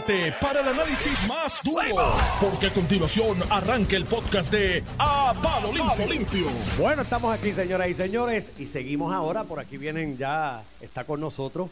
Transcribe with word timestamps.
prepárate 0.00 0.32
para 0.40 0.60
el 0.60 0.68
análisis 0.68 1.28
más 1.28 1.60
duro, 1.62 2.14
porque 2.40 2.68
a 2.68 2.72
continuación 2.72 3.38
arranca 3.50 3.94
el 3.96 4.06
podcast 4.06 4.50
de 4.50 4.82
A 4.98 5.34
Palo 5.42 5.70
Limpio. 5.70 6.06
Limpio. 6.06 6.46
Bueno, 6.78 7.02
estamos 7.02 7.34
aquí, 7.34 7.52
señoras 7.52 7.88
y 7.88 7.94
señores, 7.94 8.52
y 8.58 8.66
seguimos 8.68 9.12
ahora. 9.12 9.44
Por 9.44 9.60
aquí 9.60 9.76
vienen 9.76 10.16
ya, 10.16 10.62
está 10.80 11.04
con 11.04 11.20
nosotros 11.20 11.68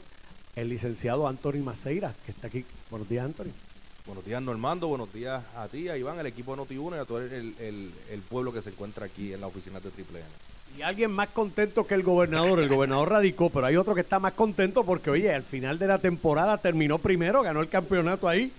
el 0.54 0.68
licenciado 0.68 1.26
Anthony 1.28 1.62
Maceira, 1.64 2.12
que 2.26 2.32
está 2.32 2.48
aquí. 2.48 2.64
Buenos 2.90 3.08
días, 3.08 3.24
Anthony. 3.24 3.52
Buenos 4.04 4.24
días, 4.26 4.42
Normando. 4.42 4.88
Buenos 4.88 5.10
días 5.14 5.42
a 5.56 5.68
ti, 5.68 5.88
a 5.88 5.96
Iván, 5.96 6.18
al 6.18 6.26
equipo 6.26 6.54
de 6.54 6.62
Noti1 6.62 6.96
y 6.96 6.98
a 6.98 7.04
todo 7.06 7.20
el, 7.22 7.32
el- 7.58 7.92
el 8.10 8.20
pueblo 8.20 8.52
que 8.52 8.60
se 8.60 8.68
encuentra 8.70 9.06
aquí 9.06 9.32
en 9.32 9.40
la 9.40 9.46
oficina 9.46 9.80
de 9.80 9.90
Triple 9.90 10.18
N. 10.18 10.28
Y 10.78 10.82
alguien 10.82 11.10
más 11.10 11.28
contento 11.28 11.86
que 11.86 11.94
el 11.94 12.02
gobernador. 12.02 12.60
El 12.60 12.68
gobernador 12.68 13.10
radicó, 13.10 13.50
pero 13.50 13.66
hay 13.66 13.76
otro 13.76 13.94
que 13.94 14.00
está 14.00 14.18
más 14.18 14.32
contento 14.32 14.84
porque, 14.84 15.10
oye, 15.10 15.34
al 15.34 15.42
final 15.42 15.78
de 15.78 15.86
la 15.86 15.98
temporada 15.98 16.56
terminó 16.58 16.98
primero, 16.98 17.42
ganó 17.42 17.60
el 17.60 17.68
campeonato 17.68 18.28
ahí. 18.28 18.50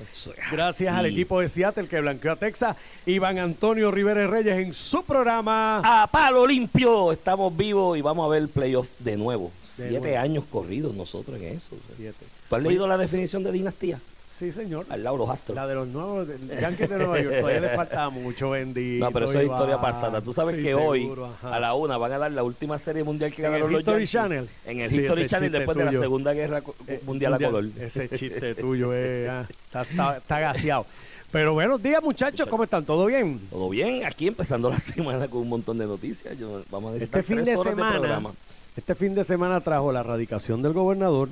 Gracias 0.51 0.93
al 0.93 1.07
equipo 1.07 1.39
de 1.39 1.49
Seattle 1.49 1.87
que 1.87 1.99
blanqueó 2.01 2.33
a 2.33 2.35
Texas. 2.35 2.77
Iván 3.05 3.39
Antonio 3.39 3.89
Rivera 3.89 4.27
Reyes 4.27 4.57
en 4.59 4.73
su 4.73 5.03
programa. 5.03 5.79
A 5.83 6.07
palo 6.07 6.45
limpio, 6.45 7.11
estamos 7.11 7.55
vivos 7.55 7.97
y 7.97 8.01
vamos 8.01 8.25
a 8.25 8.29
ver 8.29 8.43
el 8.43 8.49
playoff 8.49 8.87
de 8.99 9.17
nuevo. 9.17 9.51
De 9.77 9.89
Siete 9.89 9.99
nuevo. 10.09 10.19
años 10.19 10.43
corridos 10.51 10.93
nosotros 10.93 11.39
en 11.41 11.55
eso. 11.55 11.75
Siete. 11.95 12.25
¿Tú 12.49 12.55
has 12.55 12.61
leído 12.61 12.87
la 12.87 12.97
definición 12.97 13.41
de 13.43 13.51
dinastía? 13.51 13.99
Sí, 14.41 14.51
señor. 14.51 14.87
Al 14.89 15.03
los 15.03 15.29
astros. 15.29 15.55
La 15.55 15.67
de 15.67 15.75
los 15.75 15.87
nuevos 15.87 16.27
del 16.27 16.59
Yankees 16.59 16.89
de 16.89 16.97
Nueva 16.97 17.21
York. 17.21 17.35
Todavía 17.41 17.61
le 17.61 17.69
faltaba 17.75 18.09
mucho, 18.09 18.49
bendito. 18.49 19.05
No, 19.05 19.11
pero 19.11 19.25
eso 19.25 19.39
es 19.39 19.45
historia 19.45 19.79
pasada. 19.79 20.19
Tú 20.19 20.33
sabes 20.33 20.55
Sí, 20.55 20.63
que 20.63 20.73
hoy, 20.73 21.07
ajá. 21.39 21.55
a 21.55 21.59
la 21.59 21.75
una, 21.75 21.95
van 21.97 22.11
a 22.13 22.17
dar 22.17 22.31
la 22.31 22.41
última 22.41 22.79
serie 22.79 23.03
mundial 23.03 23.31
que 23.31 23.43
¿En 23.45 23.51
ganaron 23.51 23.67
el 23.67 23.73
los 23.73 23.79
History 23.81 24.05
Yankees. 24.05 24.11
Channel? 24.11 24.49
En 24.65 24.81
el 24.81 24.89
Sí, 24.89 24.97
History 25.01 25.25
Channel 25.27 25.51
después 25.51 25.77
de 25.77 25.85
la. 25.85 25.91
Segunda 25.91 26.33
Guerra 26.33 26.63
Eh, 26.87 27.01
Mundial 27.05 27.35
a 27.35 27.37
color. 27.39 27.65
Ese 27.79 28.09
chiste 28.17 28.55
tuyo 28.55 28.89
eh, 28.95 29.29
ah, 29.29 29.45
está, 29.47 29.81
está, 29.83 30.17
está 30.17 30.39
gaseado. 30.39 30.87
Pero 31.31 31.53
buenos 31.53 31.81
días, 31.83 32.01
muchachos. 32.01 32.47
¿Cómo 32.47 32.63
están? 32.63 32.83
¿Todo 32.83 33.05
bien? 33.05 33.39
Todo 33.51 33.69
bien, 33.69 34.05
aquí 34.05 34.27
empezando 34.27 34.71
la 34.71 34.79
semana 34.79 35.27
con 35.27 35.41
un 35.41 35.49
montón 35.49 35.77
de 35.77 35.85
noticias. 35.85 36.35
Yo, 36.39 36.63
vamos 36.71 36.93
a 36.99 37.03
Este 37.03 37.21
fin 37.21 37.35
tres 37.37 37.45
de 37.45 37.55
horas 37.57 37.75
semana, 37.75 37.91
programa. 37.99 38.31
este 38.75 38.95
fin 38.95 39.13
de 39.13 39.23
semana 39.23 39.61
trajo 39.61 39.91
la 39.91 39.99
erradicación 39.99 40.63
del 40.63 40.73
gobernador, 40.73 41.29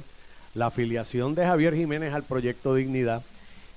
la 0.59 0.67
afiliación 0.67 1.35
de 1.35 1.45
Javier 1.45 1.73
Jiménez 1.73 2.13
al 2.13 2.23
proyecto 2.23 2.75
Dignidad, 2.75 3.23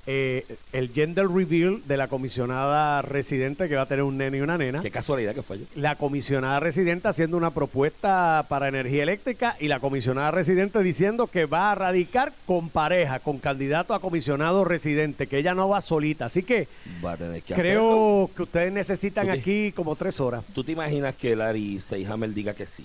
eh, 0.05 0.45
el 0.73 0.91
gender 0.93 1.29
reveal 1.29 1.81
de 1.87 1.97
la 1.97 2.09
comisionada 2.09 3.03
residente 3.03 3.69
que 3.69 3.77
va 3.77 3.83
a 3.83 3.87
tener 3.87 4.03
un 4.03 4.19
nene 4.19 4.39
y 4.39 4.41
una 4.41 4.59
nena. 4.59 4.81
Qué 4.83 4.91
casualidad 4.91 5.33
que 5.33 5.45
falló. 5.45 5.65
la 5.77 5.95
comisionada 5.95 6.59
residente 6.59 7.07
haciendo 7.07 7.37
una 7.37 7.53
propuesta 7.53 8.45
para 8.49 8.67
energía 8.67 9.05
eléctrica 9.05 9.57
y 9.61 9.69
la 9.69 9.79
comisionada 9.79 10.33
residente 10.33 10.83
diciendo 10.83 11.29
que 11.29 11.47
va 11.47 11.71
a 11.71 11.77
radicar 11.77 12.33
con 12.47 12.69
pareja, 12.69 13.21
con 13.21 13.39
candidato 13.39 13.95
a 13.95 14.01
comisionado 14.01 14.65
residente, 14.65 15.29
que 15.29 15.39
ella 15.39 15.55
no 15.55 15.69
va 15.69 15.81
solita. 15.81 16.27
Así 16.27 16.43
que 16.43 16.67
hacerlo. 17.05 17.55
creo 17.55 18.31
que 18.35 18.43
ustedes 18.43 18.73
necesitan 18.73 19.31
aquí 19.31 19.71
como 19.71 19.95
tres 19.95 20.19
horas. 20.19 20.45
¿Tú 20.53 20.65
te 20.65 20.73
imaginas 20.73 21.15
que 21.15 21.37
Larry 21.37 21.79
Seyhammer 21.79 22.35
diga 22.35 22.55
que 22.55 22.67
sí? 22.67 22.85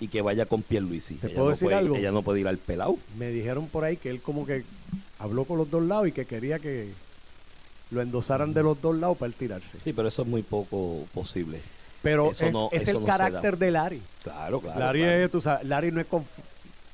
Y 0.00 0.08
que 0.08 0.20
vaya 0.20 0.44
con 0.46 0.62
Pierluisi. 0.62 1.14
¿Te 1.14 1.28
Ella 1.28 1.34
puedo 1.36 1.46
no 1.48 1.50
decir 1.52 1.66
puede- 1.66 1.76
algo? 1.78 1.96
Ella 1.96 2.12
no 2.12 2.22
puede 2.22 2.40
ir 2.40 2.48
al 2.48 2.58
pelao. 2.58 2.98
Me 3.18 3.28
dijeron 3.30 3.66
por 3.68 3.84
ahí 3.84 3.96
que 3.96 4.10
él 4.10 4.20
como 4.20 4.44
que 4.44 4.62
habló 5.18 5.44
con 5.44 5.56
los 5.58 5.70
dos 5.70 5.82
lados 5.82 6.08
y 6.08 6.12
que 6.12 6.26
quería 6.26 6.58
que 6.58 6.90
lo 7.90 8.02
endosaran 8.02 8.52
de 8.52 8.62
los 8.62 8.80
dos 8.82 8.96
lados 8.96 9.16
para 9.16 9.28
él 9.28 9.34
tirarse. 9.34 9.80
Sí, 9.80 9.92
pero 9.92 10.08
eso 10.08 10.22
es 10.22 10.28
muy 10.28 10.42
poco 10.42 11.04
posible. 11.14 11.60
Pero 12.02 12.30
Eso 12.32 12.46
es, 12.46 12.52
no- 12.52 12.68
es 12.72 12.82
eso 12.82 12.90
el 12.92 13.00
no 13.00 13.06
carácter 13.06 13.56
de 13.56 13.70
Larry. 13.70 14.02
Claro, 14.22 14.60
claro. 14.60 14.78
Larry, 14.78 15.00
claro. 15.00 15.24
es, 15.24 15.30
tú 15.30 15.40
sabes, 15.40 15.66
Larry 15.66 15.90
no 15.92 16.00
es... 16.00 16.08
conf- 16.08 16.24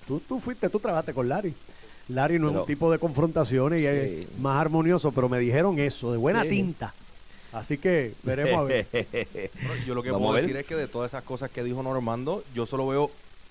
Tú, 0.07 0.21
tú 0.21 0.41
fuiste, 0.41 0.69
tú 0.69 0.79
trabajaste 0.81 1.13
con 1.15 1.29
Larry. 1.29 1.55
Larry 2.09 2.39
no 2.39 2.51
es 2.51 2.57
un 2.57 2.67
tipo 2.67 2.91
de 2.91 2.99
confrontaciones 2.99 3.79
y 3.81 3.83
Sí. 3.83 4.27
es 4.33 4.39
más 4.41 4.61
armonioso, 4.61 5.13
pero 5.13 5.29
me 5.29 5.39
dijeron 5.39 5.79
eso, 5.79 6.11
de 6.13 6.19
buena 6.19 6.43
Sí. 6.43 6.49
tinta. 6.51 6.93
Así 7.53 7.77
que 7.79 8.15
veremos 8.23 8.61
a 8.61 8.63
ver. 8.65 8.87
Yo 9.87 9.95
lo 9.95 10.03
que 10.03 10.11
Vamos 10.11 10.29
puedo 10.31 10.41
decir 10.41 10.57
es 10.57 10.67
que 10.67 10.75
de 10.77 10.89
todas 10.89 11.11
esas 11.13 11.23
cosas 11.23 11.51
que 11.51 11.63
dijo 11.63 11.83
Normando, 11.83 12.43
yo 12.55 12.65
solo 12.67 12.87
veo 12.87 13.11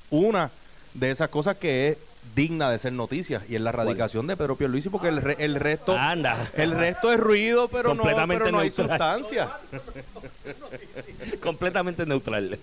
una 0.09 0.49
de 0.93 1.11
esas 1.11 1.29
cosas 1.29 1.57
que 1.57 1.89
es 1.89 1.97
digna 2.35 2.69
de 2.69 2.77
ser 2.79 2.93
noticia 2.93 3.41
y 3.49 3.55
es 3.55 3.61
la 3.61 3.69
erradicación 3.69 4.27
de 4.27 4.35
Pedro 4.37 4.55
Pierluisi 4.55 4.89
porque 4.89 5.07
el, 5.07 5.21
re- 5.21 5.37
el 5.39 5.55
resto 5.55 5.95
Anda. 5.97 6.51
el 6.55 6.71
resto 6.71 7.11
es 7.11 7.19
ruido 7.19 7.67
pero 7.67 7.89
no, 7.89 8.01
Completamente 8.03 8.43
pero 8.43 8.51
no 8.55 8.59
hay 8.59 8.69
sustancia. 8.71 9.49
Completamente 11.41 12.05
neutral. 12.05 12.57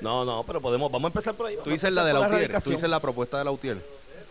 no, 0.00 0.24
no, 0.24 0.42
pero 0.44 0.60
podemos, 0.60 0.90
vamos 0.90 1.08
a 1.08 1.12
empezar 1.12 1.34
por 1.34 1.46
ahí. 1.46 1.56
Tú 1.62 1.70
dices 1.70 1.92
la 1.92 2.04
de 2.04 2.12
por 2.12 2.30
Lautier, 2.30 2.62
tú 2.62 2.70
dices 2.70 2.88
la 2.88 3.00
propuesta 3.00 3.38
de 3.38 3.44
Lautier. 3.44 3.78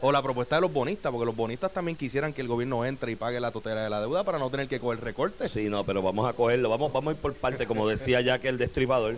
O 0.02 0.12
la 0.12 0.22
propuesta 0.22 0.56
de 0.56 0.62
los 0.62 0.72
bonistas, 0.72 1.12
porque 1.12 1.26
los 1.26 1.36
bonistas 1.36 1.74
también 1.74 1.98
quisieran 1.98 2.32
que 2.34 2.42
el 2.42 2.48
gobierno 2.48 2.86
entre 2.86 3.12
y 3.12 3.16
pague 3.16 3.40
la 3.40 3.52
totera 3.52 3.84
de 3.84 3.90
la 3.90 4.00
deuda 4.00 4.24
para 4.24 4.40
no 4.40 4.50
tener 4.50 4.68
que 4.68 4.80
coger 4.80 5.02
recortes. 5.04 5.52
Sí, 5.52 5.68
no, 5.70 5.84
pero 5.84 6.02
vamos 6.02 6.28
a 6.30 6.34
cogerlo, 6.34 6.70
vamos, 6.70 6.94
vamos 6.94 7.12
a 7.12 7.16
ir 7.16 7.22
por 7.22 7.34
parte, 7.34 7.66
como 7.68 7.88
decía 7.88 8.22
ya 8.22 8.40
que 8.40 8.48
el 8.48 8.58
destripador. 8.58 9.16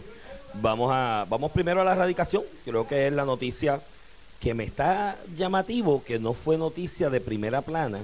Vamos 0.55 0.89
a, 0.91 1.25
vamos 1.29 1.51
primero 1.51 1.81
a 1.81 1.83
la 1.85 1.93
erradicación. 1.93 2.43
Creo 2.65 2.87
que 2.87 3.07
es 3.07 3.13
la 3.13 3.25
noticia 3.25 3.79
que 4.39 4.53
me 4.55 4.63
está 4.63 5.17
llamativo, 5.35 6.03
que 6.03 6.17
no 6.17 6.33
fue 6.33 6.57
noticia 6.57 7.09
de 7.11 7.21
primera 7.21 7.61
plana 7.61 7.99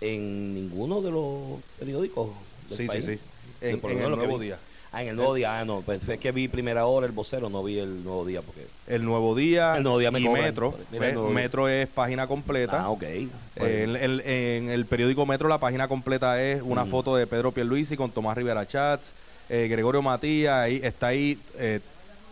en 0.00 0.54
ninguno 0.54 1.00
de 1.02 1.10
los 1.10 1.60
periódicos. 1.78 2.28
del 2.68 2.78
Sí, 2.78 2.82
sí, 2.84 2.88
país. 2.88 3.04
sí. 3.04 3.18
En, 3.60 3.80
el 3.84 4.10
nuevo 4.16 4.38
día. 4.38 4.58
Ah, 4.94 5.02
en 5.02 5.08
el 5.08 5.16
nuevo 5.16 5.34
día, 5.34 5.58
ah, 5.58 5.64
no, 5.64 5.80
pues 5.80 6.08
es 6.08 6.18
que 6.20 6.30
vi 6.30 6.46
primera 6.46 6.86
hora 6.86 7.04
el 7.06 7.12
vocero, 7.12 7.50
no 7.50 7.64
vi 7.64 7.78
el 7.80 8.04
nuevo 8.04 8.24
día 8.24 8.42
porque. 8.42 8.64
El 8.86 9.04
nuevo 9.04 9.34
día, 9.34 9.76
El 9.76 9.82
Nuevo 9.82 9.98
Día 9.98 10.10
me 10.12 10.20
y 10.20 10.24
cobran. 10.24 10.44
Metro. 10.44 10.70
Mira, 10.70 10.84
el 10.92 11.00
Ve- 11.00 11.12
Nuevo 11.14 11.28
Día. 11.30 11.34
Metro 11.34 11.68
es 11.68 11.88
página 11.88 12.26
completa. 12.28 12.82
Ah, 12.82 12.90
ok. 12.90 13.02
Eh, 13.02 13.28
el- 13.56 13.96
el- 13.96 14.20
en 14.20 14.70
el 14.70 14.86
periódico 14.86 15.26
Metro 15.26 15.48
la 15.48 15.58
página 15.58 15.88
completa 15.88 16.40
es 16.42 16.62
una 16.62 16.84
foto 16.86 17.16
de 17.16 17.26
Pedro 17.26 17.50
Pierluisi 17.52 17.96
con 17.96 18.10
Tomás 18.12 18.36
Rivera 18.36 18.66
Chats, 18.66 19.12
eh, 19.48 19.66
Gregorio 19.68 20.00
Matías, 20.00 20.54
ahí, 20.54 20.80
está 20.82 21.08
ahí 21.08 21.38
eh, 21.58 21.80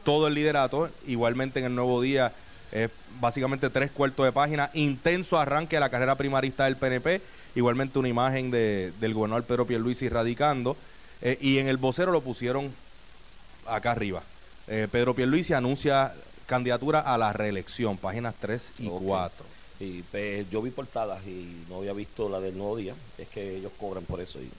todo 0.04 0.28
el 0.28 0.34
liderato. 0.34 0.88
Igualmente 1.06 1.58
en 1.58 1.66
el 1.66 1.74
Nuevo 1.74 2.00
Día 2.00 2.32
es 2.70 2.90
básicamente 3.20 3.70
tres 3.70 3.90
cuartos 3.90 4.24
de 4.24 4.32
página. 4.32 4.70
Intenso 4.74 5.36
arranque 5.38 5.76
de 5.76 5.80
la 5.80 5.88
carrera 5.90 6.14
primarista 6.14 6.66
del 6.66 6.76
PNP. 6.76 7.20
Igualmente 7.54 7.98
una 7.98 8.08
imagen 8.08 8.50
de, 8.50 8.92
del 9.00 9.14
gobernador 9.14 9.44
Pedro 9.44 9.66
Pierluisi 9.66 10.08
radicando. 10.08 10.76
Eh, 11.22 11.38
y 11.40 11.58
en 11.58 11.68
el 11.68 11.76
vocero 11.76 12.12
lo 12.12 12.20
pusieron 12.20 12.72
acá 13.66 13.92
arriba. 13.92 14.22
Eh, 14.68 14.88
Pedro 14.90 15.14
Pierluisi 15.14 15.52
anuncia 15.54 16.14
candidatura 16.46 17.00
a 17.00 17.16
la 17.18 17.32
reelección, 17.32 17.96
páginas 17.96 18.34
3 18.40 18.72
y 18.80 18.88
Ok. 18.88 19.02
4. 19.04 19.46
Y 19.80 20.02
pues, 20.02 20.48
yo 20.50 20.62
vi 20.62 20.70
portadas 20.70 21.26
y 21.26 21.64
no 21.68 21.78
había 21.78 21.92
visto 21.92 22.28
la 22.28 22.40
del 22.40 22.56
nuevo 22.56 22.76
día. 22.76 22.94
Es 23.18 23.28
que 23.28 23.56
ellos 23.56 23.72
cobran 23.78 24.04
por 24.04 24.20
eso. 24.20 24.38
Y 24.40 24.50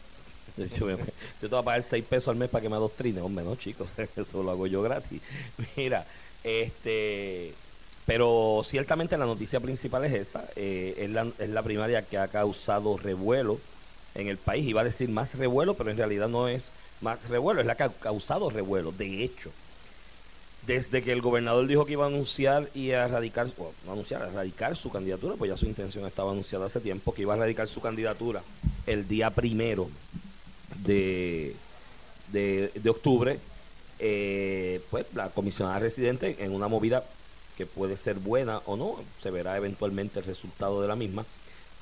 yo 0.77 0.97
te 1.39 1.47
voy 1.47 1.59
a 1.59 1.63
pagar 1.63 1.83
6 1.83 2.03
pesos 2.05 2.27
al 2.29 2.35
mes 2.35 2.49
para 2.49 2.61
que 2.61 2.69
me 2.69 2.75
adoctrine. 2.75 3.21
Hombre, 3.21 3.45
no, 3.45 3.55
chicos. 3.55 3.87
Eso 4.15 4.43
lo 4.43 4.51
hago 4.51 4.67
yo 4.67 4.81
gratis. 4.81 5.21
Mira, 5.77 6.05
este. 6.43 7.53
Pero 8.05 8.63
ciertamente 8.65 9.17
la 9.17 9.25
noticia 9.25 9.61
principal 9.61 10.03
es 10.03 10.13
esa. 10.13 10.43
eh, 10.57 10.95
es, 10.97 11.09
la, 11.09 11.25
es 11.39 11.49
la 11.49 11.63
primaria 11.63 12.01
que 12.01 12.17
ha 12.17 12.27
causado 12.27 12.97
revuelo 12.97 13.59
en 14.15 14.27
el 14.27 14.37
país. 14.37 14.67
Iba 14.67 14.81
a 14.81 14.85
decir 14.85 15.09
más 15.09 15.35
revuelo, 15.35 15.73
pero 15.75 15.91
en 15.91 15.97
realidad 15.97 16.27
no 16.27 16.47
es 16.47 16.69
más 17.01 17.27
revuelo. 17.29 17.61
Es 17.61 17.67
la 17.67 17.75
que 17.75 17.83
ha 17.83 17.89
causado 17.89 18.49
revuelo. 18.49 18.91
De 18.91 19.23
hecho, 19.23 19.51
desde 20.65 21.01
que 21.01 21.11
el 21.11 21.21
gobernador 21.21 21.67
dijo 21.67 21.85
que 21.85 21.93
iba 21.93 22.05
a 22.05 22.07
anunciar 22.07 22.69
y 22.73 22.91
a 22.91 23.07
radicar, 23.07 23.47
o 23.57 23.71
no 23.85 23.93
anunciar, 23.93 24.23
a 24.23 24.29
radicar 24.29 24.77
su 24.77 24.89
candidatura, 24.89 25.35
pues 25.35 25.49
ya 25.49 25.57
su 25.57 25.65
intención 25.65 26.05
estaba 26.05 26.31
anunciada 26.31 26.67
hace 26.67 26.79
tiempo, 26.79 27.13
que 27.13 27.23
iba 27.23 27.33
a 27.33 27.37
radicar 27.37 27.67
su 27.67 27.81
candidatura 27.81 28.41
el 28.87 29.07
día 29.07 29.29
primero 29.29 29.89
de, 30.85 31.55
de, 32.31 32.71
de 32.75 32.89
octubre, 32.89 33.39
eh, 33.99 34.81
pues 34.89 35.05
la 35.13 35.29
comisionada 35.29 35.79
residente 35.79 36.37
en 36.39 36.53
una 36.53 36.67
movida 36.67 37.03
que 37.57 37.65
puede 37.65 37.97
ser 37.97 38.15
buena 38.15 38.61
o 38.65 38.75
no, 38.75 38.97
se 39.21 39.31
verá 39.31 39.57
eventualmente 39.57 40.19
el 40.19 40.25
resultado 40.25 40.81
de 40.81 40.87
la 40.87 40.95
misma, 40.95 41.25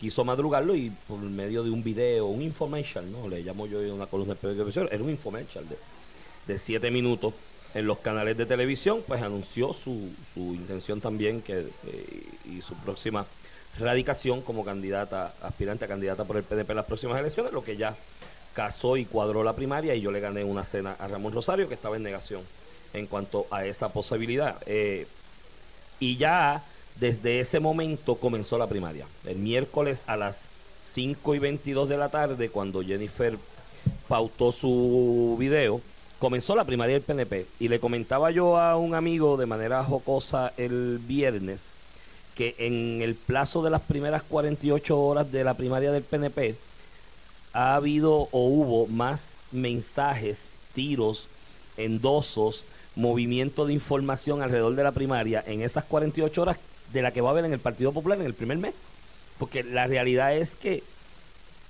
quiso 0.01 0.25
madrugarlo 0.25 0.75
y 0.75 0.89
por 1.07 1.19
medio 1.19 1.63
de 1.63 1.69
un 1.69 1.83
video, 1.83 2.25
un 2.25 2.41
infomercial, 2.41 3.09
¿no? 3.11 3.29
Le 3.29 3.43
llamo 3.43 3.67
yo 3.67 3.79
una 3.93 4.07
columna 4.07 4.33
de 4.33 4.39
televisión, 4.39 4.89
era 4.91 5.03
un 5.03 5.11
infomercial 5.11 5.63
de, 5.69 5.77
de 6.51 6.57
siete 6.57 6.89
minutos 6.89 7.35
en 7.75 7.85
los 7.85 7.99
canales 7.99 8.35
de 8.35 8.47
televisión, 8.47 9.03
pues 9.07 9.21
anunció 9.21 9.73
su, 9.73 10.09
su 10.33 10.39
intención 10.55 10.99
también 11.01 11.43
que, 11.43 11.59
eh, 11.59 12.23
y 12.45 12.63
su 12.63 12.73
próxima 12.77 13.27
radicación 13.79 14.41
como 14.41 14.65
candidata, 14.65 15.35
aspirante 15.39 15.85
a 15.85 15.87
candidata 15.87 16.25
por 16.25 16.37
el 16.37 16.43
PDP 16.43 16.71
en 16.71 16.77
las 16.77 16.85
próximas 16.85 17.19
elecciones, 17.19 17.53
lo 17.53 17.63
que 17.63 17.77
ya 17.77 17.95
casó 18.55 18.97
y 18.97 19.05
cuadró 19.05 19.43
la 19.43 19.55
primaria 19.55 19.93
y 19.93 20.01
yo 20.01 20.11
le 20.11 20.19
gané 20.19 20.43
una 20.43 20.65
cena 20.65 20.95
a 20.97 21.07
Ramón 21.07 21.31
Rosario 21.31 21.67
que 21.67 21.75
estaba 21.75 21.95
en 21.95 22.01
negación 22.01 22.41
en 22.93 23.05
cuanto 23.05 23.45
a 23.51 23.65
esa 23.65 23.89
posibilidad. 23.93 24.57
Eh, 24.65 25.05
y 25.99 26.17
ya 26.17 26.63
desde 26.99 27.39
ese 27.39 27.59
momento 27.59 28.15
comenzó 28.15 28.57
la 28.57 28.67
primaria. 28.67 29.05
El 29.25 29.37
miércoles 29.37 30.03
a 30.07 30.17
las 30.17 30.45
5 30.93 31.35
y 31.35 31.39
22 31.39 31.89
de 31.89 31.97
la 31.97 32.09
tarde, 32.09 32.49
cuando 32.49 32.81
Jennifer 32.81 33.37
pautó 34.07 34.51
su 34.51 35.35
video, 35.39 35.81
comenzó 36.19 36.55
la 36.55 36.65
primaria 36.65 36.95
del 36.95 37.03
PNP. 37.03 37.45
Y 37.59 37.67
le 37.69 37.79
comentaba 37.79 38.31
yo 38.31 38.57
a 38.57 38.77
un 38.77 38.93
amigo 38.93 39.37
de 39.37 39.45
manera 39.45 39.83
jocosa 39.83 40.53
el 40.57 40.99
viernes 40.99 41.69
que 42.35 42.55
en 42.59 43.01
el 43.01 43.15
plazo 43.15 43.61
de 43.61 43.69
las 43.69 43.81
primeras 43.81 44.23
48 44.23 44.99
horas 44.99 45.31
de 45.31 45.43
la 45.43 45.55
primaria 45.55 45.91
del 45.91 46.03
PNP 46.03 46.55
ha 47.53 47.75
habido 47.75 48.29
o 48.31 48.45
hubo 48.47 48.87
más 48.87 49.29
mensajes, 49.51 50.39
tiros, 50.73 51.27
endosos, 51.75 52.63
movimiento 52.95 53.65
de 53.65 53.73
información 53.73 54.41
alrededor 54.41 54.75
de 54.75 54.83
la 54.83 54.91
primaria 54.91 55.43
en 55.45 55.61
esas 55.61 55.83
48 55.85 56.41
horas 56.41 56.57
de 56.91 57.01
la 57.01 57.11
que 57.11 57.21
va 57.21 57.29
a 57.29 57.31
haber 57.31 57.45
en 57.45 57.53
el 57.53 57.59
Partido 57.59 57.91
Popular 57.91 58.19
en 58.19 58.25
el 58.25 58.33
primer 58.33 58.57
mes. 58.57 58.73
Porque 59.37 59.63
la 59.63 59.87
realidad 59.87 60.35
es 60.35 60.55
que 60.55 60.83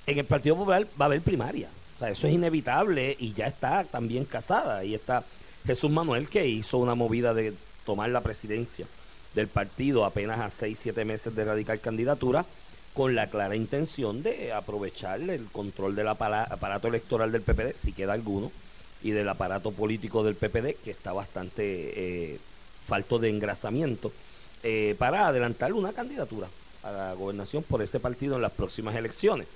en 0.08 0.18
el 0.18 0.26
Partido 0.26 0.58
Popular 0.58 0.86
va 1.00 1.06
a 1.06 1.08
haber 1.08 1.22
primaria. 1.22 1.70
O 1.96 2.00
sea, 2.00 2.10
eso 2.10 2.28
es 2.28 2.34
inevitable 2.34 3.16
y 3.20 3.34
ya 3.34 3.48
está 3.48 3.84
también 3.84 4.26
casada. 4.26 4.80
Ahí 4.80 4.96
está 4.96 5.24
Jesús 5.66 5.92
Manuel 5.92 6.28
que 6.28 6.48
hizo 6.48 6.78
una 6.78 6.96
movida 6.96 7.34
de 7.34 7.54
tomar 7.86 8.10
la 8.10 8.22
presidencia 8.22 8.88
del 9.34 9.48
partido 9.48 10.06
apenas 10.06 10.40
a 10.40 10.50
6, 10.50 10.78
7 10.82 11.06
meses 11.06 11.36
de 11.36 11.46
radical 11.46 11.80
candidatura 11.80 12.46
con 12.94 13.16
la 13.16 13.28
clara 13.28 13.56
intención 13.56 14.22
de 14.22 14.52
aprovechar 14.52 15.22
el 15.22 15.46
control 15.46 15.96
del 15.96 16.10
aparato 16.10 16.88
electoral 16.90 17.32
del 17.32 17.42
PPD, 17.42 17.76
si 17.76 17.94
queda 17.94 18.14
alguno, 18.14 18.52
y 19.02 19.12
del 19.12 19.30
aparato 19.30 19.72
político 19.72 20.24
del 20.24 20.36
PPD, 20.36 20.76
que 20.84 20.92
está 20.92 21.14
bastante 21.14 21.64
eh, 22.34 22.40
falto 22.88 23.18
de 23.18 23.30
engrasamiento, 23.30 24.12
eh, 24.64 24.96
para 24.98 25.28
adelantar 25.28 25.74
una 25.74 25.94
candidatura 25.94 26.48
a 26.84 26.92
la 26.92 27.14
gobernación 27.14 27.64
por 27.64 27.82
ese 27.82 28.00
partido 28.00 28.36
en 28.36 28.42
las 28.42 28.52
próximas 28.52 28.96
elecciones, 28.96 29.48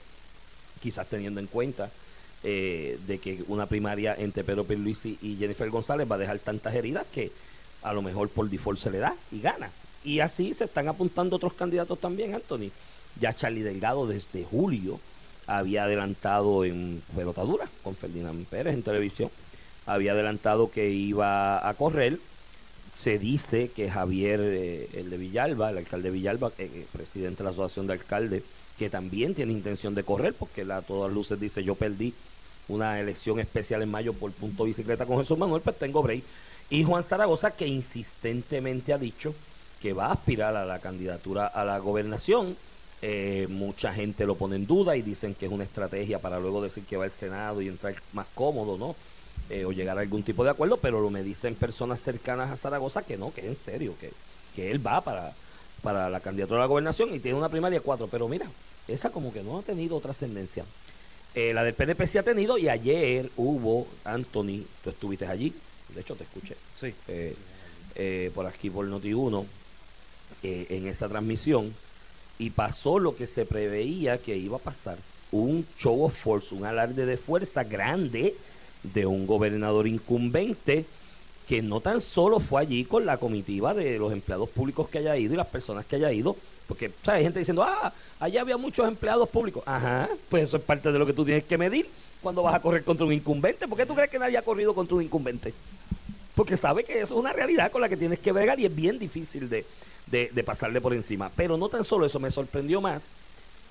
quizás 0.81 1.07
teniendo 1.07 1.39
en 1.39 1.47
cuenta 1.47 1.89
eh, 2.43 2.99
de 3.07 3.17
que 3.17 3.43
una 3.47 3.65
primaria 3.65 4.15
entre 4.17 4.43
Pedro 4.43 4.65
Pierluisi 4.65 5.17
y 5.21 5.35
Jennifer 5.37 5.69
González 5.69 6.09
va 6.09 6.15
a 6.15 6.19
dejar 6.19 6.39
tantas 6.39 6.75
heridas 6.75 7.05
que 7.11 7.31
a 7.81 7.93
lo 7.93 8.01
mejor 8.01 8.29
por 8.29 8.49
default 8.49 8.79
se 8.79 8.91
le 8.91 8.99
da 8.99 9.15
y 9.31 9.41
gana. 9.41 9.71
Y 10.03 10.19
así 10.19 10.53
se 10.53 10.65
están 10.65 10.87
apuntando 10.87 11.35
otros 11.37 11.53
candidatos 11.53 11.99
también, 11.99 12.35
Anthony. 12.35 12.69
Ya 13.19 13.33
Charlie 13.33 13.63
Delgado 13.63 14.05
desde 14.05 14.43
julio 14.43 14.99
había 15.47 15.83
adelantado 15.83 16.65
en 16.65 17.01
pelotadura 17.15 17.67
con 17.83 17.95
Ferdinand 17.95 18.45
Pérez 18.45 18.73
en 18.73 18.83
televisión. 18.83 19.31
Había 19.85 20.11
adelantado 20.11 20.69
que 20.69 20.89
iba 20.89 21.67
a 21.67 21.73
correr. 21.73 22.19
Se 22.95 23.19
dice 23.19 23.69
que 23.69 23.91
Javier, 23.91 24.39
eh, 24.41 24.89
el 24.93 25.09
de 25.09 25.17
Villalba, 25.17 25.69
el 25.69 25.79
alcalde 25.79 26.09
de 26.09 26.13
Villalba, 26.13 26.51
eh, 26.57 26.71
eh, 26.73 26.85
presidente 26.91 27.39
de 27.39 27.43
la 27.43 27.49
Asociación 27.49 27.87
de 27.87 27.93
Alcaldes, 27.93 28.43
que 28.77 28.89
también 28.89 29.35
tiene 29.35 29.51
intención 29.51 29.93
de 29.93 30.03
correr, 30.03 30.33
porque 30.33 30.63
la, 30.63 30.77
a 30.77 30.81
todas 30.81 31.11
luces 31.11 31.39
dice 31.39 31.63
yo 31.63 31.75
perdí 31.75 32.13
una 32.67 32.99
elección 32.99 33.39
especial 33.39 33.81
en 33.81 33.91
mayo 33.91 34.13
por 34.13 34.31
punto 34.31 34.63
bicicleta 34.63 35.05
con 35.05 35.17
Jesús 35.17 35.37
Manuel, 35.37 35.61
pues 35.61 35.77
tengo 35.77 36.01
break 36.01 36.23
y 36.69 36.83
Juan 36.83 37.03
Zaragoza, 37.03 37.51
que 37.51 37.67
insistentemente 37.67 38.93
ha 38.93 38.97
dicho 38.97 39.35
que 39.81 39.93
va 39.93 40.07
a 40.07 40.13
aspirar 40.13 40.55
a 40.55 40.65
la 40.65 40.79
candidatura 40.79 41.45
a 41.47 41.63
la 41.63 41.77
gobernación. 41.77 42.57
Eh, 43.01 43.45
mucha 43.49 43.93
gente 43.93 44.25
lo 44.25 44.35
pone 44.35 44.55
en 44.55 44.65
duda 44.65 44.95
y 44.95 45.03
dicen 45.03 45.35
que 45.35 45.45
es 45.45 45.51
una 45.51 45.63
estrategia 45.63 46.17
para 46.17 46.39
luego 46.39 46.63
decir 46.63 46.83
que 46.85 46.97
va 46.97 47.03
al 47.03 47.11
Senado 47.11 47.61
y 47.61 47.67
entrar 47.67 47.93
más 48.13 48.25
cómodo, 48.33 48.77
¿no? 48.77 48.95
Eh, 49.49 49.63
o 49.63 49.71
llegar 49.71 49.97
a 49.97 50.01
algún 50.01 50.23
tipo 50.23 50.43
de 50.43 50.49
acuerdo, 50.49 50.77
pero 50.77 51.01
lo 51.01 51.11
me 51.11 51.21
dicen 51.21 51.53
personas 51.53 52.01
cercanas 52.01 52.49
a 52.49 52.57
Zaragoza 52.57 53.03
que 53.03 53.15
no, 53.15 53.31
que 53.31 53.41
es 53.41 53.47
en 53.47 53.55
serio, 53.55 53.95
que, 54.01 54.11
que 54.55 54.71
él 54.71 54.85
va 54.85 55.01
para, 55.01 55.33
para 55.83 56.09
la 56.09 56.19
candidatura 56.19 56.61
a 56.61 56.63
la 56.63 56.67
gobernación 56.67 57.13
y 57.13 57.19
tiene 57.19 57.37
una 57.37 57.49
primaria 57.49 57.79
cuatro, 57.79 58.07
pero 58.07 58.27
mira, 58.27 58.47
esa 58.87 59.11
como 59.11 59.31
que 59.31 59.43
no 59.43 59.59
ha 59.59 59.61
tenido 59.61 59.99
trascendencia. 59.99 60.65
Eh, 61.35 61.53
la 61.53 61.63
del 61.63 61.75
PNP 61.75 62.07
sí 62.07 62.17
ha 62.17 62.23
tenido 62.23 62.57
y 62.57 62.69
ayer 62.69 63.29
hubo, 63.37 63.85
Anthony, 64.03 64.63
tú 64.83 64.89
estuviste 64.89 65.27
allí, 65.27 65.53
de 65.93 66.01
hecho 66.01 66.15
te 66.15 66.23
escuché. 66.23 66.55
Sí. 66.79 66.93
Eh, 67.07 67.35
eh, 67.97 68.29
por 68.35 68.45
aquí 68.45 68.69
por 68.69 68.85
Noti1 68.85 69.45
eh, 70.43 70.65
en 70.69 70.87
esa 70.87 71.07
transmisión 71.07 71.73
y 72.37 72.49
pasó 72.49 72.99
lo 72.99 73.15
que 73.15 73.25
se 73.25 73.45
preveía 73.45 74.17
que 74.17 74.35
iba 74.35 74.57
a 74.57 74.59
pasar. 74.59 74.97
Un 75.31 75.65
show 75.77 76.03
of 76.03 76.13
force, 76.13 76.53
un 76.53 76.65
alarde 76.65 77.05
de 77.05 77.17
fuerza 77.17 77.63
grande 77.63 78.35
de 78.93 79.05
un 79.05 79.25
gobernador 79.27 79.87
incumbente 79.87 80.85
que 81.47 81.61
no 81.61 81.79
tan 81.79 82.01
solo 82.01 82.39
fue 82.39 82.61
allí 82.61 82.85
con 82.85 83.05
la 83.05 83.17
comitiva 83.17 83.73
de 83.73 83.99
los 83.99 84.11
empleados 84.11 84.49
públicos 84.49 84.89
que 84.89 84.99
haya 84.99 85.15
ido 85.15 85.33
y 85.33 85.37
las 85.37 85.47
personas 85.47 85.85
que 85.85 85.97
haya 85.97 86.11
ido, 86.11 86.35
porque 86.67 86.91
hay 87.05 87.23
gente 87.23 87.39
diciendo, 87.39 87.63
ah, 87.63 87.93
allá 88.19 88.41
había 88.41 88.57
muchos 88.57 88.87
empleados 88.87 89.29
públicos. 89.29 89.63
Ajá, 89.65 90.09
pues 90.29 90.45
eso 90.45 90.57
es 90.57 90.63
parte 90.63 90.91
de 90.91 90.97
lo 90.97 91.05
que 91.05 91.13
tú 91.13 91.23
tienes 91.23 91.43
que 91.43 91.57
medir 91.57 91.87
cuando 92.21 92.41
vas 92.41 92.55
a 92.55 92.61
correr 92.61 92.83
contra 92.83 93.05
un 93.05 93.13
incumbente. 93.13 93.67
¿Por 93.67 93.77
qué 93.77 93.85
tú 93.85 93.93
crees 93.93 94.09
que 94.09 94.17
nadie 94.17 94.37
ha 94.37 94.41
corrido 94.41 94.73
contra 94.73 94.95
un 94.95 95.03
incumbente? 95.03 95.53
Porque 96.33 96.57
sabe 96.57 96.83
que 96.83 96.93
eso 96.95 97.13
es 97.13 97.19
una 97.19 97.31
realidad 97.31 97.71
con 97.71 97.81
la 97.81 97.89
que 97.89 97.97
tienes 97.97 98.19
que 98.19 98.31
bregar 98.31 98.59
y 98.59 98.65
es 98.65 98.75
bien 98.75 98.97
difícil 98.97 99.47
de, 99.47 99.65
de, 100.07 100.43
pasarle 100.43 100.81
por 100.81 100.93
encima. 100.93 101.31
Pero 101.35 101.57
no 101.57 101.69
tan 101.69 101.83
solo 101.83 102.05
eso, 102.05 102.19
me 102.19 102.31
sorprendió 102.31 102.81
más 102.81 103.11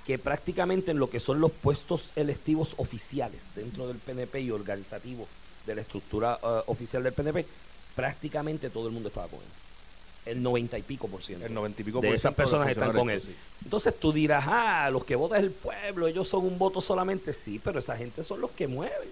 que 0.05 0.19
prácticamente 0.19 0.91
en 0.91 0.99
lo 0.99 1.09
que 1.09 1.21
son 1.21 1.41
los 1.41 1.51
puestos 1.51 2.11
electivos 2.17 2.75
oficiales 2.77 3.41
dentro 3.55 3.89
del 3.89 3.97
PNP 3.99 4.41
y 4.41 4.51
organizativos 4.51 5.29
de 5.67 5.75
la 5.75 5.81
estructura 5.81 6.39
uh, 6.43 6.71
oficial 6.71 7.03
del 7.03 7.13
PNP, 7.13 7.47
prácticamente 7.97 8.71
todo 8.71 8.87
el 8.87 8.93
mundo 8.93 9.09
estaba 9.09 9.29
con 9.29 9.41
él 9.41 9.47
el 10.27 10.43
noventa 10.43 10.79
y 10.79 10.83
pico 10.83 11.09
por 11.09 11.23
ciento. 11.23 11.45
El 11.47 11.55
noventa 11.55 11.83
y 11.83 11.85
pico 11.85 12.01
de 12.01 12.09
por 12.09 12.17
esas 12.17 12.35
ciento 12.35 12.37
personas 12.37 12.67
de 12.67 12.73
están 12.73 12.93
con 12.93 13.11
él. 13.11 13.21
sí. 13.21 13.35
Entonces 13.63 13.99
tú 13.99 14.13
dirás, 14.13 14.45
ah, 14.47 14.89
los 14.91 15.05
que 15.05 15.17
votan 15.17 15.39
es 15.39 15.45
el 15.45 15.51
pueblo, 15.51 16.07
ellos 16.07 16.29
son 16.29 16.47
un 16.47 16.59
voto 16.59 16.81
solamente. 16.81 17.33
Sí, 17.33 17.61
pero 17.63 17.79
esa 17.79 17.97
gente 17.97 18.25
son 18.25 18.41
los 18.41 18.51
que 18.53 18.67
mueven. 18.67 19.09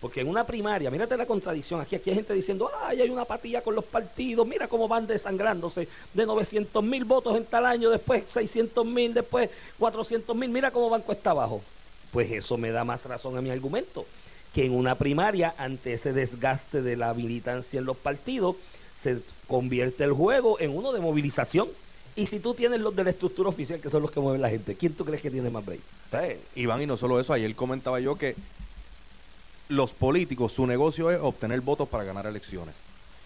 Porque 0.00 0.20
en 0.20 0.28
una 0.28 0.44
primaria, 0.44 0.90
mírate 0.90 1.16
la 1.16 1.24
contradicción, 1.24 1.80
aquí, 1.80 1.96
aquí 1.96 2.10
hay 2.10 2.16
gente 2.16 2.34
diciendo, 2.34 2.70
ay, 2.82 3.00
hay 3.00 3.08
una 3.08 3.24
patilla 3.24 3.62
con 3.62 3.74
los 3.74 3.84
partidos, 3.84 4.46
mira 4.46 4.68
cómo 4.68 4.88
van 4.88 5.06
desangrándose 5.06 5.88
de 6.12 6.26
900 6.26 6.84
mil 6.84 7.04
votos 7.04 7.36
en 7.36 7.44
tal 7.46 7.64
año, 7.64 7.88
después 7.88 8.24
600 8.30 8.84
mil, 8.84 9.14
después 9.14 9.48
400 9.78 10.36
mil, 10.36 10.50
mira 10.50 10.70
cómo 10.70 10.90
van 10.90 11.00
cuesta 11.00 11.30
abajo. 11.30 11.62
Pues 12.12 12.30
eso 12.30 12.58
me 12.58 12.70
da 12.72 12.84
más 12.84 13.06
razón 13.06 13.38
a 13.38 13.40
mi 13.40 13.50
argumento, 13.50 14.04
que 14.54 14.66
en 14.66 14.72
una 14.72 14.96
primaria, 14.96 15.54
ante 15.56 15.94
ese 15.94 16.12
desgaste 16.12 16.82
de 16.82 16.96
la 16.96 17.14
militancia 17.14 17.78
en 17.78 17.86
los 17.86 17.96
partidos, 17.96 18.56
se 19.00 19.18
convierte 19.48 20.04
el 20.04 20.12
juego 20.12 20.60
en 20.60 20.76
uno 20.76 20.92
de 20.92 21.00
movilización. 21.00 21.68
Y 22.16 22.26
si 22.26 22.38
tú 22.40 22.54
tienes 22.54 22.80
los 22.80 22.96
de 22.96 23.04
la 23.04 23.10
estructura 23.10 23.48
oficial, 23.48 23.80
que 23.80 23.90
son 23.90 24.02
los 24.02 24.10
que 24.10 24.20
mueven 24.20 24.40
la 24.40 24.48
gente, 24.48 24.74
¿quién 24.74 24.94
tú 24.94 25.04
crees 25.04 25.20
que 25.20 25.30
tiene 25.30 25.50
más 25.50 25.64
break? 25.64 25.80
Eh, 26.12 26.40
Iván, 26.54 26.80
y 26.80 26.86
no 26.86 26.96
solo 26.96 27.20
eso, 27.20 27.32
ayer 27.32 27.54
comentaba 27.54 28.00
yo 28.00 28.16
que 28.16 28.34
los 29.68 29.92
políticos, 29.92 30.52
su 30.52 30.66
negocio 30.66 31.10
es 31.10 31.18
obtener 31.20 31.60
votos 31.60 31.88
para 31.88 32.04
ganar 32.04 32.26
elecciones. 32.26 32.74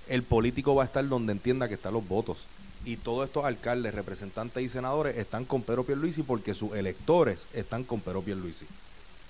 El 0.08 0.22
político 0.22 0.74
va 0.74 0.84
a 0.84 0.86
estar 0.86 1.06
donde 1.06 1.32
entienda 1.32 1.68
que 1.68 1.74
están 1.74 1.94
los 1.94 2.06
votos. 2.06 2.38
Y 2.84 2.96
todos 2.96 3.26
estos 3.26 3.44
alcaldes, 3.44 3.94
representantes 3.94 4.62
y 4.62 4.68
senadores 4.68 5.18
están 5.18 5.44
con 5.44 5.62
Pedro 5.62 5.84
Pierluisi 5.84 6.22
porque 6.22 6.54
sus 6.54 6.72
electores 6.72 7.40
están 7.52 7.84
con 7.84 8.00
Pedro 8.00 8.22
Pierluisi. 8.22 8.66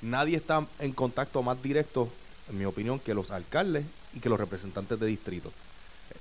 Nadie 0.03 0.37
está 0.37 0.65
en 0.79 0.93
contacto 0.93 1.43
más 1.43 1.61
directo, 1.61 2.09
en 2.49 2.59
mi 2.59 2.65
opinión, 2.65 3.01
que 3.01 3.13
los 3.13 3.33
alcaldes 3.33 3.85
y 4.15 4.21
que 4.21 4.29
los 4.29 4.39
representantes 4.39 4.99
de 5.01 5.07
distrito. 5.07 5.53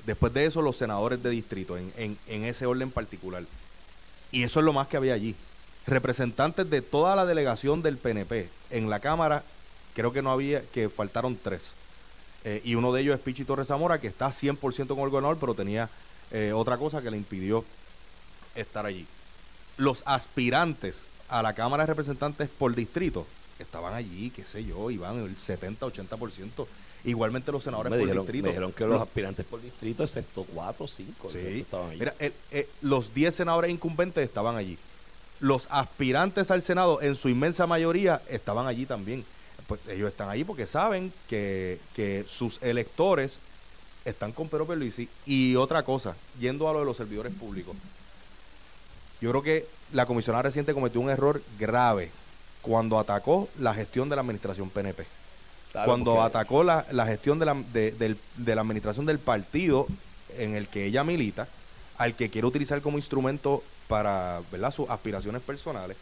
Después 0.06 0.34
de 0.34 0.46
eso, 0.46 0.62
los 0.62 0.76
senadores 0.76 1.22
de 1.22 1.30
distrito, 1.30 1.78
en, 1.78 1.94
en, 1.98 2.18
en 2.28 2.46
ese 2.46 2.66
orden 2.66 2.90
particular. 2.90 3.44
Y 4.32 4.44
eso 4.44 4.60
es 4.60 4.66
lo 4.66 4.74
más 4.74 4.88
que 4.88 4.98
había 4.98 5.14
allí. 5.14 5.36
Representantes 5.86 6.70
de 6.70 6.82
toda 6.82 7.16
la 7.16 7.26
delegación 7.26 7.82
del 7.84 7.98
PNP 7.98 8.50
en 8.72 8.90
la 8.90 9.00
Cámara, 9.00 9.44
creo 9.96 10.12
que 10.14 10.22
no 10.22 10.32
había, 10.32 10.62
que 10.62 10.90
faltaron 10.90 11.38
tres. 11.42 11.72
Eh, 12.46 12.62
y 12.64 12.76
uno 12.76 12.94
de 12.94 13.02
ellos 13.02 13.16
es 13.16 13.22
Pichi 13.22 13.44
Torres 13.44 13.68
Zamora, 13.68 14.00
que 14.00 14.08
está 14.08 14.30
100% 14.30 14.88
con 14.88 15.00
el 15.00 15.10
gobernador, 15.10 15.38
pero 15.40 15.54
tenía 15.56 15.90
eh, 16.32 16.54
otra 16.54 16.78
cosa 16.78 17.02
que 17.02 17.12
le 17.12 17.18
impidió 17.18 17.66
estar 18.56 18.86
allí. 18.86 19.06
Los 19.78 20.04
aspirantes 20.06 21.02
a 21.28 21.42
la 21.42 21.54
Cámara 21.54 21.84
de 21.84 21.88
Representantes 21.88 22.50
por 22.50 22.76
distrito 22.76 23.26
estaban 23.60 23.94
allí, 23.94 24.30
qué 24.30 24.44
sé 24.46 24.64
yo, 24.64 24.90
iban 24.90 25.20
el 25.24 25.36
70-80%. 25.38 26.66
Igualmente 27.06 27.52
los 27.52 27.64
senadores 27.64 27.92
Me 27.92 27.98
por 27.98 28.06
dijeron, 28.08 28.26
distrito. 28.26 28.44
me 28.44 28.50
dijeron 28.50 28.72
que 28.74 28.86
los 28.86 29.02
aspirantes 29.02 29.46
por 29.46 29.62
distrito, 29.62 30.04
excepto 30.04 30.44
cuatro 30.54 30.86
o 30.86 30.88
cinco, 30.88 31.30
Sí. 31.32 31.60
estaban 31.62 31.90
allí. 31.92 32.00
Mira, 32.00 32.14
el- 32.20 32.34
eh, 32.52 32.70
los 32.82 33.14
10 33.14 33.34
senadores 33.36 33.72
incumbentes 33.72 34.24
estaban 34.26 34.56
allí. 34.58 34.78
Los 35.40 35.68
aspirantes 35.72 36.52
al 36.52 36.62
Senado, 36.62 37.02
en 37.02 37.16
su 37.16 37.30
inmensa 37.30 37.68
mayoría, 37.68 38.22
estaban 38.30 38.68
allí 38.68 38.86
también. 38.86 39.24
Pues 39.70 39.80
ellos 39.88 40.10
están 40.10 40.30
allí 40.30 40.44
porque 40.44 40.66
saben 40.66 41.14
que, 41.30 41.78
que 41.96 42.26
sus 42.28 42.60
electores 42.64 43.36
están 44.04 44.32
con 44.32 44.50
Pedro 44.50 44.66
Pierluisi. 44.66 45.08
Y 45.28 45.56
otra 45.56 45.84
cosa, 45.84 46.16
yendo 46.40 46.68
a 46.68 46.74
lo 46.74 46.80
de 46.80 46.86
los 46.86 46.98
servidores 46.98 47.32
públicos. 47.34 47.76
Yo 49.22 49.30
creo 49.30 49.44
que 49.44 49.68
la 49.94 50.08
comisionada 50.08 50.42
reciente 50.42 50.74
cometió 50.74 51.00
un 51.02 51.10
error 51.12 51.42
grave 51.60 52.10
cuando 52.64 52.98
atacó 52.98 53.48
la 53.60 53.76
gestión 53.76 54.10
de 54.10 54.16
la 54.16 54.22
administración 54.22 54.70
PNP 54.72 55.06
Claro, 55.72 55.86
cuando 55.88 56.14
porque- 56.16 56.26
atacó 56.28 56.64
la, 56.64 56.86
la 56.92 57.06
gestión 57.06 57.38
de 57.38 57.46
la, 57.46 57.54
de, 57.72 57.92
del- 57.92 58.18
de 58.38 58.56
la 58.56 58.62
administración 58.62 59.06
del 59.06 59.20
partido 59.20 59.86
en 60.38 60.56
el 60.56 60.68
que 60.68 60.86
ella 60.86 61.04
milita, 61.04 61.48
al 62.00 62.16
que 62.16 62.30
quiere 62.32 62.48
utilizar 62.48 62.82
como 62.82 62.98
instrumento 62.98 63.64
para 63.88 64.42
¿verdad? 64.52 64.72
sus 64.74 64.90
aspiraciones 64.90 65.42
personales, 65.44 65.96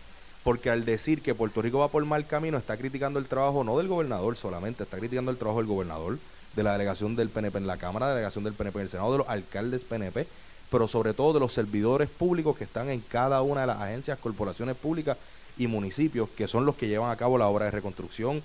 porque 0.47 0.69
al 0.69 0.85
decir 0.85 1.21
que 1.21 1.35
Puerto 1.35 1.61
Rico 1.61 1.79
va 1.79 1.89
por 1.89 2.05
mal 2.05 2.25
camino, 2.25 2.57
está 2.57 2.77
criticando 2.77 3.19
el 3.19 3.25
trabajo 3.25 3.65
no 3.65 3.77
del 3.77 3.89
gobernador 3.89 4.37
solamente, 4.37 4.83
está 4.83 4.97
criticando 4.97 5.29
el 5.29 5.35
trabajo 5.35 5.59
del 5.59 5.67
gobernador, 5.67 6.19
de 6.55 6.63
la 6.63 6.71
delegación 6.71 7.17
del 7.17 7.27
PNP 7.27 7.57
en 7.57 7.67
la 7.67 7.75
Cámara, 7.75 8.07
de 8.07 8.13
delegación 8.13 8.45
del 8.45 8.53
PNP 8.53 8.79
en 8.79 8.83
el 8.83 8.89
Senado, 8.89 9.11
de 9.11 9.17
los 9.17 9.27
alcaldes 9.27 9.83
PNP, 9.83 10.25
pero 10.71 10.87
sobre 10.87 11.13
todo 11.13 11.33
de 11.33 11.41
los 11.41 11.51
servidores 11.51 12.07
públicos 12.07 12.55
que 12.55 12.63
están 12.63 12.89
en 12.89 13.01
cada 13.01 13.41
una 13.41 13.59
de 13.59 13.67
las 13.67 13.81
agencias, 13.81 14.19
corporaciones 14.19 14.77
públicas 14.77 15.17
y 15.57 15.67
municipios, 15.67 16.29
que 16.29 16.47
son 16.47 16.65
los 16.65 16.77
que 16.77 16.87
llevan 16.87 17.11
a 17.11 17.17
cabo 17.17 17.37
la 17.37 17.49
obra 17.49 17.65
de 17.65 17.71
reconstrucción, 17.71 18.41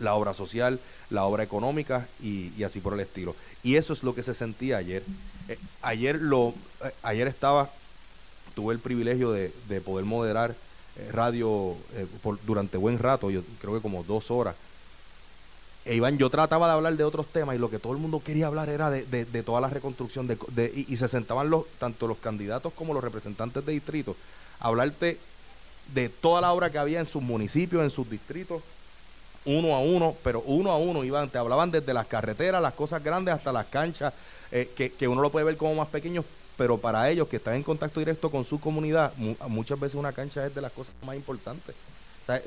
la 0.00 0.12
obra 0.16 0.34
social, 0.34 0.78
la 1.08 1.24
obra 1.24 1.42
económica 1.42 2.06
y, 2.22 2.62
así 2.64 2.80
por 2.80 2.92
el 2.92 3.00
estilo. 3.00 3.34
Y 3.62 3.76
eso 3.76 3.94
es 3.94 4.02
lo 4.02 4.14
que 4.14 4.22
se 4.22 4.34
sentía 4.34 4.76
ayer. 4.76 5.02
Eh, 5.48 5.58
ayer 5.80 6.16
lo, 6.20 6.52
eh, 6.84 6.90
ayer 7.02 7.28
estaba, 7.28 7.70
tuve 8.54 8.74
el 8.74 8.78
privilegio 8.78 9.32
de, 9.32 9.54
de 9.70 9.80
poder 9.80 10.04
moderar 10.04 10.54
eh, 10.96 11.08
radio 11.12 11.76
por, 12.22 12.38
durante 12.44 12.76
buen 12.76 12.98
rato, 12.98 13.30
yo 13.30 13.42
creo 13.60 13.74
que 13.74 13.80
como 13.80 14.04
dos 14.04 14.30
horas. 14.30 14.54
E 15.84 15.94
Iván, 15.94 16.16
yo 16.16 16.30
trataba 16.30 16.66
de 16.66 16.72
hablar 16.72 16.96
de 16.96 17.04
otros 17.04 17.26
temas 17.26 17.56
y 17.56 17.58
lo 17.58 17.68
que 17.68 17.78
todo 17.78 17.92
el 17.92 17.98
mundo 17.98 18.22
quería 18.24 18.46
hablar 18.46 18.70
era 18.70 18.90
de, 18.90 19.04
de, 19.04 19.42
toda 19.42 19.60
la 19.60 19.68
reconstrucción 19.68 20.26
de, 20.26 20.72
y, 20.74 20.92
y, 20.92 20.96
se 20.96 21.08
sentaban 21.08 21.50
los 21.50 21.66
tanto 21.78 22.06
los 22.06 22.16
candidatos 22.16 22.72
como 22.72 22.94
los 22.94 23.04
representantes 23.04 23.66
de 23.66 23.72
distrito 23.72 24.16
a 24.60 24.68
hablarte 24.68 25.18
de 25.92 26.08
toda 26.08 26.40
la 26.40 26.52
obra 26.52 26.70
que 26.70 26.78
había 26.78 27.00
en 27.00 27.06
sus 27.06 27.22
municipios, 27.22 27.82
en 27.82 27.90
sus 27.90 28.08
distritos 28.08 28.62
uno 29.46 29.74
a 29.74 29.80
uno, 29.80 30.16
pero 30.22 30.42
uno 30.46 30.70
a 30.70 30.78
uno 30.78 31.04
iban, 31.04 31.28
te 31.28 31.38
hablaban 31.38 31.70
desde 31.70 31.92
las 31.92 32.06
carreteras, 32.06 32.62
las 32.62 32.74
cosas 32.74 33.02
grandes 33.02 33.34
hasta 33.34 33.52
las 33.52 33.66
canchas, 33.66 34.14
eh, 34.52 34.70
que, 34.76 34.90
que, 34.90 35.08
uno 35.08 35.22
lo 35.22 35.30
puede 35.30 35.46
ver 35.46 35.56
como 35.56 35.74
más 35.74 35.88
pequeños, 35.88 36.24
pero 36.56 36.78
para 36.78 37.10
ellos 37.10 37.28
que 37.28 37.36
están 37.36 37.54
en 37.54 37.62
contacto 37.62 38.00
directo 38.00 38.30
con 38.30 38.44
su 38.44 38.60
comunidad, 38.60 39.12
muchas 39.48 39.78
veces 39.80 39.96
una 39.96 40.12
cancha 40.12 40.46
es 40.46 40.54
de 40.54 40.60
las 40.60 40.72
cosas 40.72 40.94
más 41.04 41.16
importantes. 41.16 41.74
Eh, 42.28 42.42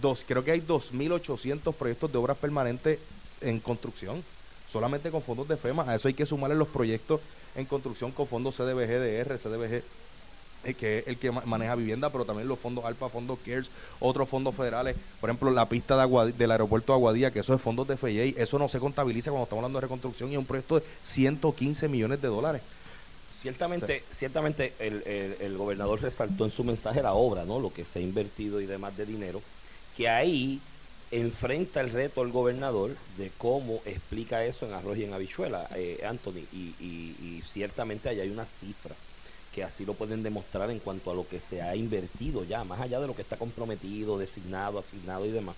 dos, 0.00 0.24
creo 0.26 0.44
que 0.44 0.52
hay 0.52 0.60
2.800 0.60 1.72
proyectos 1.74 2.12
de 2.12 2.18
obras 2.18 2.36
permanentes 2.36 2.98
en 3.40 3.60
construcción, 3.60 4.22
solamente 4.70 5.10
con 5.10 5.22
fondos 5.22 5.48
de 5.48 5.56
FEMA. 5.56 5.90
A 5.90 5.94
eso 5.94 6.08
hay 6.08 6.14
que 6.14 6.26
sumarle 6.26 6.56
los 6.56 6.68
proyectos 6.68 7.20
en 7.54 7.66
construcción 7.66 8.12
con 8.12 8.26
fondos 8.26 8.56
CDBG, 8.56 8.98
DR, 8.98 9.38
CDBG 9.38 9.82
eh, 10.64 10.74
que 10.74 10.98
es 10.98 11.08
el 11.08 11.16
que 11.16 11.30
maneja 11.30 11.74
vivienda, 11.74 12.10
pero 12.10 12.24
también 12.24 12.48
los 12.48 12.58
fondos 12.58 12.84
ALPA, 12.84 13.08
fondos 13.08 13.38
CARES, 13.44 13.70
otros 14.00 14.28
fondos 14.28 14.54
federales, 14.54 14.96
por 15.20 15.28
ejemplo, 15.30 15.50
la 15.50 15.68
pista 15.68 15.96
de 15.96 16.32
del 16.32 16.50
aeropuerto 16.50 16.92
de 16.92 16.96
Aguadilla, 16.96 17.30
que 17.32 17.40
eso 17.40 17.54
es 17.54 17.60
fondos 17.60 17.88
de 17.88 17.96
FIA, 17.96 18.24
eso 18.42 18.58
no 18.58 18.68
se 18.68 18.78
contabiliza 18.78 19.30
cuando 19.30 19.44
estamos 19.44 19.62
hablando 19.62 19.78
de 19.78 19.82
reconstrucción 19.82 20.30
y 20.30 20.34
es 20.34 20.38
un 20.38 20.46
proyecto 20.46 20.78
de 20.78 20.86
115 21.02 21.88
millones 21.88 22.22
de 22.22 22.28
dólares. 22.28 22.62
Ciertamente, 23.40 24.04
ciertamente 24.12 24.72
el, 24.78 25.02
el, 25.40 25.56
gobernador 25.56 26.00
resaltó 26.00 26.44
en 26.44 26.52
su 26.52 26.62
mensaje 26.62 27.02
la 27.02 27.14
obra, 27.14 27.44
¿no? 27.44 27.58
Lo 27.58 27.72
que 27.72 27.84
se 27.84 27.98
ha 27.98 28.02
invertido 28.02 28.60
y 28.60 28.66
demás 28.66 28.96
de 28.96 29.04
dinero, 29.04 29.42
que 29.96 30.08
ahí 30.08 30.60
enfrenta 31.10 31.80
el 31.80 31.90
reto 31.90 32.22
el 32.22 32.30
gobernador 32.30 32.96
de 33.18 33.32
cómo 33.36 33.82
explica 33.84 34.44
eso 34.44 34.64
en 34.66 34.74
arroz 34.74 34.96
y 34.96 35.04
en 35.04 35.12
habichuela, 35.12 35.68
eh, 35.74 36.04
Anthony, 36.08 36.44
y, 36.52 36.74
y, 36.78 37.16
y 37.20 37.42
ciertamente 37.44 38.08
ahí 38.08 38.20
hay 38.20 38.30
una 38.30 38.44
cifra 38.44 38.94
que 39.54 39.62
así 39.62 39.84
lo 39.84 39.94
pueden 39.94 40.22
demostrar 40.22 40.70
en 40.70 40.78
cuanto 40.78 41.10
a 41.10 41.14
lo 41.14 41.28
que 41.28 41.40
se 41.40 41.60
ha 41.62 41.76
invertido 41.76 42.44
ya, 42.44 42.64
más 42.64 42.80
allá 42.80 43.00
de 43.00 43.06
lo 43.06 43.14
que 43.14 43.22
está 43.22 43.36
comprometido, 43.36 44.18
designado, 44.18 44.78
asignado 44.78 45.26
y 45.26 45.30
demás. 45.30 45.56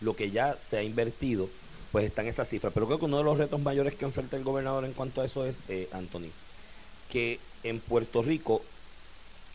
Lo 0.00 0.16
que 0.16 0.30
ya 0.30 0.56
se 0.58 0.78
ha 0.78 0.82
invertido, 0.82 1.48
pues 1.92 2.06
está 2.06 2.22
en 2.22 2.28
esa 2.28 2.44
cifra. 2.44 2.70
Pero 2.70 2.86
creo 2.86 2.98
que 2.98 3.04
uno 3.04 3.18
de 3.18 3.24
los 3.24 3.38
retos 3.38 3.60
mayores 3.60 3.94
que 3.94 4.04
enfrenta 4.04 4.36
el 4.36 4.44
gobernador 4.44 4.84
en 4.84 4.92
cuanto 4.92 5.20
a 5.20 5.26
eso 5.26 5.44
es, 5.44 5.58
eh, 5.68 5.88
Anthony, 5.92 6.30
que 7.10 7.38
en 7.62 7.80
Puerto 7.80 8.22
Rico, 8.22 8.62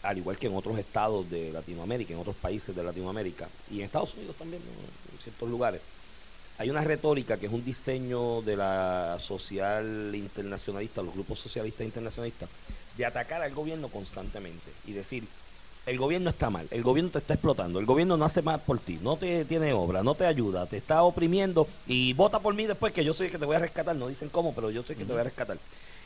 al 0.03 0.17
igual 0.17 0.38
que 0.38 0.48
en 0.48 0.55
otros 0.55 0.77
estados 0.77 1.29
de 1.29 1.51
Latinoamérica, 1.51 2.13
en 2.13 2.19
otros 2.19 2.36
países 2.36 2.75
de 2.75 2.84
Latinoamérica, 2.84 3.50
y 3.72 3.79
en 3.79 3.86
Estados 3.86 4.13
Unidos 4.13 4.36
también, 4.38 4.62
en 4.62 5.19
ciertos 5.24 5.50
lugares, 5.50 5.81
hay 6.60 6.69
una 6.69 6.84
retórica 6.84 7.38
que 7.38 7.46
es 7.46 7.53
un 7.53 7.63
diseño 7.63 8.41
de 8.41 8.58
la 8.58 9.17
social 9.19 10.12
internacionalista, 10.13 11.01
los 11.01 11.13
grupos 11.13 11.39
socialistas 11.39 11.86
internacionalistas, 11.86 12.50
de 13.00 13.06
atacar 13.06 13.41
al 13.41 13.53
gobierno 13.53 13.88
constantemente 13.88 14.72
y 14.86 14.91
decir, 14.91 15.24
el 15.86 15.98
gobierno 15.98 16.29
está 16.29 16.50
mal, 16.50 16.68
el 16.70 16.84
gobierno 16.84 17.10
te 17.10 17.20
está 17.20 17.34
explotando, 17.34 17.79
el 17.79 17.86
gobierno 17.86 18.18
no 18.18 18.25
hace 18.25 18.41
más 18.41 18.60
por 18.60 18.77
ti, 18.77 19.00
no 19.01 19.15
te 19.15 19.46
tiene 19.46 19.72
obra, 19.72 20.03
no 20.03 20.15
te 20.15 20.25
ayuda, 20.25 20.65
te 20.65 20.75
está 20.75 21.01
oprimiendo 21.03 21.65
y 21.88 22.12
vota 22.12 22.39
por 22.39 22.53
mí 22.53 22.68
después 22.68 22.91
que 22.91 23.06
yo 23.06 23.13
soy 23.13 23.27
el 23.27 23.32
que 23.32 23.39
te 23.39 23.46
voy 23.46 23.56
a 23.56 23.60
rescatar, 23.60 23.96
no 23.96 24.10
dicen 24.10 24.27
cómo, 24.27 24.53
pero 24.53 24.70
yo 24.70 24.84
sé 24.84 24.96
que 24.96 25.06
te 25.06 25.13
voy 25.13 25.22
a 25.22 25.24
rescatar. 25.24 25.58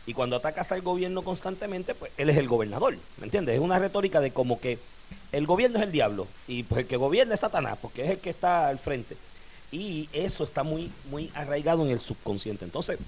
Y 0.06 0.14
cuando 0.14 0.36
atacas 0.36 0.72
al 0.72 0.84
gobierno 0.84 1.24
constantemente, 1.24 1.96
pues 1.96 2.12
él 2.16 2.30
es 2.30 2.38
el 2.38 2.48
gobernador, 2.48 2.96
¿me 3.18 3.26
entiendes? 3.26 3.56
Es 3.56 3.62
una 3.62 3.80
retórica 3.80 4.22
de 4.22 4.30
como 4.30 4.60
que 4.60 4.78
el 5.32 5.48
gobierno 5.48 5.80
es 5.80 5.86
el 5.86 5.92
diablo 5.92 6.28
y 6.48 6.62
pues 6.62 6.82
el 6.82 6.88
que 6.88 6.98
gobierna 6.98 7.34
es 7.34 7.40
Satanás, 7.40 7.80
porque 7.82 8.04
es 8.04 8.12
el 8.12 8.20
que 8.20 8.30
está 8.30 8.68
al 8.68 8.78
frente. 8.78 9.18
Y 9.72 10.08
eso 10.14 10.44
está 10.44 10.62
muy, 10.62 10.92
muy 11.10 11.32
arraigado 11.34 11.84
en 11.84 11.90
el 11.90 12.00
subconsciente. 12.00 12.66
Entonces, 12.66 13.00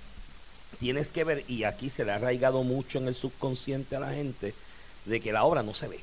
tienes 0.79 1.11
que 1.11 1.23
ver, 1.23 1.43
y 1.47 1.63
aquí 1.63 1.89
se 1.89 2.05
le 2.05 2.11
ha 2.11 2.15
arraigado 2.15 2.63
mucho 2.63 2.97
en 2.97 3.07
el 3.07 3.15
subconsciente 3.15 3.95
a 3.95 3.99
la 3.99 4.13
gente, 4.13 4.53
de 5.05 5.19
que 5.19 5.31
la 5.31 5.43
obra 5.43 5.63
no 5.63 5.73
se 5.73 5.87
ve. 5.87 5.99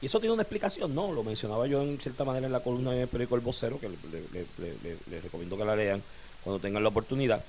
Y 0.00 0.06
eso 0.06 0.18
tiene 0.18 0.32
una 0.32 0.42
explicación, 0.42 0.94
¿no? 0.94 1.12
Lo 1.12 1.22
mencionaba 1.22 1.66
yo 1.66 1.80
en 1.80 1.98
cierta 1.98 2.24
manera 2.24 2.46
en 2.46 2.52
la 2.52 2.60
columna 2.60 2.90
del 2.90 3.06
periódico 3.06 3.36
El 3.36 3.40
Vocero, 3.40 3.78
que 3.78 3.88
les 3.88 5.22
recomiendo 5.22 5.56
que 5.56 5.64
la 5.64 5.76
lean 5.76 6.02
cuando 6.42 6.60
tengan 6.60 6.82
la 6.82 6.88
oportunidad. 6.88 7.42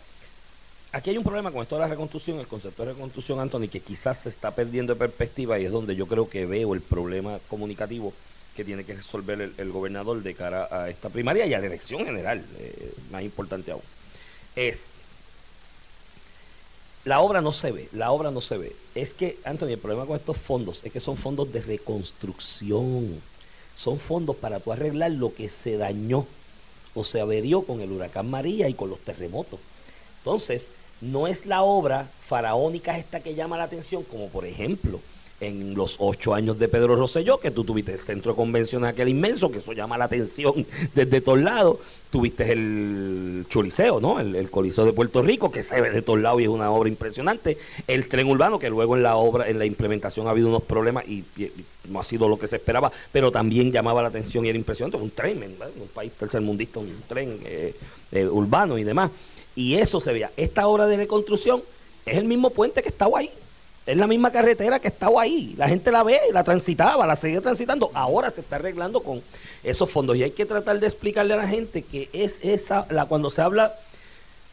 Aquí 0.92 1.10
hay 1.10 1.18
un 1.18 1.24
problema 1.24 1.52
con 1.52 1.64
esto 1.64 1.76
de 1.76 1.82
la 1.82 1.88
reconstrucción, 1.88 2.40
el 2.40 2.46
concepto 2.46 2.86
de 2.86 2.94
reconstrucción, 2.94 3.40
Anthony, 3.40 3.68
que 3.68 3.80
quizás 3.80 4.20
se 4.20 4.30
está 4.30 4.52
perdiendo 4.52 4.94
de 4.94 5.00
perspectiva 5.00 5.58
y 5.58 5.66
es 5.66 5.72
donde 5.72 5.96
yo 5.96 6.06
creo 6.06 6.30
que 6.30 6.46
veo 6.46 6.76
el 6.76 6.82
problema 6.82 7.40
comunicativo 7.48 8.14
que 8.56 8.64
tiene 8.64 8.84
que 8.84 8.94
resolver 8.94 9.52
el, 9.58 9.72
gobernador 9.72 10.22
de 10.22 10.36
cara 10.36 10.68
a 10.70 10.92
esta 10.92 11.10
primaria 11.10 11.48
y 11.48 11.56
a 11.56 11.60
la 11.60 11.66
elección 11.66 12.06
general, 12.06 12.46
eh, 12.60 12.94
más 13.12 13.24
importante 13.24 13.72
aún. 13.72 13.82
Es 14.56 14.90
la 17.06 17.20
obra 17.20 17.42
no 17.42 17.52
se 17.52 17.72
ve, 17.72 17.90
la 17.92 18.12
obra 18.12 18.32
no 18.32 18.40
se 18.40 18.58
ve. 18.58 18.76
Es 18.96 19.14
que, 19.14 19.38
Anthony, 19.44 19.68
el 19.68 19.78
problema 19.78 20.06
con 20.06 20.16
estos 20.16 20.38
fondos 20.38 20.82
es 20.84 20.92
que 20.92 21.02
son 21.02 21.18
fondos 21.18 21.52
de 21.52 21.62
reconstrucción. 21.62 23.22
Son 23.76 24.00
fondos 24.00 24.36
para 24.36 24.60
tú 24.60 24.72
arreglar 24.72 25.12
lo 25.12 25.34
que 25.34 25.50
se 25.50 25.78
dañó 25.78 26.26
o 26.94 27.04
se 27.04 27.20
averió 27.20 27.64
con 27.64 27.82
el 27.82 27.92
huracán 27.92 28.30
María 28.30 28.70
y 28.70 28.74
con 28.74 28.90
los 28.90 29.00
terremotos. 29.00 29.60
Entonces, 30.20 30.70
no 31.02 31.28
es 31.28 31.46
la 31.46 31.64
obra 31.64 32.08
faraónica 32.26 32.98
esta 32.98 33.20
que 33.20 33.36
llama 33.36 33.58
la 33.58 33.66
atención, 33.66 34.04
como 34.04 34.30
por 34.30 34.46
ejemplo, 34.46 35.02
en 35.40 35.76
los 35.76 35.98
ocho 36.00 36.34
años 36.34 36.58
de 36.60 36.68
Pedro 36.68 36.96
Rosselló, 36.96 37.40
que 37.40 37.52
tú 37.52 37.64
tuviste 37.64 37.94
el 37.94 38.00
centro 38.00 38.32
de 38.32 38.36
convención 38.36 38.86
aquel 38.86 39.10
inmenso, 39.10 39.52
que 39.52 39.60
eso 39.60 39.74
llama 39.74 39.98
la 39.98 40.06
atención 40.06 40.66
desde 40.94 41.22
todos 41.22 41.40
lados. 41.40 41.78
Tuviste 42.10 42.52
el 42.52 43.46
Choliseo, 43.50 44.00
¿no? 44.00 44.20
El, 44.20 44.50
Coliseo 44.52 44.86
de 44.86 44.94
Puerto 44.94 45.24
Rico, 45.24 45.52
que 45.52 45.64
se 45.64 45.82
ve 45.82 45.90
de 45.90 46.04
todos 46.04 46.20
lados 46.20 46.42
y 46.42 46.44
es 46.44 46.50
una 46.50 46.70
obra 46.70 46.88
impresionante. 46.88 47.58
El 47.88 48.08
tren 48.08 48.28
urbano, 48.28 48.60
que 48.60 48.70
luego 48.70 48.96
en 48.96 49.02
la 49.02 49.16
obra, 49.16 49.50
en 49.50 49.58
la 49.58 49.66
implementación 49.66 50.28
ha 50.28 50.30
habido 50.30 50.48
unos 50.48 50.62
problemas 50.62 51.08
y, 51.08 51.24
no 51.90 52.00
ha 52.00 52.04
sido 52.04 52.30
lo 52.30 52.38
que 52.38 52.48
se 52.48 52.58
esperaba, 52.58 52.92
pero 53.12 53.32
también 53.32 53.72
llamaba 53.72 54.02
la 54.04 54.10
atención 54.10 54.46
y 54.46 54.50
era 54.50 54.58
impresionante. 54.58 54.98
Un 54.98 55.10
tren, 55.10 55.44
un 55.44 55.88
país 55.88 56.12
tercermundista, 56.12 56.80
un 56.80 57.04
tren 57.08 57.40
eh, 57.46 57.74
eh, 58.12 58.28
urbano 58.28 58.78
y 58.78 58.84
demás. 58.84 59.10
Y 59.56 59.76
eso 59.76 60.00
se 60.00 60.14
veía. 60.14 60.32
Esta 60.38 60.68
obra 60.68 60.86
de 60.86 60.98
reconstrucción 60.98 61.64
es 62.06 62.18
el 62.18 62.26
mismo 62.26 62.52
puente 62.52 62.84
que 62.84 62.90
estaba 62.90 63.20
ahí 63.20 63.32
es 63.86 63.98
la 63.98 64.08
misma 64.08 64.32
carretera 64.32 64.80
que 64.80 64.88
estaba 64.88 65.22
ahí. 65.22 65.56
La 65.58 65.68
gente 65.68 65.92
la 65.92 66.04
ve, 66.04 66.20
la 66.32 66.44
transitaba, 66.44 67.06
la 67.06 67.16
seguía 67.16 67.42
transitando. 67.42 67.92
Ahora 67.94 68.30
se 68.30 68.42
está 68.42 68.56
arreglando 68.56 69.02
con 69.02 69.22
esos 69.64 69.92
fondos. 69.92 70.16
Y 70.16 70.24
hay 70.24 70.32
que 70.32 70.46
tratar 70.46 70.80
de 70.80 70.88
explicarle 70.88 71.34
a 71.34 71.38
la 71.38 71.48
gente 71.48 71.82
que 71.82 72.10
es 72.14 72.40
esa, 72.42 72.86
la, 72.90 73.06
cuando 73.06 73.30
se 73.30 73.42
habla 73.42 73.74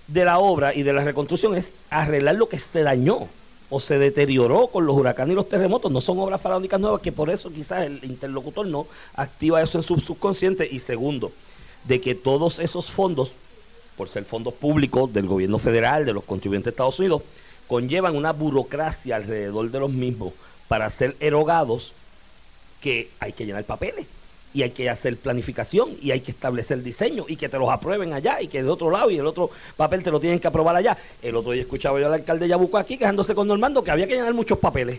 de 0.08 0.24
la 0.24 0.38
obra 0.40 0.74
y 0.74 0.82
de 0.82 0.92
la 0.92 1.04
reconstrucción, 1.04 1.54
es 1.54 1.72
arreglar 1.90 2.34
lo 2.34 2.48
que 2.48 2.58
se 2.58 2.82
dañó 2.82 3.28
o 3.72 3.78
se 3.78 3.98
deterioró 3.98 4.66
con 4.66 4.84
los 4.84 4.96
huracanes 4.96 5.32
y 5.32 5.36
los 5.36 5.48
terremotos. 5.48 5.92
No 5.92 6.00
son 6.00 6.18
obras 6.18 6.40
faraónicas 6.40 6.80
nuevas, 6.80 7.00
que 7.00 7.12
por 7.12 7.30
eso 7.30 7.50
quizás 7.52 7.84
el 7.84 8.04
interlocutor 8.04 8.66
no 8.66 8.88
activa 9.14 9.62
eso 9.62 9.78
en 9.78 9.84
su 9.84 10.00
subconsciente. 10.00 10.68
Y 10.68 10.80
segundo, 10.80 11.30
de 11.84 12.00
que 12.00 12.16
todos 12.16 12.58
esos 12.58 12.90
fondos, 12.90 13.32
por 13.96 14.08
ser 14.08 14.24
fondos 14.24 14.54
públicos 14.54 15.12
del 15.12 15.28
gobierno 15.28 15.60
federal, 15.60 16.04
de 16.04 16.12
los 16.12 16.24
contribuyentes 16.24 16.64
de 16.64 16.70
Estados 16.70 16.98
Unidos, 16.98 17.22
conllevan 17.70 18.16
una 18.16 18.32
burocracia 18.32 19.14
alrededor 19.14 19.70
de 19.70 19.78
los 19.78 19.92
mismos 19.92 20.32
para 20.66 20.90
ser 20.90 21.14
erogados 21.20 21.92
que 22.82 23.10
hay 23.20 23.32
que 23.32 23.46
llenar 23.46 23.62
papeles 23.62 24.06
y 24.52 24.62
hay 24.62 24.70
que 24.70 24.90
hacer 24.90 25.16
planificación 25.16 25.90
y 26.02 26.10
hay 26.10 26.18
que 26.18 26.32
establecer 26.32 26.82
diseño 26.82 27.26
y 27.28 27.36
que 27.36 27.48
te 27.48 27.60
los 27.60 27.70
aprueben 27.70 28.12
allá 28.12 28.42
y 28.42 28.48
que 28.48 28.60
de 28.64 28.68
otro 28.68 28.90
lado 28.90 29.08
y 29.12 29.18
el 29.18 29.26
otro 29.26 29.52
papel 29.76 30.02
te 30.02 30.10
lo 30.10 30.18
tienen 30.18 30.40
que 30.40 30.48
aprobar 30.48 30.74
allá. 30.74 30.98
El 31.22 31.36
otro 31.36 31.52
día 31.52 31.62
escuchaba 31.62 32.00
yo 32.00 32.08
al 32.08 32.14
alcalde 32.14 32.46
de 32.46 32.48
Yabuco 32.48 32.76
aquí 32.76 32.98
quejándose 32.98 33.36
con 33.36 33.46
Normando 33.46 33.84
que 33.84 33.92
había 33.92 34.08
que 34.08 34.16
llenar 34.16 34.34
muchos 34.34 34.58
papeles 34.58 34.98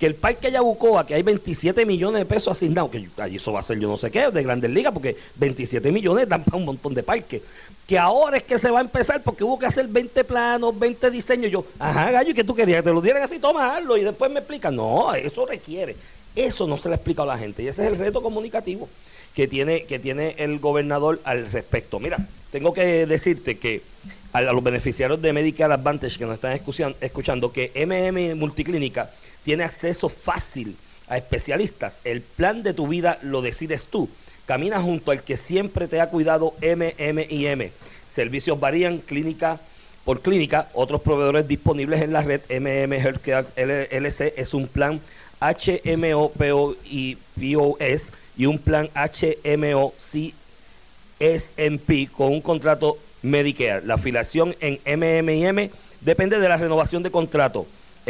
que 0.00 0.06
el 0.06 0.14
parque 0.14 0.50
Yabucoa, 0.50 1.06
que 1.06 1.14
hay 1.14 1.22
27 1.22 1.84
millones 1.84 2.22
de 2.22 2.24
pesos 2.24 2.56
asignados, 2.56 2.90
que 2.90 3.06
allí 3.18 3.36
eso 3.36 3.52
va 3.52 3.60
a 3.60 3.62
ser 3.62 3.78
yo 3.78 3.86
no 3.86 3.98
sé 3.98 4.10
qué, 4.10 4.30
de 4.30 4.42
Grandes 4.42 4.70
Ligas, 4.70 4.94
porque 4.94 5.14
27 5.36 5.92
millones 5.92 6.26
dan 6.26 6.42
para 6.42 6.56
un 6.56 6.64
montón 6.64 6.94
de 6.94 7.02
parques. 7.02 7.42
Que 7.86 7.98
ahora 7.98 8.38
es 8.38 8.44
que 8.44 8.56
se 8.56 8.70
va 8.70 8.78
a 8.78 8.80
empezar 8.80 9.22
porque 9.22 9.44
hubo 9.44 9.58
que 9.58 9.66
hacer 9.66 9.86
20 9.88 10.24
planos, 10.24 10.78
20 10.78 11.10
diseños. 11.10 11.52
Yo, 11.52 11.66
ajá, 11.78 12.10
gallo, 12.12 12.30
¿y 12.30 12.34
qué 12.34 12.42
tú 12.42 12.54
querías? 12.54 12.78
Que 12.78 12.84
te 12.84 12.94
lo 12.94 13.02
dieran 13.02 13.22
así, 13.22 13.38
toma, 13.38 13.76
hazlo, 13.76 13.98
y 13.98 14.04
después 14.04 14.30
me 14.30 14.38
explican. 14.38 14.74
No, 14.74 15.14
eso 15.14 15.44
requiere. 15.44 15.94
Eso 16.34 16.66
no 16.66 16.78
se 16.78 16.88
le 16.88 16.94
explica 16.94 17.24
a 17.24 17.26
la 17.26 17.36
gente. 17.36 17.62
Y 17.62 17.68
ese 17.68 17.84
es 17.84 17.92
el 17.92 17.98
reto 17.98 18.22
comunicativo 18.22 18.88
que 19.34 19.48
tiene, 19.48 19.84
que 19.84 19.98
tiene 19.98 20.34
el 20.38 20.60
gobernador 20.60 21.20
al 21.24 21.50
respecto. 21.52 22.00
Mira, 22.00 22.26
tengo 22.50 22.72
que 22.72 23.04
decirte 23.04 23.58
que 23.58 23.82
a, 24.32 24.40
los 24.40 24.64
beneficiarios 24.64 25.20
de 25.20 25.34
Medicare 25.34 25.74
Advantage 25.74 26.16
que 26.16 26.24
nos 26.24 26.36
están 26.36 26.52
escuchando, 26.52 26.96
escuchando 27.02 27.52
que 27.52 27.70
MM 27.74 28.34
Multiclínica 28.38 29.10
tiene 29.44 29.64
acceso 29.64 30.08
fácil 30.08 30.76
a 31.08 31.16
especialistas. 31.16 32.00
El 32.04 32.22
plan 32.22 32.62
de 32.62 32.74
tu 32.74 32.88
vida 32.88 33.18
lo 33.22 33.42
decides 33.42 33.86
tú. 33.86 34.08
Camina 34.46 34.80
junto 34.80 35.10
al 35.10 35.22
que 35.22 35.36
siempre 35.36 35.88
te 35.88 36.00
ha 36.00 36.08
cuidado 36.08 36.54
MMIM. 36.62 37.70
Servicios 38.08 38.58
varían 38.58 38.98
clínica 38.98 39.60
por 40.04 40.22
clínica. 40.22 40.68
Otros 40.74 41.02
proveedores 41.02 41.46
disponibles 41.46 42.00
en 42.02 42.12
la 42.12 42.22
red 42.22 42.40
MM 42.48 42.92
Healthcare 42.94 43.46
LLC 43.56 44.34
es 44.36 44.54
un 44.54 44.66
plan 44.66 45.00
HMO 45.40 46.32
y 46.84 47.16
POS 47.16 48.12
y 48.36 48.46
un 48.46 48.58
plan 48.58 48.88
HMO 48.94 49.94
CSMP 51.20 52.10
con 52.10 52.32
un 52.32 52.40
contrato 52.40 52.98
Medicare. 53.22 53.84
La 53.84 53.94
afiliación 53.94 54.56
en 54.60 54.80
MMIM 54.86 55.70
depende 56.00 56.38
de 56.38 56.48
la 56.48 56.56
renovación 56.56 57.02
de 57.02 57.10
contrato. 57.10 57.66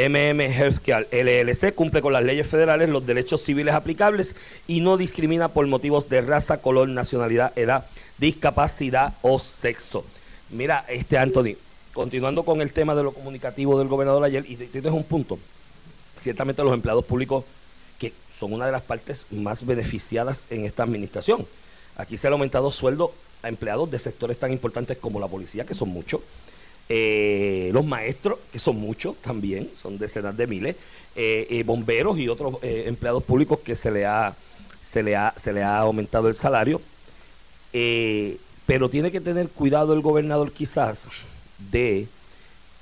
MM 0.09 0.41
Healthcare 0.41 1.09
LLC 1.13 1.75
cumple 1.75 2.01
con 2.01 2.13
las 2.13 2.25
leyes 2.25 2.47
federales, 2.47 2.89
los 2.89 3.05
derechos 3.05 3.43
civiles 3.43 3.75
aplicables 3.75 4.35
y 4.67 4.81
no 4.81 4.97
discrimina 4.97 5.49
por 5.49 5.67
motivos 5.67 6.09
de 6.09 6.23
raza, 6.23 6.63
color, 6.63 6.89
nacionalidad, 6.89 7.53
edad, 7.57 7.85
discapacidad 8.17 9.15
o 9.21 9.39
sexo. 9.39 10.05
Mira, 10.49 10.87
este 10.89 11.19
Anthony, 11.19 11.57
continuando 11.93 12.45
con 12.45 12.63
el 12.63 12.73
tema 12.73 12.95
de 12.95 13.03
lo 13.03 13.13
comunicativo 13.13 13.79
del 13.79 13.89
gobernador 13.89 14.25
ayer, 14.25 14.45
y 14.49 14.57
tienes 14.57 14.93
un 14.93 15.05
punto. 15.05 15.39
Ciertamente 16.19 16.65
los 16.65 16.73
empleados 16.73 17.05
públicos, 17.05 17.45
que 17.99 18.15
son 18.31 18.55
una 18.55 18.67
de 18.67 18.73
las 18.73 18.83
partes 18.83 19.27
más 19.31 19.67
beneficiadas 19.67 20.47
en 20.49 20.65
esta 20.65 20.83
administración. 20.83 21.47
Aquí 21.97 22.17
se 22.17 22.27
han 22.27 22.33
aumentado 22.33 22.73
sueldos 22.73 23.11
a 23.43 23.49
empleados 23.49 23.91
de 23.91 23.99
sectores 23.99 24.39
tan 24.39 24.51
importantes 24.53 24.97
como 24.97 25.21
la 25.21 25.29
policía, 25.29 25.65
que 25.65 25.75
son 25.75 25.91
muchos, 25.91 26.21
eh, 26.93 27.71
los 27.73 27.87
maestros, 27.87 28.41
que 28.53 28.59
son 28.59 28.75
muchos 28.81 29.15
también, 29.19 29.71
son 29.81 29.97
decenas 29.97 30.37
de 30.37 30.49
miles, 30.49 30.75
eh, 31.15 31.47
eh, 31.49 31.63
bomberos 31.63 32.19
y 32.19 32.29
otros 32.29 32.57
empleados 32.63 33.23
públicos 33.23 33.61
que 33.61 33.77
se 33.77 33.93
le 33.93 34.07
ha, 34.07 34.35
se 34.83 35.05
le 35.05 35.15
ha, 35.15 35.33
se 35.37 35.53
le 35.53 35.63
ha 35.63 35.79
aumentado 35.79 36.27
el 36.27 36.35
salario. 36.35 36.81
pero 38.67 38.89
tiene 38.89 39.13
que 39.13 39.21
tener 39.21 39.49
cuidado 39.51 39.93
el 39.93 40.01
gobernador 40.01 40.51
quizás 40.51 41.07
de 41.71 42.09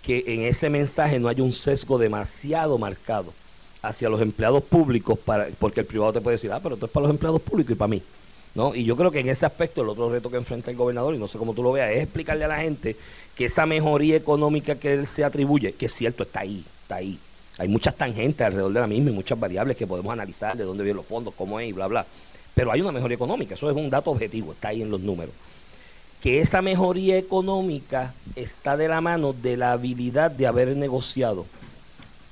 que 0.02 0.24
en 0.26 0.40
ese 0.44 0.70
mensaje 0.70 1.18
no 1.18 1.28
haya 1.28 1.42
un 1.42 1.52
sesgo 1.52 1.98
demasiado 1.98 2.78
marcado 2.78 3.34
hacia 3.82 4.08
los 4.08 4.22
empleados 4.22 4.64
públicos, 4.64 5.18
para, 5.18 5.48
porque 5.58 5.80
el 5.80 5.86
privado 5.86 6.14
te 6.14 6.22
puede 6.22 6.36
decir, 6.36 6.50
ah, 6.50 6.60
pero 6.62 6.76
esto 6.76 6.86
es 6.86 6.92
para 6.92 7.04
los 7.04 7.10
empleados 7.10 7.42
públicos 7.42 7.72
y 7.72 7.74
para 7.74 7.88
mí. 7.88 8.02
¿no? 8.54 8.74
Y 8.74 8.84
yo 8.84 8.96
creo 8.96 9.10
que 9.10 9.20
en 9.20 9.28
ese 9.28 9.44
aspecto 9.46 9.82
el 9.82 9.88
otro 9.90 10.10
reto 10.10 10.30
que 10.30 10.36
enfrenta 10.36 10.70
el 10.70 10.76
gobernador, 10.78 11.14
y 11.14 11.18
no 11.18 11.28
sé 11.28 11.36
cómo 11.36 11.52
tú 11.52 11.62
lo 11.62 11.72
veas, 11.72 11.90
es 11.90 12.04
explicarle 12.04 12.46
a 12.46 12.48
la 12.48 12.60
gente 12.60 12.96
que 13.38 13.45
esa 13.45 13.66
mejoría 13.66 14.16
económica 14.16 14.75
que 14.75 15.07
se 15.07 15.23
atribuye, 15.23 15.73
que 15.73 15.87
es 15.87 15.95
cierto, 15.95 16.25
está 16.25 16.40
ahí, 16.40 16.64
está 16.83 16.97
ahí. 16.97 17.21
Hay 17.57 17.68
muchas 17.68 17.97
tangentes 17.97 18.45
alrededor 18.45 18.73
de 18.73 18.80
la 18.80 18.88
misma 18.88 19.11
y 19.11 19.12
muchas 19.12 19.38
variables 19.38 19.76
que 19.76 19.87
podemos 19.87 20.12
analizar, 20.12 20.57
de 20.57 20.64
dónde 20.64 20.83
vienen 20.83 20.97
los 20.97 21.07
fondos, 21.07 21.33
cómo 21.38 21.61
es 21.61 21.68
y 21.68 21.73
bla, 21.73 21.87
bla. 21.87 22.04
Pero 22.52 22.73
hay 22.73 22.80
una 22.80 22.90
mejoría 22.90 23.14
económica, 23.14 23.54
eso 23.54 23.71
es 23.71 23.76
un 23.76 23.90
dato 23.90 24.11
objetivo, 24.11 24.54
está 24.54 24.71
ahí 24.71 24.83
en 24.83 24.90
los 24.90 25.00
números. 25.00 25.33
Que 26.21 26.40
esa 26.40 26.62
mejoría 26.62 27.16
económica 27.16 28.12
está 28.35 28.76
de 28.76 28.88
la 28.88 29.00
mano 29.00 29.33
de 29.33 29.57
la 29.57 29.71
habilidad 29.71 30.33
de 30.33 30.49
haber 30.49 30.76
negociado 30.76 31.47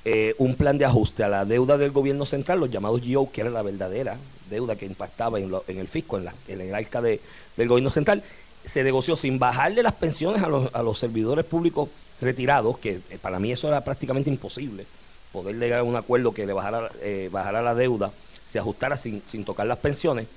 eh, 0.03 0.35
un 0.39 0.55
plan 0.55 0.77
de 0.77 0.83
ajuste 0.83 1.23
a 1.23 1.29
la 1.29 1.45
deuda 1.45 1.77
del 1.77 1.91
gobierno 1.91 2.25
central, 2.25 2.59
los 2.59 2.69
llamados 2.69 3.01
GO, 3.07 3.31
que 3.31 3.39
era 3.39 3.49
la 3.49 3.61
verdadera 3.61 4.17
deuda 4.49 4.75
que 4.75 4.85
impactaba 4.85 5.39
en, 5.39 5.53
el 5.67 5.87
fisco, 5.87 6.17
en, 6.17 6.25
la, 6.25 6.33
en 6.49 6.59
el 6.59 6.75
arca 6.75 7.01
del 7.01 7.19
gobierno 7.55 7.91
central, 7.91 8.23
se 8.67 8.83
negoció 8.83 9.15
sin 9.15 9.39
bajarle 9.39 9.83
las 9.83 9.93
pensiones 9.93 10.43
a 10.43 10.47
los, 10.47 10.73
a 10.73 10.83
los 10.83 10.99
servidores 10.99 11.45
públicos 11.45 11.89
retirados, 12.21 12.77
que 12.77 12.99
eh, 13.09 13.17
para 13.21 13.39
mí 13.39 13.51
eso 13.51 13.67
era 13.67 13.83
prácticamente 13.83 14.29
imposible, 14.29 14.85
poder 15.31 15.57
llegar 15.57 15.79
a 15.79 15.83
un 15.83 15.95
acuerdo 15.95 16.33
que 16.33 16.45
le 16.45 16.53
bajara, 16.53 16.91
eh, 17.01 17.29
bajara 17.31 17.61
la 17.61 17.75
deuda, 17.75 18.11
se 18.47 18.59
ajustara 18.59 18.97
sin, 18.97 19.21
sin 19.29 19.45
tocar 19.45 19.67
las 19.67 19.77
pensiones, 19.77 20.27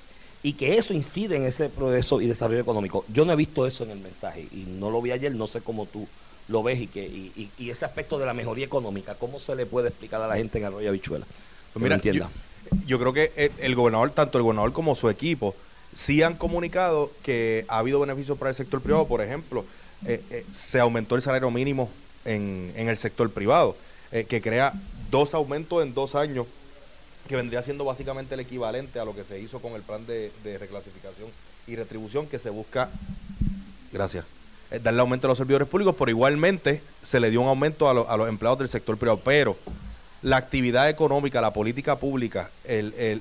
y 0.43 0.55
que 0.55 0.79
eso 0.79 0.95
incide 0.95 1.37
en 1.37 1.45
ese 1.45 1.69
progreso 1.69 2.21
y 2.21 2.27
desarrollo 2.27 2.61
económico. 2.61 3.05
Yo 3.13 3.25
no 3.25 3.33
he 3.33 3.37
visto 3.37 3.67
eso 3.67 3.85
en 3.85 3.91
el 3.91 3.99
mensaje 3.99 4.49
y 4.53 4.65
no 4.67 4.91
lo 4.91 5.03
vi 5.03 5.13
ayer, 5.13 5.35
no 5.35 5.47
sé 5.47 5.61
cómo 5.61 5.87
tú 5.87 6.07
lo 6.49 6.63
ves 6.63 6.81
y 6.81 6.87
que 6.87 7.07
y, 7.07 7.51
y, 7.59 7.71
ese 7.71 7.85
aspecto 7.85 8.19
de 8.19 8.27
la 8.27 8.35
mejoría 8.35 8.65
económica, 8.65 9.15
¿cómo 9.15 9.39
se 9.39 9.55
le 9.55 9.67
puede 9.67 9.89
explicar 9.89 10.21
a 10.21 10.27
la 10.27 10.37
gente 10.37 10.59
en 10.59 10.65
Arroyo 10.65 10.89
Habichuela? 10.89 11.27
Pues 11.73 11.83
mira, 11.83 11.95
entienda. 11.95 12.29
Yo, 12.87 12.99
creo 12.99 13.13
que 13.13 13.53
el, 13.59 13.75
gobernador, 13.75 14.11
tanto 14.11 14.39
el 14.39 14.43
gobernador 14.43 14.73
como 14.73 14.95
su 14.95 15.09
equipo, 15.09 15.55
sí 15.95 16.23
han 16.23 16.35
comunicado 16.35 17.11
que 17.23 17.65
ha 17.69 17.79
habido 17.79 18.01
beneficios 18.01 18.39
para 18.39 18.51
el 18.51 18.55
sector 18.55 18.81
privado. 18.81 19.07
Por 19.07 19.21
ejemplo, 19.21 19.65
eh, 20.07 20.23
eh, 20.31 20.47
se 20.55 20.81
aumentó 20.81 21.17
el 21.17 21.23
salario 21.23 21.51
mínimo 21.51 21.91
en, 22.25 22.73
en 22.77 22.89
el 22.89 22.97
sector 22.97 23.31
privado, 23.31 23.77
eh, 24.13 24.25
que 24.25 24.41
crea 24.41 24.73
dos 25.11 25.35
aumentos 25.35 25.83
en 25.83 25.95
dos 25.95 26.15
años, 26.15 26.47
que 27.29 27.37
vendría 27.37 27.63
siendo 27.63 27.85
básicamente 27.85 28.35
el 28.35 28.41
equivalente 28.41 28.99
a 28.99 29.05
lo 29.05 29.15
que 29.15 29.25
se 29.25 29.41
hizo 29.41 29.61
con 29.61 29.75
el 29.75 29.83
plan 29.83 30.07
de, 30.07 30.33
reclasificación 30.59 31.29
y 31.67 31.77
retribución 31.77 32.27
que 32.27 32.39
se 32.39 32.51
busca, 32.51 32.89
gracias, 33.93 34.25
darle 34.83 35.01
aumento 35.01 35.27
a 35.27 35.31
los 35.31 35.39
servidores 35.39 35.69
públicos, 35.69 35.95
pero 35.99 36.11
igualmente 36.11 36.81
se 37.03 37.21
le 37.21 37.31
dio 37.31 37.43
un 37.43 37.49
aumento 37.49 37.89
a, 37.89 38.13
a 38.13 38.17
los 38.17 38.29
empleados 38.29 38.59
del 38.61 38.69
sector 38.69 38.97
privado. 38.97 39.21
Pero 39.23 39.57
la 40.23 40.37
actividad 40.37 40.89
económica, 40.89 41.41
la 41.41 41.53
política 41.53 41.97
pública, 41.97 42.51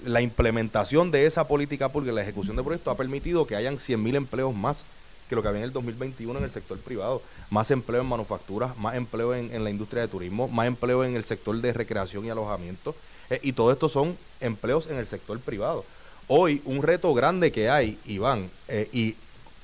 la 0.06 0.22
implementación 0.22 1.12
de 1.12 1.26
esa 1.26 1.48
política 1.48 1.90
pública, 1.90 2.14
la 2.14 2.22
ejecución 2.22 2.56
de 2.56 2.64
proyectos 2.64 2.94
ha 2.94 2.98
permitido 2.98 3.48
que 3.48 3.56
hayan 3.56 3.78
100.000 3.78 4.16
empleos 4.16 4.54
más 4.54 4.84
que 5.30 5.36
lo 5.36 5.42
que 5.42 5.48
había 5.48 5.60
en 5.60 5.66
el 5.66 5.72
2021 5.72 6.40
en 6.40 6.44
el 6.44 6.52
sector 6.52 6.78
privado. 6.80 7.22
Más 7.50 7.72
empleo 7.72 8.02
en 8.02 8.08
manufacturas, 8.08 8.76
más 8.78 8.96
empleo 8.96 9.36
en, 9.36 9.64
la 9.64 9.70
industria 9.70 10.02
de 10.02 10.08
turismo, 10.08 10.48
más 10.48 10.68
empleo 10.68 11.06
en 11.06 11.16
el 11.16 11.24
sector 11.24 11.56
de 11.62 11.72
recreación 11.72 12.26
y 12.26 12.30
alojamiento. 12.32 12.96
Eh, 13.30 13.40
y 13.44 13.54
todo 13.54 13.72
esto 13.72 13.88
son 13.88 14.18
empleos 14.42 14.88
en 14.88 14.98
el 14.98 15.08
sector 15.08 15.40
privado. 15.40 15.86
Hoy, 16.28 16.62
un 16.66 16.82
reto 16.82 17.14
grande 17.14 17.52
que 17.52 17.70
hay, 17.70 17.98
Iván, 18.06 18.50
eh, 18.68 18.90
y 18.92 19.16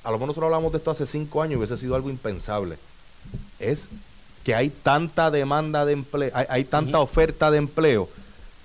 a 0.04 0.10
lo 0.10 0.14
mejor 0.14 0.28
nosotros 0.28 0.46
hablamos 0.46 0.72
de 0.72 0.78
esto 0.78 0.90
hace 0.90 1.06
cinco 1.06 1.42
años 1.42 1.54
y 1.54 1.56
hubiese 1.56 1.76
sido 1.76 1.96
algo 1.96 2.10
impensable, 2.10 2.78
es 3.58 3.88
que 4.46 4.54
hay 4.54 4.70
tanta 4.70 5.32
demanda 5.32 5.84
de 5.84 5.92
empleo, 5.92 6.30
hay, 6.32 6.62
tanta 6.62 7.00
oferta 7.00 7.50
de 7.50 7.58
empleo 7.58 8.08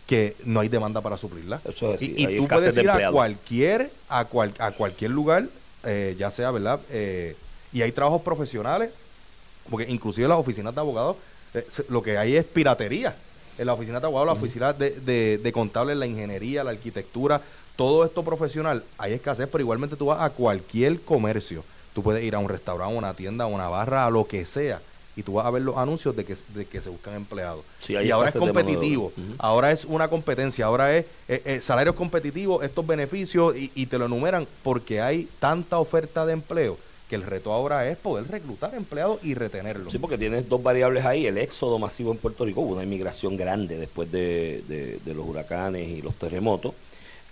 que 0.05 0.35
no 0.45 0.59
hay 0.59 0.69
demanda 0.69 1.01
para 1.01 1.17
suplirla. 1.17 1.59
y, 1.99 2.37
tú 2.37 2.47
puedes 2.47 2.77
ir 2.77 2.87
a 2.87 3.09
cualquier, 3.09 3.89
a, 4.07 4.25
cual, 4.25 4.53
a 4.59 4.73
cualquier 4.73 5.09
lugar, 5.09 5.47
eh, 5.83 6.15
ya 6.19 6.29
sea, 6.29 6.51
¿verdad? 6.51 6.79
Eh, 6.91 7.35
y 7.73 7.81
hay 7.81 7.91
trabajos 7.93 8.21
profesionales, 8.21 8.91
porque 9.71 9.91
inclusive 9.91 10.27
las 10.27 10.37
oficinas 10.37 10.75
de 10.75 10.81
abogados, 10.81 11.17
eh, 11.55 11.65
lo 11.89 12.03
que 12.03 12.15
hay 12.15 12.35
es 12.35 12.45
piratería. 12.45 13.15
En 13.57 13.65
la 13.65 13.73
oficina 13.73 13.99
de 13.99 14.05
abogados, 14.05 14.27
la 14.27 14.33
oficina 14.33 14.73
de, 14.73 14.91
de, 14.91 15.39
de 15.39 15.51
contables, 15.51 15.97
la 15.97 16.05
ingeniería, 16.05 16.63
la 16.63 16.71
arquitectura, 16.71 17.41
todo 17.75 18.05
esto 18.05 18.21
profesional, 18.21 18.83
hay 18.99 19.13
escasez, 19.13 19.49
pero 19.51 19.63
igualmente 19.63 19.95
tú 19.95 20.05
vas 20.05 20.21
a 20.21 20.29
cualquier 20.29 21.01
comercio. 21.01 21.63
Tú 21.95 22.03
puedes 22.03 22.23
ir 22.23 22.35
a 22.35 22.37
un 22.37 22.49
restaurante, 22.49 22.93
a 22.93 22.97
una 22.99 23.15
tienda, 23.15 23.45
a 23.45 23.47
una 23.47 23.67
barra, 23.67 24.05
a 24.05 24.11
lo 24.11 24.25
que 24.25 24.45
sea 24.45 24.79
y 25.15 25.23
tú 25.23 25.33
vas 25.33 25.45
a 25.45 25.51
ver 25.51 25.61
los 25.61 25.77
anuncios 25.77 26.15
de 26.15 26.25
que, 26.25 26.35
de 26.55 26.65
que 26.65 26.81
se 26.81 26.89
buscan 26.89 27.15
empleados. 27.15 27.63
y 27.87 28.09
ahora 28.09 28.29
es 28.29 28.35
competitivo, 28.35 29.11
ahora 29.37 29.71
es 29.71 29.85
una 29.85 30.07
competencia, 30.07 30.65
ahora 30.65 30.95
es 30.95 31.05
eh, 31.27 31.41
eh, 31.45 31.61
salarios 31.61 31.95
competitivos, 31.95 32.63
estos 32.63 32.85
beneficios 32.85 33.55
y, 33.57 33.71
y, 33.75 33.85
te 33.87 33.97
lo 33.97 34.05
enumeran 34.05 34.47
porque 34.63 35.01
hay 35.01 35.27
tanta 35.39 35.79
oferta 35.79 36.25
de 36.25 36.33
empleo 36.33 36.77
que 37.09 37.15
el 37.17 37.23
reto 37.23 37.51
ahora 37.51 37.89
es 37.89 37.97
poder 37.97 38.25
reclutar 38.29 38.73
empleados 38.73 39.19
y 39.21 39.33
retenerlos. 39.33 39.91
Sí, 39.91 39.99
porque 39.99 40.17
tienes 40.17 40.47
dos 40.47 40.63
variables 40.63 41.03
ahí, 41.03 41.25
el 41.27 41.37
éxodo 41.37 41.77
masivo 41.77 42.13
en 42.13 42.17
Puerto 42.17 42.45
Rico, 42.45 42.61
una 42.61 42.83
inmigración 42.83 43.35
grande 43.35 43.77
después 43.77 44.09
de, 44.09 44.63
de 45.03 45.13
los 45.13 45.27
huracanes 45.27 45.89
y 45.89 46.01
los 46.01 46.15
terremotos, 46.15 46.73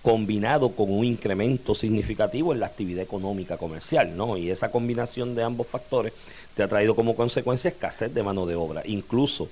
combinado 0.02 0.70
con 0.70 0.92
un 0.92 1.04
incremento 1.04 1.76
significativo 1.76 2.54
en 2.54 2.62
la 2.62 2.68
actividad 2.68 3.04
económica 3.04 3.58
comercial, 3.58 4.16
¿no? 4.16 4.38
Y 4.38 4.50
esa 4.50 4.72
combinación 4.72 5.36
de 5.36 5.44
ambos 5.44 5.68
factores 5.68 6.14
te 6.56 6.64
ha 6.64 6.68
traído 6.68 6.96
como 6.96 7.16
consecuencia 7.16 7.70
escasez 7.70 8.14
de 8.14 8.24
mano 8.24 8.46
de 8.46 8.56
obra. 8.56 8.82
Incluso 8.86 9.48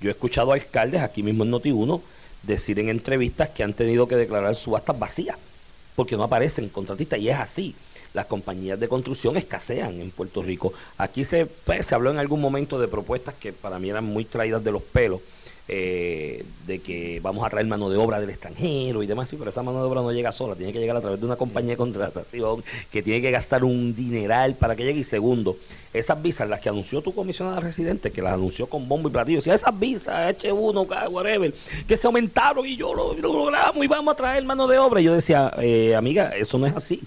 yo 0.00 0.08
he 0.08 0.12
escuchado 0.12 0.52
alcaldes 0.52 1.02
aquí 1.02 1.22
mismo 1.22 1.44
en 1.44 1.52
Noti1 1.52 2.00
decir 2.42 2.78
en 2.78 2.88
entrevistas 2.88 3.50
que 3.50 3.62
han 3.62 3.74
tenido 3.74 4.06
que 4.06 4.16
declarar 4.16 4.54
subastas 4.54 4.98
vacías 4.98 5.36
porque 5.96 6.16
no 6.16 6.22
aparecen 6.22 6.68
contratistas 6.68 7.18
y 7.18 7.28
es 7.28 7.36
así. 7.36 7.74
Las 8.14 8.26
compañías 8.26 8.80
de 8.80 8.88
construcción 8.88 9.36
escasean 9.36 10.00
en 10.00 10.10
Puerto 10.10 10.42
Rico. 10.42 10.72
Aquí 10.96 11.24
se, 11.24 11.46
pues, 11.46 11.84
se 11.84 11.94
habló 11.94 12.10
en 12.10 12.18
algún 12.18 12.40
momento 12.40 12.78
de 12.78 12.88
propuestas 12.88 13.34
que 13.34 13.52
para 13.52 13.78
mí 13.78 13.90
eran 13.90 14.04
muy 14.04 14.24
traídas 14.24 14.64
de 14.64 14.72
los 14.72 14.82
pelos 14.82 15.20
eh, 15.70 16.46
de 16.66 16.78
que 16.78 17.20
vamos 17.20 17.44
a 17.46 17.50
traer 17.50 17.66
mano 17.66 17.90
de 17.90 17.98
obra 17.98 18.20
del 18.20 18.30
extranjero 18.30 19.02
y 19.02 19.06
demás, 19.06 19.28
sí, 19.28 19.36
pero 19.36 19.50
esa 19.50 19.62
mano 19.62 19.80
de 19.80 19.84
obra 19.84 20.00
no 20.00 20.12
llega 20.12 20.32
sola, 20.32 20.54
tiene 20.54 20.72
que 20.72 20.80
llegar 20.80 20.96
a 20.96 21.00
través 21.02 21.20
de 21.20 21.26
una 21.26 21.36
compañía 21.36 21.72
de 21.72 21.76
contratación 21.76 22.64
que 22.90 23.02
tiene 23.02 23.20
que 23.20 23.30
gastar 23.30 23.64
un 23.64 23.94
dineral 23.94 24.54
para 24.54 24.74
que 24.74 24.84
llegue. 24.84 25.00
Y 25.00 25.04
segundo, 25.04 25.58
esas 25.92 26.22
visas, 26.22 26.48
las 26.48 26.60
que 26.60 26.70
anunció 26.70 27.02
tu 27.02 27.14
comisionada 27.14 27.60
residente, 27.60 28.10
que 28.10 28.22
las 28.22 28.32
anunció 28.32 28.66
con 28.66 28.88
bombo 28.88 29.10
y 29.10 29.12
platillo, 29.12 29.42
si 29.42 29.50
esas 29.50 29.78
visas, 29.78 30.34
H1, 30.36 31.10
whatever, 31.10 31.52
que 31.86 31.96
se 31.96 32.06
aumentaron 32.06 32.64
y 32.64 32.76
yo 32.76 32.94
lo, 32.94 33.12
logramos 33.14 33.84
y 33.84 33.88
vamos 33.88 34.12
a 34.12 34.16
traer 34.16 34.44
mano 34.44 34.66
de 34.66 34.78
obra. 34.78 35.02
Y 35.02 35.04
yo 35.04 35.14
decía, 35.14 35.52
eh, 35.58 35.94
amiga, 35.94 36.30
eso 36.30 36.58
no 36.58 36.66
es 36.66 36.74
así. 36.74 37.02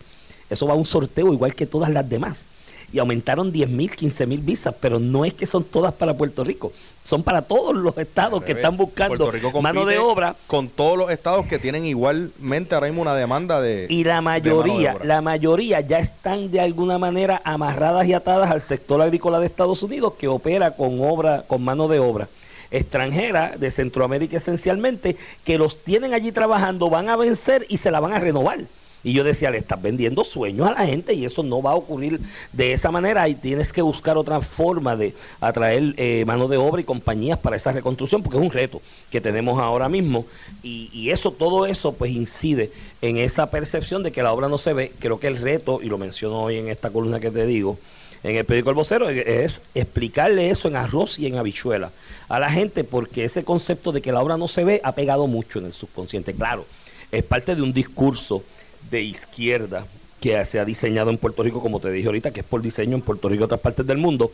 Eso 0.51 0.67
va 0.67 0.73
a 0.73 0.75
un 0.75 0.85
sorteo 0.85 1.33
igual 1.33 1.55
que 1.55 1.65
todas 1.65 1.89
las 1.89 2.07
demás. 2.07 2.45
Y 2.93 2.99
aumentaron 2.99 3.51
10 3.51 3.69
mil, 3.69 3.91
15 3.91 4.25
mil 4.27 4.39
visas, 4.41 4.75
pero 4.79 4.99
no 4.99 5.25
es 5.25 5.33
que 5.33 5.45
son 5.45 5.63
todas 5.63 5.93
para 5.93 6.13
Puerto 6.13 6.43
Rico, 6.43 6.71
son 7.03 7.23
para 7.23 7.41
todos 7.41 7.75
los 7.75 7.97
estados 7.97 8.43
que 8.43 8.51
están 8.51 8.77
buscando 8.77 9.31
mano 9.61 9.85
de 9.85 9.97
obra. 9.97 10.35
Con 10.47 10.67
todos 10.67 10.97
los 10.97 11.09
estados 11.09 11.45
que 11.45 11.59
tienen 11.59 11.85
igualmente 11.85 12.75
ahora 12.75 12.87
mismo 12.87 13.01
una 13.01 13.15
demanda 13.15 13.61
de... 13.61 13.87
Y 13.89 14.03
la 14.03 14.21
mayoría, 14.21 14.97
la 15.03 15.21
mayoría 15.21 15.81
ya 15.81 15.99
están 15.99 16.51
de 16.51 16.59
alguna 16.59 16.97
manera 16.97 17.41
amarradas 17.43 18.05
y 18.07 18.13
atadas 18.13 18.51
al 18.51 18.61
sector 18.61 19.01
agrícola 19.01 19.39
de 19.39 19.45
Estados 19.47 19.81
Unidos 19.83 20.13
que 20.19 20.27
opera 20.27 20.71
con 20.75 21.01
obra, 21.01 21.43
con 21.47 21.63
mano 21.63 21.87
de 21.87 21.99
obra 21.99 22.27
extranjera 22.71 23.55
de 23.57 23.69
Centroamérica 23.69 24.37
esencialmente, 24.37 25.17
que 25.43 25.57
los 25.57 25.83
tienen 25.83 26.13
allí 26.13 26.31
trabajando, 26.31 26.89
van 26.89 27.09
a 27.09 27.17
vencer 27.17 27.65
y 27.67 27.77
se 27.77 27.91
la 27.91 27.99
van 27.99 28.13
a 28.13 28.19
renovar. 28.19 28.59
Y 29.03 29.13
yo 29.13 29.23
decía, 29.23 29.49
le 29.49 29.57
estás 29.57 29.81
vendiendo 29.81 30.23
sueños 30.23 30.67
a 30.67 30.73
la 30.73 30.85
gente 30.85 31.13
y 31.13 31.25
eso 31.25 31.43
no 31.43 31.61
va 31.61 31.71
a 31.71 31.75
ocurrir 31.75 32.19
de 32.53 32.73
esa 32.73 32.91
manera 32.91 33.27
y 33.27 33.35
tienes 33.35 33.73
que 33.73 33.81
buscar 33.81 34.17
otra 34.17 34.41
forma 34.41 34.95
de 34.95 35.13
atraer 35.39 35.93
eh, 35.97 36.23
mano 36.25 36.47
de 36.47 36.57
obra 36.57 36.81
y 36.81 36.85
compañías 36.85 37.39
para 37.39 37.55
esa 37.55 37.71
reconstrucción 37.71 38.21
porque 38.21 38.37
es 38.37 38.43
un 38.43 38.51
reto 38.51 38.81
que 39.09 39.19
tenemos 39.19 39.59
ahora 39.59 39.89
mismo 39.89 40.25
y, 40.61 40.89
y, 40.93 41.09
eso, 41.09 41.31
todo 41.31 41.65
eso 41.65 41.93
pues 41.93 42.11
incide 42.11 42.71
en 43.01 43.17
esa 43.17 43.49
percepción 43.49 44.03
de 44.03 44.11
que 44.11 44.21
la 44.21 44.33
obra 44.33 44.47
no 44.47 44.57
se 44.57 44.73
ve. 44.73 44.91
Creo 44.99 45.19
que 45.19 45.27
el 45.27 45.37
reto, 45.37 45.79
y 45.81 45.87
lo 45.87 45.97
menciono 45.97 46.43
hoy 46.43 46.57
en 46.57 46.67
esta 46.67 46.91
columna 46.91 47.19
que 47.19 47.31
te 47.31 47.45
digo, 47.45 47.77
en 48.23 48.35
el 48.35 48.45
periódico 48.45 48.69
El 48.69 48.75
Vocero 48.75 49.09
es 49.09 49.61
explicarle 49.73 50.51
eso 50.51 50.67
en 50.67 50.75
arroz 50.75 51.17
y 51.17 51.25
en 51.25 51.37
habichuela 51.37 51.91
a 52.29 52.39
la 52.39 52.51
gente 52.51 52.83
porque 52.83 53.25
ese 53.25 53.43
concepto 53.43 53.91
de 53.91 54.01
que 54.01 54.11
la 54.11 54.21
obra 54.21 54.37
no 54.37 54.47
se 54.47 54.63
ve 54.63 54.79
ha 54.83 54.93
pegado 54.93 55.25
mucho 55.27 55.59
en 55.59 55.65
el 55.65 55.73
subconsciente. 55.73 56.33
Claro, 56.33 56.65
es 57.11 57.23
parte 57.23 57.55
de 57.55 57.61
un 57.61 57.73
discurso 57.73 58.43
de 58.89 59.01
izquierda 59.01 59.85
que 60.19 60.43
se 60.45 60.59
ha 60.59 60.65
diseñado 60.65 61.09
en 61.09 61.17
Puerto 61.17 61.43
Rico, 61.43 61.61
como 61.61 61.79
te 61.79 61.91
dije 61.91 62.07
ahorita, 62.07 62.31
que 62.31 62.41
es 62.41 62.45
por 62.45 62.61
diseño 62.61 62.95
en 62.95 63.01
Puerto 63.01 63.27
Rico 63.27 63.41
y 63.41 63.45
otras 63.45 63.59
partes 63.59 63.85
del 63.87 63.97
mundo, 63.97 64.31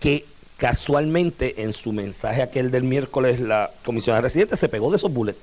que 0.00 0.24
casualmente 0.56 1.62
en 1.62 1.72
su 1.72 1.92
mensaje 1.92 2.42
aquel 2.42 2.70
del 2.70 2.84
miércoles 2.84 3.40
la 3.40 3.70
comisionada 3.84 4.22
residente 4.22 4.56
se 4.56 4.68
pegó 4.68 4.90
de 4.90 4.96
esos 4.96 5.12
bullets. 5.12 5.38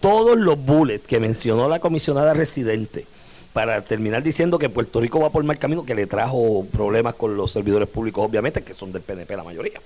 Todos 0.00 0.36
los 0.36 0.58
bullets 0.58 1.06
que 1.06 1.20
mencionó 1.20 1.68
la 1.68 1.78
comisionada 1.78 2.34
residente 2.34 3.06
para 3.52 3.82
terminar 3.82 4.22
diciendo 4.22 4.58
que 4.58 4.68
Puerto 4.68 5.00
Rico 5.00 5.20
va 5.20 5.30
por 5.30 5.44
mal 5.44 5.58
camino, 5.58 5.84
que 5.84 5.94
le 5.94 6.06
trajo 6.06 6.66
problemas 6.72 7.14
con 7.14 7.36
los 7.36 7.52
servidores 7.52 7.88
públicos, 7.88 8.26
obviamente, 8.26 8.62
que 8.62 8.74
son 8.74 8.92
del 8.92 9.02
PNP 9.02 9.36
la 9.36 9.44
mayoría, 9.44 9.80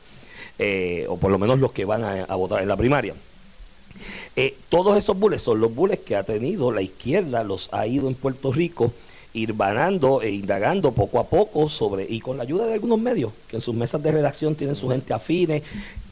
eh, 0.59 1.05
o 1.09 1.17
por 1.17 1.31
lo 1.31 1.39
menos 1.39 1.59
los 1.59 1.73
que 1.73 1.85
van 1.85 2.05
a, 2.05 2.35
votar 2.37 2.63
en 2.63 2.69
la 2.69 2.77
primaria. 2.77 3.15
Eh, 4.35 4.57
todos 4.69 4.97
esos 4.99 5.19
bullets 5.19 5.43
son 5.43 5.61
los 5.61 5.75
bullets 5.75 6.03
que 6.03 6.17
ha 6.17 6.23
tenido 6.23 6.73
la 6.73 6.83
izquierda, 6.83 7.45
los 7.45 7.69
ha 7.73 7.87
ido 7.87 8.09
en 8.09 8.15
Puerto 8.15 8.53
Rico 8.53 8.93
ir 9.37 9.53
banando 9.53 10.23
e 10.23 10.31
indagando 10.31 10.93
poco 10.93 11.21
a 11.21 11.25
poco 11.25 11.69
sobre, 11.69 12.07
y 12.09 12.21
con 12.21 12.39
la 12.39 12.45
ayuda 12.45 12.67
de 12.67 12.75
algunos 12.75 12.99
medios, 12.99 13.33
que 13.49 13.57
en 13.57 13.63
sus 13.63 13.75
mesas 13.75 14.03
de 14.03 14.11
redacción 14.11 14.55
tienen 14.55 14.75
su 14.75 14.89
gente 14.89 15.13
afines, 15.13 15.63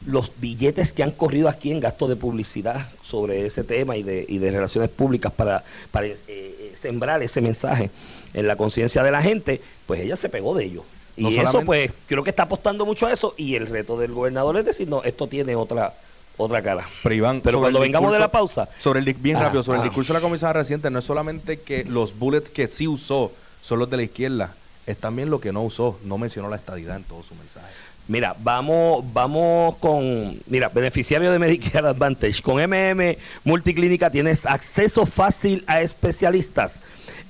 los 0.05 0.31
billetes 0.39 0.93
que 0.93 1.01
han 1.01 1.11
corrido 1.11 1.49
aquí 1.49 1.71
en 1.71 1.79
gasto 1.79 2.07
de 2.07 2.15
publicidad 2.15 2.87
sobre 3.01 3.47
ese 3.47 3.63
tema 3.63 3.97
y 3.97 4.03
de, 4.03 4.25
y 4.29 4.37
de 4.37 4.51
relaciones 4.51 4.91
públicas 4.91 5.33
para, 5.33 5.63
para 5.91 6.05
eh, 6.05 6.73
sembrar 6.79 7.23
ese 7.23 7.41
mensaje 7.41 7.89
en 8.35 8.47
la 8.47 8.55
conciencia 8.55 9.01
de 9.01 9.11
la 9.11 9.23
gente, 9.23 9.59
pues 9.87 10.01
ella 10.01 10.15
se 10.15 10.29
pegó 10.29 10.53
de 10.55 10.65
ello. 10.65 10.83
y 11.17 11.35
eso, 11.35 11.61
pues, 11.61 11.91
creo 12.05 12.23
que 12.23 12.29
está 12.29 12.43
apostando 12.43 12.85
mucho 12.85 13.07
a 13.07 13.11
eso. 13.11 13.33
Y 13.37 13.55
el 13.55 13.65
reto 13.67 13.97
del 13.97 14.11
gobernador 14.11 14.57
es 14.57 14.65
decir, 14.65 14.87
no, 14.87 15.01
esto 15.03 15.27
tiene 15.27 15.55
otra 15.55 15.93
otra 16.37 16.61
cara. 16.61 16.87
Pero, 17.03 17.41
Pero 17.43 17.59
cuando 17.59 17.79
vengamos 17.79 18.11
de 18.11 18.19
la 18.19 18.29
pausa. 18.29 18.67
Sobre 18.79 18.99
el, 18.99 19.13
bien 19.13 19.39
rápido, 19.39 19.63
sobre 19.63 19.79
el 19.79 19.83
discurso 19.83 20.13
de 20.13 20.19
la 20.19 20.21
comisaria 20.21 20.53
reciente, 20.53 20.89
no 20.89 20.99
es 20.99 21.05
solamente 21.05 21.59
que 21.59 21.83
los 21.83 22.17
bullets 22.17 22.49
que 22.49 22.67
sí 22.67 22.87
usó 22.87 23.31
son 23.61 23.79
los 23.79 23.89
de 23.89 23.97
la 23.97 24.03
izquierda, 24.03 24.53
es 24.85 24.97
también 24.97 25.29
lo 25.29 25.39
que 25.39 25.51
no 25.51 25.63
usó. 25.63 25.99
No 26.03 26.17
mencionó 26.17 26.49
la 26.49 26.55
estadidad 26.55 26.97
en 26.97 27.03
todo 27.03 27.23
su 27.23 27.35
mensaje. 27.35 27.67
Mira, 28.07 28.35
vamos, 28.37 29.03
vamos 29.13 29.77
con, 29.77 30.39
mira, 30.45 30.69
beneficiario 30.69 31.31
de 31.31 31.39
Medicare 31.39 31.87
Advantage. 31.89 32.41
Con 32.41 32.57
MM 32.61 33.17
Multiclínica 33.43 34.11
tienes 34.11 34.45
acceso 34.45 35.05
fácil 35.05 35.63
a 35.65 35.81
especialistas. 35.81 36.81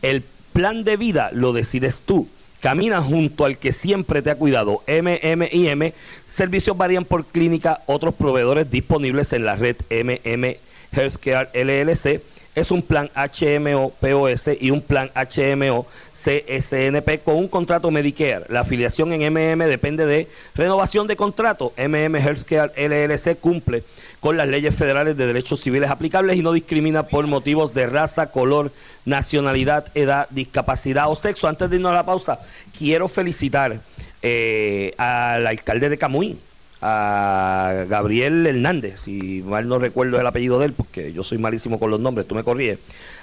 El 0.02 0.24
plan 0.52 0.84
de 0.84 0.98
vida 0.98 1.30
lo 1.32 1.54
decides 1.54 2.02
tú. 2.06 2.28
Camina 2.62 3.02
junto 3.02 3.46
al 3.46 3.58
que 3.58 3.72
siempre 3.72 4.22
te 4.22 4.32
ha 4.32 4.36
cuidado. 4.36 4.82
MMIM. 4.88 5.92
Servicios 6.28 6.78
varían 6.78 7.06
por 7.06 7.26
clínica. 7.26 7.82
Otros 7.86 8.16
proveedores 8.16 8.72
disponibles 8.72 9.34
en 9.34 9.46
la 9.46 9.56
red 9.56 9.76
MM 9.90 10.56
Healthcare 10.92 11.50
LLC 11.54 12.22
es 12.56 12.72
un 12.72 12.82
plan 12.82 13.10
HMO 13.16 13.92
POS 14.00 14.52
y 14.60 14.72
un 14.72 14.82
plan 14.82 15.12
HMO 15.14 15.86
CSNP 16.14 17.22
con 17.24 17.36
un 17.36 17.50
contrato 17.50 17.92
Medicare. 17.92 18.46
La 18.48 18.62
afiliación 18.62 19.12
en 19.12 19.34
MM 19.34 19.68
depende 19.68 20.06
de 20.06 20.30
renovación 20.56 21.06
de 21.06 21.18
contrato. 21.18 21.74
MM 21.78 22.16
Healthcare 22.16 22.72
LLC 22.78 23.38
cumple 23.38 23.84
con 24.22 24.38
las 24.38 24.48
leyes 24.48 24.74
federales 24.74 25.18
de 25.18 25.28
derechos 25.28 25.60
civiles 25.60 25.90
aplicables 25.90 26.38
y 26.38 26.42
no 26.42 26.54
discrimina 26.54 27.04
por 27.04 27.28
motivos 27.28 27.74
de 27.74 27.88
raza, 27.88 28.32
color, 28.32 28.72
nacionalidad, 29.04 29.86
edad, 29.94 30.28
discapacidad 30.30 31.12
o 31.12 31.16
sexo. 31.16 31.50
Antes 31.50 31.70
de 31.70 31.76
irnos 31.76 31.92
a 31.92 31.96
la 31.96 32.06
pausa, 32.06 32.40
quiero 32.78 33.10
felicitar 33.10 33.80
eh, 34.22 34.94
al 34.98 35.46
alcalde 35.46 35.90
de 35.90 35.98
Camuy 35.98 36.38
a 36.88 37.86
Gabriel 37.90 38.46
Hernández, 38.46 39.00
si 39.00 39.42
mal 39.44 39.68
no 39.68 39.80
recuerdo 39.80 40.20
el 40.20 40.28
apellido 40.28 40.60
de 40.60 40.68
él, 40.68 40.74
porque 40.74 41.12
yo 41.12 41.24
soy 41.24 41.40
malísimo 41.40 41.80
con 41.80 41.90
los 41.90 42.00
nombres, 42.00 42.28
tú 42.28 42.36
me 42.36 42.44
corríes, 42.44 42.78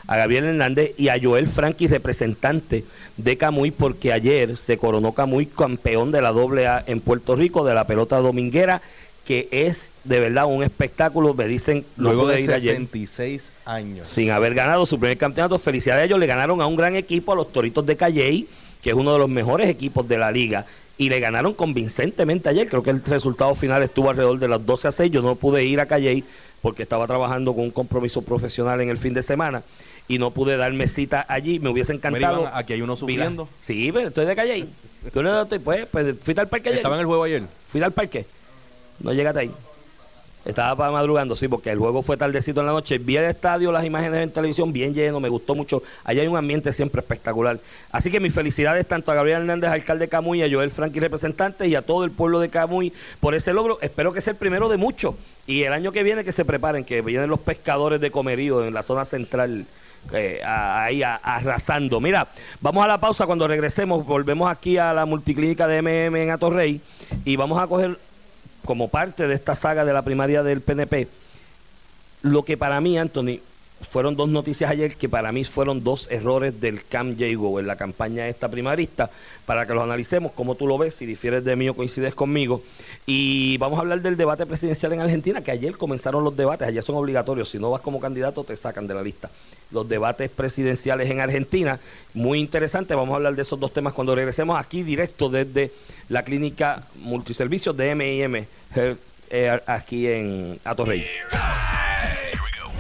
a 0.09 0.17
Gabriel 0.17 0.47
Hernández 0.47 0.95
y 0.97 1.11
a 1.11 1.21
Joel 1.23 1.47
Franqui, 1.47 1.87
representante 1.87 2.85
de 3.17 3.37
Camuy, 3.37 3.71
porque 3.71 4.13
ayer 4.13 4.57
se 4.57 4.79
coronó 4.79 5.13
Camuy 5.13 5.47
campeón 5.47 6.11
de 6.11 6.21
la 6.21 6.31
AA 6.31 6.83
en 6.89 7.01
Puerto 7.01 7.37
Rico 7.37 7.65
de 7.65 7.73
la 7.73 7.87
pelota 7.87 8.17
dominguera, 8.17 8.83
que 9.25 9.47
es 9.53 9.91
de 10.03 10.19
verdad 10.19 10.47
un 10.47 10.65
espectáculo, 10.65 11.33
me 11.33 11.47
dicen, 11.47 11.85
luego 11.97 12.27
de 12.27 12.41
ir 12.41 12.51
66 12.51 13.53
años. 13.65 14.09
Sin 14.09 14.33
haber 14.33 14.55
ganado 14.55 14.87
su 14.87 14.99
primer 14.99 15.19
campeonato, 15.19 15.61
felicidades 15.61 16.03
a 16.03 16.05
ellos, 16.07 16.19
le 16.19 16.27
ganaron 16.27 16.61
a 16.61 16.67
un 16.67 16.75
gran 16.75 16.97
equipo, 16.97 17.31
a 17.31 17.37
los 17.37 17.53
Toritos 17.53 17.87
de 17.87 17.97
Calley, 17.97 18.49
que 18.83 18.91
es 18.91 18.97
uno 18.97 19.13
de 19.13 19.21
los 19.21 19.29
mejores 19.29 19.71
equipos 19.71 20.09
de 20.09 20.19
la 20.19 20.33
liga 20.33 20.67
y 21.03 21.09
le 21.09 21.19
ganaron 21.19 21.53
convincentemente 21.53 22.49
ayer. 22.49 22.69
Creo 22.69 22.85
que 22.85 22.91
el 22.91 23.05
resultado 23.05 23.57
final 23.57 23.83
estuvo 23.83 24.09
alrededor 24.09 24.39
de 24.39 24.47
las 24.47 24.65
12 24.65 24.87
a 24.87 24.93
6. 24.93 25.11
Yo 25.11 25.21
no 25.21 25.35
pude 25.35 25.65
ir 25.65 25.81
a 25.81 25.87
Calle 25.87 26.23
porque 26.61 26.85
estaba 26.85 27.09
trabajando 27.09 27.55
con 27.55 27.65
un 27.65 27.73
compromiso 27.73 28.23
profesional 28.23 28.81
en 28.81 28.89
el 28.89 28.99
fin 28.99 29.13
de 29.13 29.25
semana 29.25 29.65
y 30.07 30.21
no 30.21 30.31
pude 30.31 30.57
darme 30.57 30.87
cita 30.87 31.27
allí. 31.29 31.59
Me 31.59 31.71
hubiese 31.71 31.93
encantado. 31.93 32.49
aquí 32.55 32.75
hay 32.75 32.83
uno 32.83 32.95
subiendo. 32.95 33.49
Sí, 33.63 33.91
pero 33.93 34.11
estoy 34.11 34.27
de 34.27 34.37
Calle. 34.37 34.69
Tú 35.13 35.23
pues, 35.65 35.89
pues, 35.91 36.15
fui 36.23 36.35
al 36.39 36.49
parque 36.49 36.69
ayer. 36.69 36.79
Estaba 36.79 36.95
en 36.95 37.01
el 37.01 37.07
juego 37.07 37.25
ayer. 37.25 37.43
Fui 37.67 37.83
al 37.83 37.91
parque. 37.91 38.25
No 39.01 39.13
llegaste 39.13 39.41
ahí. 39.41 39.51
Estaba 40.45 40.91
madrugando, 40.91 41.37
sí, 41.37 41.47
porque 41.47 41.71
el 41.71 41.79
juego 41.79 42.03
fue 42.03 42.17
tardecito 42.17 42.61
en 42.61 42.67
la 42.67 42.73
noche. 42.73 42.99
Vi 42.99 43.17
el 43.17 43.25
estadio, 43.25 43.71
las 43.71 43.85
imágenes 43.85 44.21
en 44.21 44.31
televisión 44.33 44.73
bien 44.73 44.93
lleno, 44.93 45.21
me 45.21 45.29
gustó 45.29 45.55
mucho. 45.55 45.85
Allá 46.03 46.23
hay 46.23 46.29
un 46.29 46.37
ambiente 46.37 46.73
siempre 46.73 47.01
espectacular. 47.01 47.61
Así 47.93 48.11
que 48.11 48.19
mis 48.19 48.35
felicidades 48.35 48.87
tanto 48.87 49.13
a 49.13 49.15
Gabriel 49.15 49.43
Hernández, 49.43 49.71
alcalde 49.71 50.07
de 50.07 50.09
Camuy, 50.09 50.43
a 50.43 50.51
Joel 50.51 50.73
Franqui, 50.73 50.99
representante, 50.99 51.69
y 51.69 51.77
a 51.77 51.83
todo 51.83 52.05
el 52.05 52.11
pueblo 52.11 52.41
de 52.41 52.49
Camuy 52.49 52.93
por 53.21 53.37
ese 53.37 53.53
logro. 53.53 53.79
Espero 53.83 54.13
que 54.13 54.21
sea 54.21 54.33
el 54.33 54.37
primero 54.37 54.69
de 54.69 54.79
muchos. 54.79 55.15
Y 55.47 55.63
el 55.63 55.73
año 55.73 55.93
que 55.93 56.03
viene 56.03 56.25
que 56.25 56.33
se 56.33 56.45
preparen, 56.45 56.85
que 56.85 57.03
vienen 57.03 57.31
los 57.31 57.41
pescadores 57.41 58.01
de 58.01 58.11
comerío 58.11 58.67
en 58.67 58.75
la 58.75 58.83
zona 58.83 59.05
central. 59.05 59.67
Eh, 60.13 60.41
ahí 60.45 61.05
arrasando. 61.05 62.01
Mira, 62.01 62.27
vamos 62.61 62.85
a 62.85 62.89
la 62.89 62.99
pausa. 62.99 63.27
Cuando 63.27 63.47
regresemos, 63.47 64.05
volvemos 64.05 64.51
aquí 64.51 64.77
a 64.77 64.93
la 64.93 65.07
multiclínica 65.07 65.69
de 65.69 65.81
MM 65.81 66.17
en 66.17 66.31
Atorrey 66.31 66.81
y 67.25 67.37
vamos 67.37 67.63
a 67.63 67.69
coger 67.69 67.97
como 68.65 68.89
parte 68.89 69.27
de 69.27 69.35
esta 69.35 69.55
saga 69.55 69.85
de 69.85 69.93
la 69.93 70.03
primaria 70.03 70.43
del 70.43 70.61
PNP, 70.61 71.09
lo 72.23 72.45
que 72.45 72.57
para 72.57 72.81
mí, 72.81 72.99
Anthony, 72.99 73.41
fueron 73.91 74.17
dos 74.17 74.29
noticias 74.29 74.71
ayer 74.71 74.97
que 74.97 75.09
para 75.09 75.33
mí 75.33 75.45
fueron 75.45 75.83
dos 75.83 76.09
errores 76.11 76.61
del 76.61 76.85
Cam 76.85 77.17
Jago 77.19 77.61
en 77.61 77.67
la 77.67 77.77
campaña 77.77 78.29
esta 78.29 78.49
primarista, 78.49 79.11
para 79.47 79.67
que 79.67 79.75
los 79.75 79.83
analicemos, 79.83 80.33
como 80.33 80.55
tú 80.55 80.67
lo 80.67 80.79
ves, 80.79 80.95
si 80.95 81.07
difieres 81.07 81.45
de 81.45 81.57
mí 81.57 81.69
o 81.69 81.75
coincides 81.75 82.15
conmigo. 82.15 82.63
Y 83.07 83.59
vamos 83.59 83.79
a 83.79 83.83
hablar 83.83 84.01
del 84.01 84.17
debate 84.17 84.47
presidencial 84.47 84.93
en 84.93 85.01
Argentina, 85.01 85.43
que 85.43 85.51
ayer 85.51 85.77
comenzaron 85.77 86.25
los 86.25 86.37
debates, 86.37 86.69
ayer 86.69 86.83
son 86.83 86.97
obligatorios, 86.97 87.49
si 87.49 87.59
no 87.59 87.71
vas 87.71 87.83
como 87.83 88.01
candidato 88.01 88.45
te 88.45 88.57
sacan 88.57 88.87
de 88.87 88.95
la 88.95 89.03
lista. 89.03 89.31
Los 89.71 89.89
debates 89.89 90.31
presidenciales 90.31 91.11
en 91.11 91.21
Argentina, 91.21 91.81
muy 92.15 92.39
interesante, 92.39 92.95
vamos 92.95 93.13
a 93.15 93.17
hablar 93.17 93.35
de 93.35 93.43
esos 93.43 93.59
dos 93.59 93.73
temas 93.73 93.93
cuando 93.93 94.15
regresemos 94.15 94.59
aquí 94.59 94.83
directo 94.83 95.29
desde 95.29 95.73
la 96.09 96.23
clínica 96.25 96.85
multiservicios 96.97 97.77
de 97.77 97.91
M&M 97.91 98.47
aquí 99.67 100.07
en 100.07 100.61
Atorrey. 100.65 101.07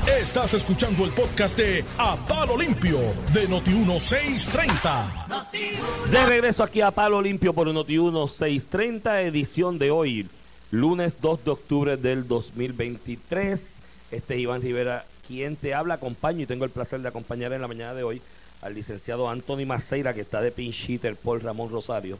Estás 0.06 0.54
escuchando 0.54 1.04
el 1.04 1.10
podcast 1.12 1.56
de 1.56 1.84
A 1.96 2.16
Palo 2.26 2.56
Limpio 2.56 2.98
de 3.32 3.48
Noti1630. 3.48 6.10
De 6.10 6.26
regreso 6.26 6.64
aquí 6.64 6.80
a 6.80 6.90
Palo 6.90 7.22
Limpio 7.22 7.52
por 7.52 7.68
Noti1630, 7.68 9.22
edición 9.22 9.78
de 9.78 9.92
hoy, 9.92 10.28
lunes 10.72 11.18
2 11.20 11.44
de 11.44 11.50
octubre 11.52 11.96
del 11.96 12.26
2023. 12.26 13.76
Este 14.10 14.34
es 14.34 14.40
Iván 14.40 14.62
Rivera 14.62 15.04
quien 15.26 15.54
te 15.54 15.72
habla, 15.72 15.94
acompaño 15.94 16.42
y 16.42 16.46
tengo 16.46 16.64
el 16.64 16.70
placer 16.70 17.00
de 17.00 17.06
acompañar 17.08 17.52
en 17.52 17.60
la 17.60 17.68
mañana 17.68 17.94
de 17.94 18.02
hoy 18.02 18.20
al 18.60 18.74
licenciado 18.74 19.30
Anthony 19.30 19.66
Maceira, 19.66 20.14
que 20.14 20.22
está 20.22 20.40
de 20.40 20.50
pinch 20.50 20.90
hitter 20.90 21.14
por 21.16 21.44
Ramón 21.44 21.70
Rosario 21.70 22.18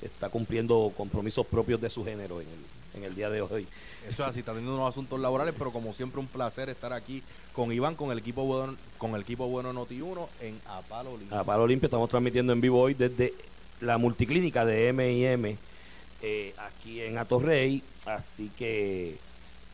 que 0.00 0.06
está 0.06 0.30
cumpliendo 0.30 0.92
compromisos 0.96 1.46
propios 1.46 1.80
de 1.80 1.90
su 1.90 2.04
género 2.04 2.40
en 2.40 2.48
el, 2.48 2.98
en 2.98 3.04
el 3.04 3.14
día 3.14 3.28
de 3.28 3.42
hoy. 3.42 3.66
Eso 4.08 4.22
es 4.22 4.30
así, 4.30 4.40
está 4.40 4.52
teniendo 4.52 4.76
unos 4.76 4.88
asuntos 4.88 5.20
laborales, 5.20 5.54
pero 5.56 5.72
como 5.72 5.92
siempre 5.92 6.20
un 6.20 6.26
placer 6.26 6.68
estar 6.70 6.92
aquí 6.92 7.22
con 7.52 7.70
Iván, 7.70 7.96
con 7.96 8.10
el 8.10 8.18
equipo 8.18 8.44
bueno, 8.44 8.76
con 8.98 9.14
el 9.14 9.22
equipo 9.22 9.46
bueno 9.46 9.72
Noti1 9.72 10.26
en 10.40 10.58
A 10.66 10.80
Palo 10.80 11.16
Limpio. 11.18 11.38
A 11.38 11.44
Palo 11.44 11.66
Limpio 11.66 11.86
estamos 11.86 12.08
transmitiendo 12.08 12.52
en 12.52 12.60
vivo 12.60 12.80
hoy 12.80 12.94
desde 12.94 13.34
la 13.80 13.98
multiclínica 13.98 14.64
de 14.64 14.88
M&M 14.88 15.56
eh, 16.22 16.54
aquí 16.58 17.02
en 17.02 17.18
Atorrey, 17.18 17.82
así 18.06 18.50
que 18.56 19.16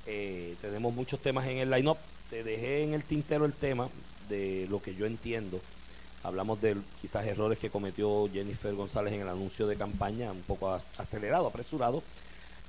eh, 0.07 0.55
tenemos 0.61 0.95
muchos 0.95 1.21
temas 1.21 1.47
en 1.47 1.59
el 1.59 1.71
line-up. 1.71 1.99
Te 2.29 2.43
dejé 2.43 2.83
en 2.83 2.95
el 2.95 3.05
tintero 3.05 3.45
el 3.45 3.53
tema 3.53 3.89
de 4.29 4.67
lo 4.69 4.83
que 4.83 4.95
yo 4.95 5.07
entiendo. 5.07 5.61
Hablamos 6.25 6.61
de 6.61 6.77
quizás 7.01 7.25
errores 7.27 7.59
que 7.59 7.71
cometió 7.71 8.29
Jennifer 8.33 8.75
González 8.75 9.13
en 9.13 9.21
el 9.21 9.29
anuncio 9.29 9.69
de 9.69 9.77
campaña, 9.77 10.33
un 10.33 10.43
poco 10.43 10.73
acelerado, 10.73 11.47
apresurado 11.47 12.03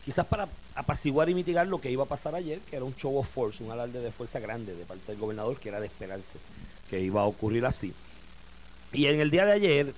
quizás 0.08 0.26
para 0.26 0.48
apaciguar 0.74 1.28
y 1.28 1.36
mitigar 1.36 1.68
lo 1.68 1.82
que 1.82 1.92
iba 1.92 2.06
a 2.06 2.08
pasar 2.08 2.34
ayer, 2.34 2.60
que 2.60 2.78
era 2.78 2.86
un 2.86 2.96
show 2.96 3.18
of 3.18 3.28
force, 3.28 3.62
un 3.62 3.72
alarde 3.72 4.00
de 4.00 4.10
fuerza 4.10 4.40
grande 4.40 4.74
de 4.74 4.86
parte 4.86 5.12
del 5.12 5.20
gobernador, 5.20 5.58
que 5.58 5.68
era 5.68 5.82
de 5.82 5.88
esperarse 5.88 6.40
que 6.90 7.02
iba 7.02 7.24
a 7.24 7.26
ocurrir 7.26 7.66
así. 7.66 7.94
Y 8.94 9.08
en 9.08 9.20
el 9.20 9.30
día 9.32 9.46
de 9.46 9.52
ayer, 9.52 9.94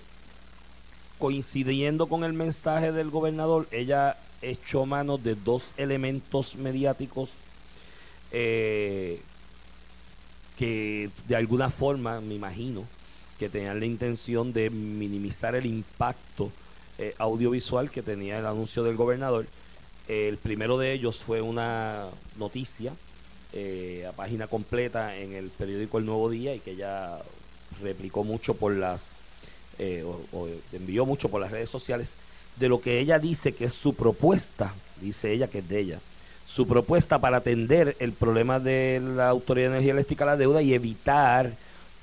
coincidiendo 1.20 2.08
con 2.08 2.24
el 2.24 2.34
mensaje 2.34 2.92
del 2.92 3.12
gobernador, 3.12 3.68
ella 3.70 4.18
echó 4.42 4.88
mano 4.88 5.20
de 5.20 5.36
dos 5.36 5.74
elementos 5.78 6.56
mediáticos 6.56 7.30
eh, 8.32 9.22
que 10.58 11.12
de 11.28 11.36
alguna 11.36 11.70
forma, 11.70 12.20
me 12.20 12.34
imagino, 12.34 12.84
que 13.38 13.48
tenían 13.48 13.80
la 13.80 13.86
intención 13.86 14.54
de 14.54 14.72
minimizar 14.72 15.54
el 15.54 15.68
impacto 15.68 16.52
eh, 16.98 17.14
audiovisual 17.20 17.92
que 17.92 18.02
tenía 18.02 18.40
el 18.40 18.48
anuncio 18.48 18.82
del 18.82 18.96
gobernador 18.96 19.46
el 20.10 20.38
primero 20.38 20.80
de 20.80 20.92
ellos 20.92 21.20
fue 21.20 21.40
una 21.40 22.08
noticia 22.36 22.94
eh, 23.54 24.06
a 24.10 24.12
página 24.12 24.48
completa 24.48 25.16
en 25.16 25.34
el 25.34 25.50
periódico 25.52 26.00
El 26.00 26.08
Nuevo 26.08 26.32
Día 26.32 26.56
y 26.56 26.60
que 26.60 26.72
ella 26.72 27.20
replicó 27.82 28.24
mucho 28.24 28.56
por 28.56 28.76
las, 28.76 29.12
eh, 29.78 30.04
o, 30.34 30.48
envió 30.74 31.06
mucho 31.06 31.30
por 31.30 31.40
las 31.40 31.52
redes 31.52 31.70
sociales, 31.70 32.16
de 32.58 32.70
lo 32.70 32.82
que 32.82 33.00
ella 33.00 33.20
dice 33.20 33.54
que 33.54 33.66
es 33.66 33.74
su 33.74 33.94
propuesta, 33.94 34.74
dice 35.00 35.32
ella 35.32 35.48
que 35.48 35.60
es 35.60 35.70
de 35.70 35.80
ella, 35.80 36.00
su 36.48 36.68
propuesta 36.68 37.20
para 37.20 37.38
atender 37.38 37.96
el 38.00 38.12
problema 38.12 38.60
de 38.60 39.00
la 39.16 39.30
Autoridad 39.30 39.68
de 39.68 39.74
Energía 39.76 39.94
Eléctrica 39.94 40.24
a 40.24 40.28
la 40.28 40.38
deuda 40.38 40.64
y 40.64 40.74
evitar 40.74 41.54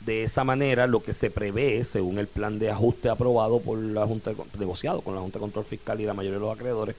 de 0.05 0.23
esa 0.23 0.45
manera 0.45 0.87
lo 0.87 1.03
que 1.03 1.13
se 1.13 1.33
prevé 1.33 1.83
según 1.83 2.19
el 2.19 2.29
plan 2.29 2.61
de 2.61 2.71
ajuste 2.71 3.09
aprobado 3.09 3.59
por 3.59 3.79
la 3.79 4.07
Junta 4.07 4.31
negociado 4.57 5.01
con 5.01 5.17
la 5.17 5.21
Junta 5.21 5.39
de 5.39 5.43
Control 5.43 5.65
Fiscal 5.65 6.01
y 6.01 6.07
la 6.07 6.15
mayoría 6.15 6.39
de 6.39 6.45
los 6.45 6.55
acreedores 6.55 6.95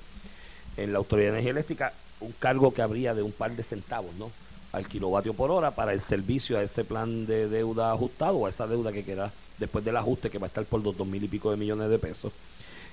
en 0.78 0.94
la 0.94 1.00
Autoridad 1.00 1.28
de 1.28 1.34
Energía 1.34 1.52
Eléctrica 1.52 1.94
un 2.20 2.32
cargo 2.32 2.74
que 2.74 2.82
habría 2.82 3.14
de 3.14 3.22
un 3.22 3.32
par 3.32 3.56
de 3.56 3.64
centavos, 3.64 4.14
¿no? 4.16 4.32
Al 4.72 4.88
kilovatio 4.88 5.34
por 5.34 5.52
hora 5.52 5.72
para 5.72 5.94
el 5.94 6.02
servicio 6.02 6.58
a 6.58 6.64
ese 6.64 6.84
plan 6.84 7.26
de 7.26 7.48
deuda 7.48 7.92
ajustado, 7.92 8.46
a 8.46 8.50
esa 8.50 8.68
deuda 8.68 8.92
que 8.92 9.04
queda 9.04 9.32
después 9.60 9.84
del 9.84 9.98
ajuste 9.98 10.30
que 10.30 10.40
va 10.40 10.46
a 10.46 10.50
estar 10.50 10.66
por 10.66 10.84
los 10.84 10.96
dos 10.96 11.08
mil 11.08 11.24
y 11.24 11.28
pico 11.28 11.52
de 11.52 11.58
millones 11.58 11.90
de 11.90 12.00
pesos. 12.00 12.34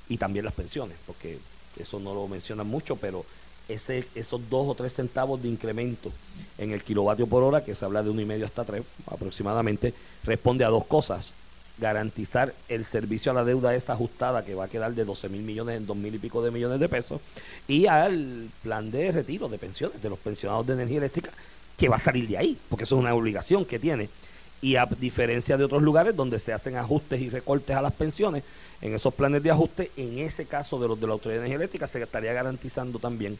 Y 0.09 0.19
también 0.19 0.45
las 0.45 0.55
pensiones, 0.55 0.97
porque 1.07 1.39
eso 1.79 1.99
no 1.99 2.15
lo 2.15 2.29
mencionan 2.29 2.67
mucho, 2.67 2.97
pero 2.97 3.25
ese, 3.69 4.07
esos 4.15 4.49
dos 4.51 4.69
o 4.69 4.75
tres 4.75 4.95
centavos 4.95 5.43
de 5.43 5.49
incremento 5.49 6.13
en 6.59 6.73
el 6.73 6.83
kilovatio 6.83 7.27
por 7.27 7.43
hora, 7.43 7.65
que 7.65 7.75
se 7.75 7.85
habla 7.85 8.03
de 8.03 8.11
uno 8.11 8.21
y 8.21 8.27
medio 8.27 8.45
hasta 8.45 8.65
tres 8.65 8.85
aproximadamente, 9.07 9.95
responde 10.25 10.65
a 10.65 10.69
dos 10.69 10.85
cosas 10.85 11.33
garantizar 11.79 12.55
el 12.69 12.85
servicio 12.85 13.33
a 13.33 13.35
la 13.35 13.45
deuda 13.45 13.75
esa 13.75 13.95
ajustada 13.95 14.45
que 14.45 14.55
va 14.55 14.65
a 14.65 14.69
quedar 14.69 14.95
de 14.95 15.05
12 15.05 15.29
mil 15.29 15.43
millones 15.43 15.77
en 15.77 15.87
2 15.87 15.97
mil 15.97 16.15
y 16.15 16.19
pico 16.19 16.43
de 16.43 16.51
millones 16.51 16.79
de 16.79 16.89
pesos 16.89 17.21
y 17.67 17.87
al 17.87 18.49
plan 18.63 18.91
de 18.91 19.11
retiro 19.11 19.49
de 19.49 19.59
pensiones 19.59 20.01
de 20.01 20.09
los 20.09 20.19
pensionados 20.19 20.67
de 20.67 20.75
energía 20.75 20.99
eléctrica 20.99 21.31
que 21.77 21.89
va 21.89 21.97
a 21.97 22.01
salir 22.01 22.29
de 22.29 22.39
ahí, 22.39 22.57
porque 22.69 22.85
eso 22.85 22.95
es 22.95 23.01
una 23.01 23.15
obligación 23.15 23.65
que 23.65 23.79
tiene. 23.79 24.09
Y 24.63 24.77
a 24.77 24.87
diferencia 24.87 25.57
de 25.57 25.65
otros 25.65 25.83
lugares 25.83 26.17
donde 26.17 26.39
se 26.39 26.53
hacen 26.53 26.77
ajustes 26.77 27.21
y 27.21 27.29
recortes 27.29 27.77
a 27.77 27.83
las 27.83 27.93
pensiones, 27.93 28.45
en 28.81 28.95
esos 28.95 29.13
planes 29.13 29.43
de 29.43 29.51
ajuste, 29.51 29.91
en 29.97 30.19
ese 30.19 30.47
caso 30.47 30.79
de 30.79 30.89
los 30.89 30.99
de 31.01 31.07
la 31.07 31.13
Autoridad 31.15 31.41
de 31.41 31.47
Energía 31.47 31.57
Eléctrica, 31.57 31.87
se 31.87 32.03
estaría 32.03 32.33
garantizando 32.33 32.99
también 32.99 33.39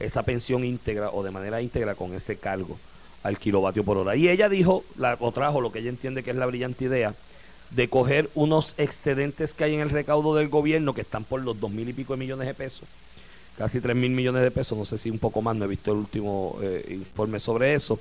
esa 0.00 0.22
pensión 0.22 0.64
íntegra 0.64 1.10
o 1.10 1.22
de 1.22 1.30
manera 1.30 1.62
íntegra 1.62 1.94
con 1.94 2.14
ese 2.14 2.36
cargo 2.36 2.78
al 3.22 3.38
kilovatio 3.38 3.84
por 3.84 3.98
hora. 3.98 4.16
Y 4.16 4.28
ella 4.28 4.48
dijo, 4.48 4.84
la, 4.96 5.16
o 5.20 5.30
trajo 5.32 5.60
lo 5.60 5.70
que 5.70 5.78
ella 5.78 5.90
entiende 5.90 6.22
que 6.22 6.30
es 6.30 6.36
la 6.36 6.46
brillante 6.46 6.84
idea, 6.84 7.14
de 7.70 7.88
coger 7.88 8.30
unos 8.34 8.74
excedentes 8.78 9.54
que 9.54 9.64
hay 9.64 9.74
en 9.74 9.80
el 9.80 9.90
recaudo 9.90 10.34
del 10.34 10.48
gobierno 10.48 10.94
que 10.94 11.00
están 11.00 11.24
por 11.24 11.42
los 11.42 11.58
dos 11.58 11.70
mil 11.70 11.88
y 11.88 11.92
pico 11.92 12.12
de 12.12 12.18
millones 12.18 12.46
de 12.46 12.54
pesos, 12.54 12.88
casi 13.58 13.80
tres 13.80 13.96
mil 13.96 14.10
millones 14.10 14.42
de 14.42 14.50
pesos, 14.50 14.76
no 14.78 14.84
sé 14.84 14.98
si 14.98 15.10
un 15.10 15.18
poco 15.18 15.42
más, 15.42 15.56
no 15.56 15.64
he 15.64 15.68
visto 15.68 15.92
el 15.92 15.98
último 15.98 16.58
eh, 16.62 16.84
informe 16.90 17.40
sobre 17.40 17.74
eso. 17.74 17.98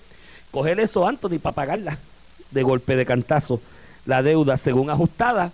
Coger 0.51 0.79
eso, 0.79 1.07
Anthony, 1.07 1.39
para 1.41 1.55
pagarla 1.55 1.97
de 2.51 2.63
golpe 2.63 2.95
de 2.95 3.05
cantazo, 3.05 3.59
la 4.05 4.21
deuda 4.21 4.57
según 4.57 4.89
ajustada, 4.89 5.51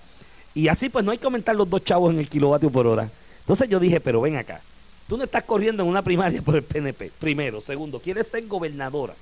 y 0.53 0.67
así 0.67 0.89
pues 0.89 1.05
no 1.05 1.11
hay 1.11 1.17
que 1.17 1.25
aumentar 1.25 1.55
los 1.55 1.69
dos 1.69 1.83
chavos 1.83 2.11
en 2.13 2.19
el 2.19 2.27
kilovatio 2.27 2.69
por 2.69 2.87
hora. 2.87 3.09
Entonces 3.41 3.69
yo 3.69 3.79
dije, 3.79 3.99
pero 3.99 4.21
ven 4.21 4.35
acá, 4.35 4.61
tú 5.07 5.17
no 5.17 5.23
estás 5.23 5.43
corriendo 5.43 5.83
en 5.83 5.89
una 5.89 6.01
primaria 6.01 6.41
por 6.43 6.55
el 6.55 6.63
PNP, 6.63 7.11
primero, 7.19 7.61
segundo, 7.61 7.99
quieres 7.99 8.27
ser 8.27 8.45
gobernadora. 8.47 9.13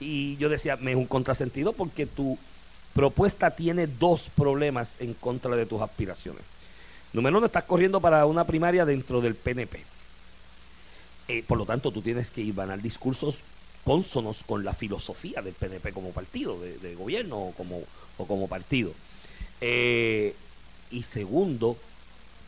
Y 0.00 0.36
yo 0.38 0.48
decía, 0.48 0.76
me 0.76 0.92
es 0.92 0.96
un 0.96 1.06
contrasentido 1.06 1.72
porque 1.72 2.06
tú 2.06 2.38
propuesta 2.94 3.50
tiene 3.50 3.86
dos 3.86 4.30
problemas 4.34 4.96
en 5.00 5.14
contra 5.14 5.56
de 5.56 5.66
tus 5.66 5.80
aspiraciones. 5.82 6.42
Número 7.12 7.38
uno, 7.38 7.46
estás 7.46 7.64
corriendo 7.64 8.00
para 8.00 8.24
una 8.26 8.44
primaria 8.44 8.84
dentro 8.84 9.20
del 9.20 9.34
PNP. 9.34 9.84
Eh, 11.28 11.44
por 11.46 11.58
lo 11.58 11.66
tanto, 11.66 11.90
tú 11.90 12.02
tienes 12.02 12.30
que 12.30 12.40
ir 12.40 12.54
ganar 12.54 12.80
discursos 12.80 13.40
cónsonos 13.84 14.42
con 14.44 14.64
la 14.64 14.74
filosofía 14.74 15.42
del 15.42 15.54
PNP 15.54 15.92
como 15.92 16.10
partido 16.10 16.58
de, 16.58 16.94
gobierno 16.94 17.38
o 17.38 17.52
como, 17.52 17.82
o 18.18 18.26
como 18.26 18.48
partido. 18.48 18.92
Eh, 19.60 20.34
y 20.90 21.02
segundo, 21.02 21.76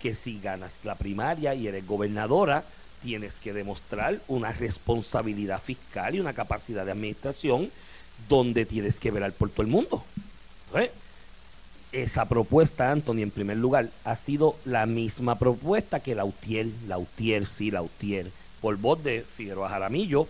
que 0.01 0.15
si 0.15 0.41
ganas 0.41 0.77
la 0.85 0.97
primaria 0.97 1.55
y 1.55 1.67
eres 1.67 1.87
gobernadora, 1.87 2.65
tienes 3.03 3.41
que 3.41 3.53
demostrar 3.53 4.21
una 4.29 4.53
responsabilidad 4.53 5.61
fiscal 5.61 6.15
y 6.15 6.21
una 6.21 6.33
capacidad 6.33 6.85
de 6.85 6.93
administración 6.93 7.71
donde 8.29 8.65
tienes 8.65 9.01
que 9.01 9.11
velar 9.11 9.33
por 9.33 9.51
todo 9.51 9.63
el 9.63 9.69
mundo. 9.69 10.05
Esa 11.93 12.25
propuesta, 12.25 12.91
Anthony, 12.91 13.19
en 13.19 13.31
primer 13.31 13.59
lugar, 13.59 13.91
ha 14.05 14.17
sido 14.17 14.57
la 14.65 14.87
misma 14.87 15.39
propuesta 15.39 16.01
que 16.01 16.15
Lautier, 16.15 16.69
Lautier, 16.87 17.47
sí, 17.47 17.71
Lautier, 17.71 18.31
por 18.63 18.77
voz 18.79 19.03
de 19.05 19.25
Figueroa 19.37 19.69
Jaramillo, 19.69 20.27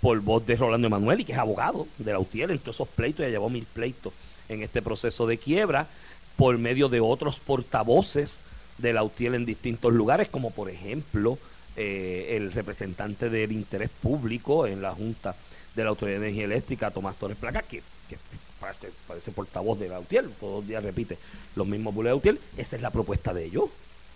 por 0.00 0.20
voz 0.20 0.46
de 0.46 0.56
Rolando 0.56 0.86
Emanuel, 0.86 1.20
y 1.20 1.24
que 1.24 1.32
es 1.32 1.38
abogado 1.38 1.88
de 1.98 2.12
Lautier 2.12 2.50
en 2.50 2.58
todos 2.60 2.76
esos 2.76 2.88
pleitos, 2.88 3.24
ya 3.24 3.30
llevó 3.30 3.50
mil 3.50 3.66
pleitos 3.66 4.12
en 4.48 4.62
este 4.62 4.82
proceso 4.82 5.26
de 5.26 5.38
quiebra, 5.38 5.88
por 6.36 6.56
medio 6.58 6.88
de 6.88 7.00
otros 7.00 7.40
portavoces 7.40 8.40
de 8.78 8.92
Lautier 8.92 9.34
en 9.34 9.44
distintos 9.44 9.92
lugares, 9.92 10.28
como 10.28 10.52
por 10.52 10.70
ejemplo 10.70 11.38
eh, 11.76 12.36
el 12.36 12.52
representante 12.52 13.28
del 13.30 13.52
interés 13.52 13.90
público 13.90 14.66
en 14.66 14.80
la 14.80 14.92
Junta 14.92 15.34
de 15.74 15.82
la 15.82 15.90
Autoridad 15.90 16.20
de 16.20 16.26
Energía 16.28 16.44
Eléctrica, 16.44 16.90
Tomás 16.90 17.16
Torres 17.16 17.36
Placa, 17.36 17.62
que, 17.62 17.82
que 18.08 18.16
parece, 18.60 19.30
portavoz 19.32 19.78
de 19.78 19.88
Gautier, 19.88 20.28
todos 20.38 20.60
los 20.60 20.68
días 20.68 20.82
repite 20.82 21.18
los 21.56 21.66
mismos 21.66 21.94
bulos 21.94 22.10
de 22.10 22.12
Gautier, 22.12 22.38
esa 22.56 22.76
es 22.76 22.82
la 22.82 22.90
propuesta 22.90 23.32
de 23.34 23.44
ellos, 23.44 23.64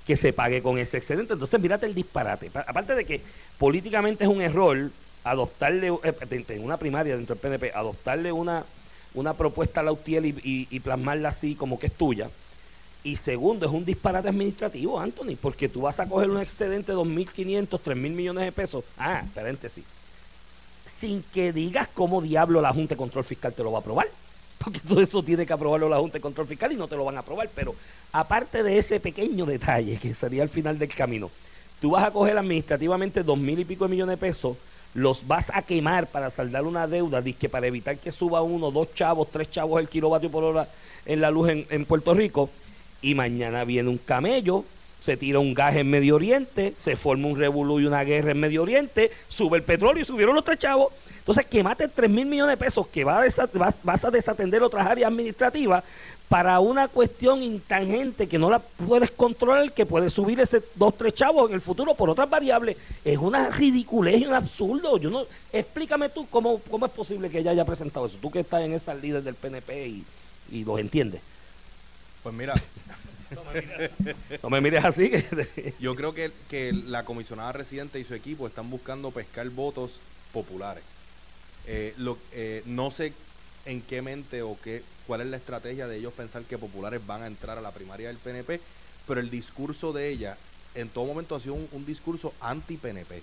que 0.07 0.16
se 0.16 0.33
pague 0.33 0.62
con 0.62 0.78
ese 0.78 0.98
excedente. 0.98 1.33
Entonces, 1.33 1.59
mírate 1.61 1.87
el 1.87 1.94
disparate. 1.94 2.50
Aparte 2.66 2.94
de 2.94 3.04
que 3.04 3.20
políticamente 3.59 4.24
es 4.24 4.30
un 4.30 4.40
error 4.42 4.90
adoptarle, 5.24 5.88
eh, 5.88 6.44
en 6.48 6.64
una 6.64 6.76
primaria 6.76 7.16
dentro 7.16 7.35
del 7.35 7.40
PNP, 7.40 7.72
adoptarle 7.74 8.30
una, 8.30 8.64
una 9.14 9.35
propuesta 9.35 9.80
a 9.80 9.83
Lautier 9.83 10.24
y, 10.26 10.68
y, 10.70 10.80
plasmarla 10.80 11.30
así 11.30 11.54
como 11.54 11.78
que 11.78 11.87
es 11.87 11.94
tuya. 11.94 12.28
Y 13.02 13.16
segundo, 13.16 13.66
es 13.66 13.72
un 13.72 13.85
disparate 13.85 14.28
administrativo, 14.28 15.00
Anthony, 15.00 15.37
porque 15.40 15.68
tú 15.68 15.83
vas 15.83 16.00
a 16.00 16.09
coger 16.09 16.30
un 16.30 16.40
excedente 16.40 16.92
de 16.92 16.98
2.500, 16.98 17.68
3.000 17.68 17.94
millones 17.94 18.44
de 18.44 18.52
pesos. 18.52 18.85
Ah, 18.98 19.24
paréntesis. 19.35 19.85
Sin 20.87 21.22
que 21.22 21.52
digas 21.52 21.88
cómo 21.92 22.22
diablo 22.22 22.61
la 22.61 22.72
Junta 22.72 22.94
de 22.94 22.98
Control 22.98 23.24
Fiscal 23.24 23.52
te 23.52 23.62
lo 23.62 23.72
va 23.72 23.78
a 23.78 23.80
aprobar 23.80 24.07
porque 24.64 24.81
todo 24.81 25.00
eso 25.00 25.22
tiene 25.22 25.46
que 25.46 25.53
aprobarlo 25.53 25.88
la 25.88 25.98
Junta 25.98 26.14
de 26.14 26.22
Control 26.22 26.46
Fiscal 26.46 26.72
y 26.72 26.77
no 26.77 26.88
te 26.88 26.96
lo 26.96 27.05
van 27.05 27.16
a 27.16 27.20
aprobar. 27.20 27.48
Pero 27.55 27.74
aparte 28.12 28.62
de 28.62 28.79
ese 28.79 28.98
pequeño 29.00 29.44
detalle 29.44 29.98
que 29.98 30.14
sería 30.14 30.42
al 30.42 30.48
final 30.48 30.79
del 30.79 30.88
camino, 30.88 31.31
tú 31.81 31.90
vas 31.90 32.05
a 32.05 32.11
coger 32.11 32.38
administrativamente 32.38 33.22
dos 33.22 33.38
mil 33.38 33.59
y 33.59 33.64
pico 33.64 33.85
de 33.85 33.90
millones 33.90 34.14
de 34.14 34.27
pesos, 34.27 34.57
los 34.94 35.27
vas 35.27 35.50
a 35.53 35.62
quemar 35.62 36.07
para 36.07 36.31
saldar 36.31 36.64
una 36.64 36.87
deuda, 36.87 37.22
que 37.22 37.48
para 37.48 37.66
evitar 37.66 37.98
que 37.98 38.12
suba 38.12 38.42
uno, 38.42 38.70
dos 38.70 38.94
chavos, 38.94 39.29
tres 39.31 39.50
chavos 39.50 39.81
el 39.81 39.88
kilovatio 39.88 40.31
por 40.31 40.44
hora 40.44 40.68
en 41.05 41.20
la 41.20 41.31
luz 41.31 41.48
en, 41.50 41.66
en 41.70 41.85
Puerto 41.85 42.14
Rico, 42.14 42.48
y 43.03 43.14
mañana 43.14 43.64
viene 43.64 43.90
un 43.90 43.98
camello 43.98 44.64
se 45.05 45.18
tira 45.18 45.38
un 45.38 45.53
gas 45.53 45.77
en 45.77 45.90
Medio 45.90 46.14
Oriente, 46.14 46.72
se 46.79 46.96
forma 46.96 47.29
un 47.29 47.38
revolú 47.38 47.79
y 47.79 47.85
una 47.85 48.03
guerra 48.05 48.31
en 48.31 48.40
Medio 48.40 48.62
Oriente, 48.62 49.11
sube 49.29 49.59
el 49.59 49.62
petróleo 49.62 50.00
y 50.00 50.07
subieron 50.07 50.35
los 50.35 50.46
tres 50.46 50.59
chavos. 50.59 50.94
Entonces, 51.24 51.46
que 51.46 51.62
mate 51.62 51.88
3 51.88 52.10
mil 52.10 52.26
millones 52.26 52.58
de 52.58 52.62
pesos 52.62 52.87
que 52.87 53.00
a 53.02 53.24
vas, 53.54 53.78
vas 53.82 54.04
a 54.04 54.10
desatender 54.10 54.62
otras 54.62 54.87
áreas 54.87 55.08
administrativas 55.08 55.82
para 56.28 56.60
una 56.60 56.87
cuestión 56.87 57.42
intangente 57.42 58.26
que 58.26 58.38
no 58.38 58.50
la 58.50 58.58
puedes 58.58 59.10
controlar, 59.10 59.72
que 59.72 59.87
puede 59.87 60.10
subir 60.10 60.38
ese 60.40 60.62
dos, 60.74 60.98
tres 60.98 61.14
chavos 61.14 61.48
en 61.48 61.54
el 61.54 61.62
futuro 61.62 61.94
por 61.94 62.10
otras 62.10 62.28
variables, 62.28 62.76
es 63.06 63.16
una 63.16 63.48
ridiculez 63.48 64.20
y 64.20 64.26
un 64.26 64.34
absurdo. 64.34 64.98
Yo 64.98 65.08
no, 65.08 65.24
explícame 65.50 66.10
tú 66.10 66.26
cómo, 66.28 66.58
cómo 66.70 66.84
es 66.84 66.92
posible 66.92 67.30
que 67.30 67.38
ella 67.38 67.52
haya 67.52 67.64
presentado 67.64 68.04
eso. 68.04 68.18
Tú 68.20 68.30
que 68.30 68.40
estás 68.40 68.62
en 68.62 68.74
esas 68.74 69.00
líderes 69.00 69.24
del 69.24 69.34
PNP 69.34 69.88
y, 69.88 70.04
y 70.50 70.64
los 70.64 70.78
entiendes. 70.78 71.22
Pues 72.22 72.34
mira. 72.34 72.52
no 74.42 74.50
me 74.50 74.60
mires 74.60 74.84
así. 74.84 75.10
Yo 75.80 75.94
creo 75.94 76.12
que, 76.12 76.30
que 76.50 76.72
la 76.72 77.04
comisionada 77.04 77.52
residente 77.52 77.98
y 77.98 78.04
su 78.04 78.14
equipo 78.14 78.46
están 78.46 78.68
buscando 78.68 79.10
pescar 79.10 79.48
votos 79.48 80.00
populares. 80.32 80.84
Eh, 81.66 81.94
eh, 82.33 82.62
no 82.66 82.90
sé 82.90 83.12
en 83.64 83.81
qué 83.81 84.03
mente 84.03 84.42
o 84.42 84.59
qué, 84.62 84.83
cuál 85.07 85.22
es 85.22 85.29
la 85.29 85.38
estrategia 85.38 85.87
de 85.87 85.96
ellos 85.96 86.12
pensar 86.12 86.42
que 86.42 86.59
populares 86.59 87.05
van 87.07 87.22
a 87.22 87.27
entrar 87.27 87.57
a 87.57 87.62
la 87.62 87.72
primaria 87.72 88.09
del 88.09 88.18
PNP, 88.18 88.61
pero 89.07 89.20
el 89.20 89.31
discurso 89.31 89.92
de 89.92 90.11
ella 90.11 90.37
en 90.74 90.88
todo 90.90 91.07
momento 91.07 91.35
ha 91.35 91.40
sido 91.40 91.55
un, 91.55 91.87
discurso 91.87 92.35
anti-PNP. 92.40 93.22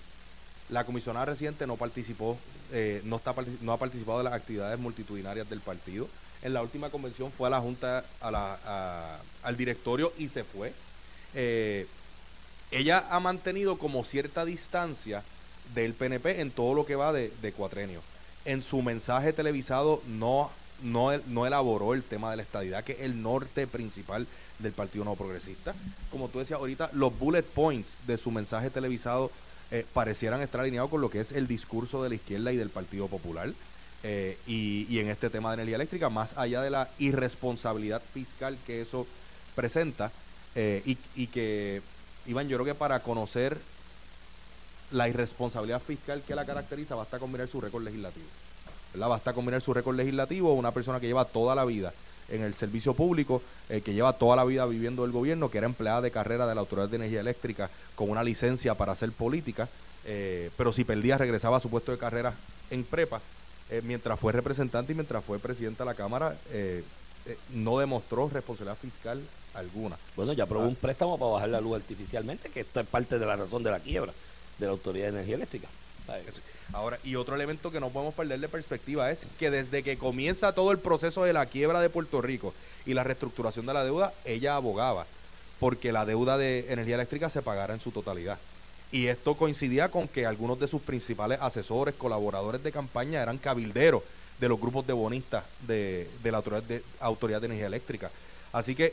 La 0.70 0.84
comisionada 0.84 1.26
reciente 1.26 1.66
no 1.66 1.76
participó, 1.76 2.38
eh, 2.72 3.02
no, 3.04 3.16
está, 3.16 3.34
no 3.60 3.72
ha 3.72 3.78
participado 3.78 4.18
de 4.18 4.24
las 4.24 4.32
actividades 4.32 4.78
multitudinarias 4.78 5.48
del 5.48 5.60
partido. 5.60 6.08
En 6.40 6.54
la 6.54 6.62
última 6.62 6.90
convención 6.90 7.30
fue 7.30 7.46
a 7.46 7.50
la 7.50 7.60
Junta, 7.60 8.04
a 8.20 8.30
la, 8.30 9.20
al 9.42 9.56
directorio 9.56 10.12
y 10.18 10.28
se 10.28 10.42
fue. 10.42 10.72
Ella 12.72 13.06
ha 13.10 13.20
mantenido 13.20 13.78
como 13.78 14.02
cierta 14.02 14.44
distancia 14.44 15.22
del 15.74 15.94
PNP 15.94 16.40
en 16.40 16.50
todo 16.50 16.74
lo 16.74 16.84
que 16.86 16.96
va 16.96 17.12
de 17.12 17.52
cuatrenio 17.54 18.00
en 18.44 18.62
su 18.62 18.82
mensaje 18.82 19.32
televisado 19.32 20.02
no, 20.06 20.50
no, 20.82 21.16
no 21.26 21.46
elaboró 21.46 21.94
el 21.94 22.02
tema 22.02 22.30
de 22.30 22.36
la 22.36 22.42
estadidad, 22.42 22.84
que 22.84 22.92
es 22.92 23.00
el 23.00 23.22
norte 23.22 23.66
principal 23.66 24.26
del 24.58 24.72
Partido 24.72 25.04
No 25.04 25.16
Progresista. 25.16 25.74
Como 26.10 26.28
tú 26.28 26.38
decías 26.38 26.58
ahorita, 26.58 26.90
los 26.92 27.16
bullet 27.18 27.42
points 27.42 27.98
de 28.06 28.16
su 28.16 28.30
mensaje 28.30 28.70
televisado 28.70 29.30
eh, 29.70 29.86
parecieran 29.92 30.42
estar 30.42 30.60
alineados 30.60 30.90
con 30.90 31.00
lo 31.00 31.10
que 31.10 31.20
es 31.20 31.32
el 31.32 31.46
discurso 31.46 32.02
de 32.02 32.10
la 32.10 32.14
izquierda 32.16 32.52
y 32.52 32.56
del 32.56 32.70
Partido 32.70 33.08
Popular. 33.08 33.50
Eh, 34.04 34.36
y, 34.48 34.98
en 34.98 35.08
este 35.08 35.30
tema 35.30 35.50
de 35.50 35.54
energía 35.54 35.76
eléctrica, 35.76 36.10
más 36.10 36.36
allá 36.36 36.60
de 36.60 36.70
la 36.70 36.90
irresponsabilidad 36.98 38.02
fiscal 38.12 38.58
que 38.66 38.82
eso 38.82 39.06
presenta, 39.54 40.10
eh, 40.56 40.82
y, 40.84 40.98
y 41.14 41.28
que, 41.28 41.82
Iván, 42.26 42.48
yo 42.48 42.56
creo 42.56 42.66
que 42.66 42.74
para 42.74 43.00
conocer 43.00 43.58
la 44.92 45.08
irresponsabilidad 45.08 45.80
fiscal 45.80 46.22
que 46.26 46.34
la 46.34 46.44
caracteriza, 46.44 46.94
basta 46.94 47.18
con 47.18 47.32
mirar 47.32 47.48
su 47.48 47.60
récord 47.60 47.82
legislativo. 47.82 48.26
¿verdad? 48.92 49.08
Basta 49.08 49.32
con 49.32 49.44
mirar 49.44 49.60
su 49.60 49.72
récord 49.72 49.96
legislativo, 49.96 50.52
una 50.54 50.70
persona 50.70 51.00
que 51.00 51.06
lleva 51.06 51.24
toda 51.24 51.54
la 51.54 51.64
vida 51.64 51.92
en 52.28 52.42
el 52.42 52.54
servicio 52.54 52.94
público, 52.94 53.42
eh, 53.68 53.80
que 53.80 53.94
lleva 53.94 54.12
toda 54.14 54.36
la 54.36 54.44
vida 54.44 54.64
viviendo 54.66 55.04
el 55.04 55.12
gobierno, 55.12 55.50
que 55.50 55.58
era 55.58 55.66
empleada 55.66 56.00
de 56.00 56.10
carrera 56.10 56.46
de 56.46 56.54
la 56.54 56.60
Autoridad 56.60 56.88
de 56.88 56.96
Energía 56.96 57.20
Eléctrica 57.20 57.70
con 57.94 58.10
una 58.10 58.22
licencia 58.22 58.74
para 58.74 58.92
hacer 58.92 59.12
política, 59.12 59.68
eh, 60.04 60.50
pero 60.56 60.72
si 60.72 60.84
perdía 60.84 61.18
regresaba 61.18 61.58
a 61.58 61.60
su 61.60 61.68
puesto 61.68 61.92
de 61.92 61.98
carrera 61.98 62.34
en 62.70 62.84
prepa, 62.84 63.20
eh, 63.70 63.82
mientras 63.84 64.18
fue 64.18 64.32
representante 64.32 64.92
y 64.92 64.94
mientras 64.94 65.24
fue 65.24 65.38
presidenta 65.38 65.84
de 65.84 65.90
la 65.90 65.94
Cámara, 65.94 66.36
no 67.54 67.78
demostró 67.78 68.28
responsabilidad 68.28 68.76
fiscal 68.76 69.22
alguna. 69.54 69.96
Bueno, 70.16 70.32
ya 70.32 70.44
aprobó 70.44 70.66
un 70.66 70.74
préstamo 70.74 71.16
para 71.18 71.30
bajar 71.30 71.48
la 71.50 71.60
luz 71.60 71.76
artificialmente, 71.76 72.50
que 72.50 72.60
esto 72.60 72.80
es 72.80 72.86
parte 72.86 73.18
de 73.18 73.26
la 73.26 73.36
razón 73.36 73.62
de 73.62 73.70
la 73.70 73.78
quiebra 73.78 74.12
de 74.58 74.66
la 74.66 74.72
Autoridad 74.72 75.06
de 75.06 75.10
Energía 75.12 75.36
Eléctrica. 75.36 75.68
Ahora, 76.72 76.98
y 77.04 77.16
otro 77.16 77.34
elemento 77.34 77.70
que 77.70 77.80
no 77.80 77.90
podemos 77.90 78.14
perder 78.14 78.40
de 78.40 78.48
perspectiva 78.48 79.10
es 79.10 79.26
que 79.38 79.50
desde 79.50 79.82
que 79.82 79.98
comienza 79.98 80.52
todo 80.52 80.72
el 80.72 80.78
proceso 80.78 81.24
de 81.24 81.32
la 81.32 81.46
quiebra 81.46 81.80
de 81.80 81.90
Puerto 81.90 82.20
Rico 82.22 82.54
y 82.86 82.94
la 82.94 83.04
reestructuración 83.04 83.66
de 83.66 83.74
la 83.74 83.84
deuda, 83.84 84.12
ella 84.24 84.56
abogaba 84.56 85.06
porque 85.60 85.92
la 85.92 86.04
deuda 86.04 86.38
de 86.38 86.72
energía 86.72 86.96
eléctrica 86.96 87.30
se 87.30 87.42
pagara 87.42 87.74
en 87.74 87.80
su 87.80 87.92
totalidad. 87.92 88.38
Y 88.90 89.06
esto 89.06 89.36
coincidía 89.36 89.90
con 89.90 90.08
que 90.08 90.26
algunos 90.26 90.58
de 90.58 90.66
sus 90.66 90.82
principales 90.82 91.38
asesores, 91.40 91.94
colaboradores 91.94 92.62
de 92.62 92.72
campaña 92.72 93.22
eran 93.22 93.38
cabilderos 93.38 94.02
de 94.40 94.48
los 94.48 94.60
grupos 94.60 94.86
de 94.86 94.92
bonistas 94.92 95.44
de, 95.66 96.08
la 96.24 96.38
autoridad 96.38 96.62
de, 96.64 96.82
autoridad 97.00 97.40
de 97.40 97.46
Energía 97.46 97.68
Eléctrica. 97.68 98.10
Así 98.52 98.74
que 98.74 98.92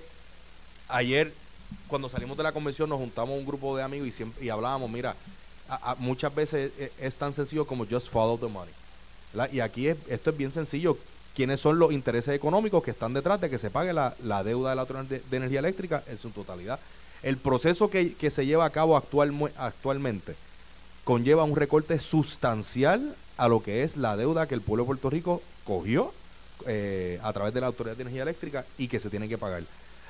ayer, 0.87 1.33
cuando 1.87 2.07
salimos 2.07 2.37
de 2.37 2.43
la 2.43 2.51
convención, 2.51 2.87
nos 2.87 2.99
juntamos 2.99 3.37
un 3.37 3.45
grupo 3.45 3.75
de 3.75 3.83
amigos 3.83 4.07
y, 4.07 4.11
siempre, 4.11 4.45
y 4.45 4.49
hablábamos, 4.49 4.89
mira, 4.91 5.15
muchas 5.97 6.33
veces 6.33 6.71
es, 6.99 7.15
tan 7.15 7.33
sencillo 7.33 7.65
como 7.65 7.85
just 7.85 8.09
follow 8.09 8.37
the 8.37 8.47
money. 8.47 8.73
Y 9.51 9.59
aquí 9.59 9.87
esto 9.87 10.29
es 10.29 10.37
bien 10.37 10.51
sencillo. 10.51 10.97
¿Quiénes 11.35 11.59
son 11.59 11.79
los 11.79 11.91
intereses 11.91 12.35
económicos 12.35 12.83
que 12.83 12.91
están 12.91 13.13
detrás 13.13 13.39
de 13.39 13.49
que 13.49 13.59
se 13.59 13.69
pague 13.69 13.93
la, 13.93 14.13
deuda 14.43 14.71
de 14.71 14.75
la 14.75 14.85
de, 14.85 15.19
de, 15.19 15.37
Energía 15.37 15.59
Eléctrica 15.59 16.03
en 16.07 16.17
su 16.17 16.31
totalidad? 16.31 16.79
El 17.21 17.37
proceso 17.37 17.89
que, 17.89 18.15
se 18.29 18.45
lleva 18.45 18.65
a 18.65 18.69
cabo 18.69 18.95
actual, 18.95 19.33
actualmente 19.57 20.35
conlleva 21.03 21.43
un 21.43 21.55
recorte 21.55 21.97
sustancial 21.99 23.15
a 23.37 23.47
lo 23.47 23.63
que 23.63 23.83
es 23.83 23.97
la 23.97 24.15
deuda 24.15 24.47
que 24.47 24.55
el 24.55 24.61
pueblo 24.61 24.83
de 24.83 24.87
Puerto 24.87 25.09
Rico 25.09 25.41
cogió 25.63 26.13
eh, 26.67 27.19
a 27.23 27.33
través 27.33 27.53
de 27.53 27.61
la 27.61 27.67
Autoridad 27.67 27.95
de 27.95 28.03
Energía 28.03 28.23
Eléctrica 28.23 28.65
y 28.77 28.87
que 28.87 28.99
se 28.99 29.09
tiene 29.09 29.27
que 29.27 29.37
pagar. 29.37 29.63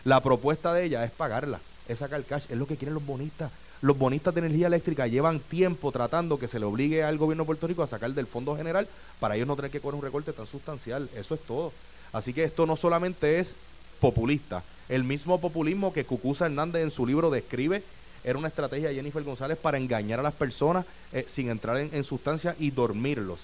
La 0.03 0.21
propuesta 0.21 0.73
de 0.73 0.85
ella 0.85 1.03
es 1.03 1.11
pagarla, 1.11 1.59
es 1.87 1.99
sacar 1.99 2.23
cash, 2.23 2.45
es 2.49 2.57
lo 2.57 2.67
que 2.67 2.77
quieren 2.77 2.93
los 2.93 3.05
bonistas. 3.05 3.51
Los 3.81 3.97
bonistas 3.97 4.33
de 4.33 4.41
energía 4.41 4.67
eléctrica 4.67 5.07
llevan 5.07 5.39
tiempo 5.39 5.91
tratando 5.93 6.37
que 6.37 6.49
se 6.49 6.59
le 6.59 6.65
obligue 6.65 7.03
al 7.03 7.17
gobierno 7.17 7.43
de 7.43 7.47
Puerto 7.47 7.67
Rico 7.67 7.81
a 7.81 7.87
sacar 7.87 8.11
del 8.11 8.27
fondo 8.27 8.57
general 8.57 8.89
para 9.21 9.35
ellos 9.35 9.47
no 9.47 9.55
tener 9.55 9.71
que 9.71 9.79
cobrar 9.79 9.95
un 9.95 10.03
recorte 10.03 10.33
tan 10.33 10.47
sustancial. 10.47 11.09
Eso 11.15 11.33
es 11.33 11.41
todo. 11.41 11.71
Así 12.11 12.33
que 12.33 12.43
esto 12.43 12.65
no 12.65 12.75
solamente 12.75 13.39
es 13.39 13.55
populista. 14.01 14.63
El 14.89 15.05
mismo 15.05 15.39
populismo 15.39 15.93
que 15.93 16.03
Cucuza 16.03 16.47
Hernández 16.47 16.83
en 16.83 16.91
su 16.91 17.05
libro 17.05 17.29
describe 17.29 17.81
era 18.25 18.37
una 18.37 18.49
estrategia 18.49 18.89
de 18.89 18.95
Jennifer 18.95 19.23
González 19.23 19.57
para 19.57 19.77
engañar 19.77 20.19
a 20.19 20.23
las 20.23 20.33
personas 20.33 20.85
eh, 21.13 21.23
sin 21.27 21.49
entrar 21.49 21.77
en, 21.77 22.03
sustancia 22.03 22.57
y 22.59 22.71
dormirlos. 22.71 23.39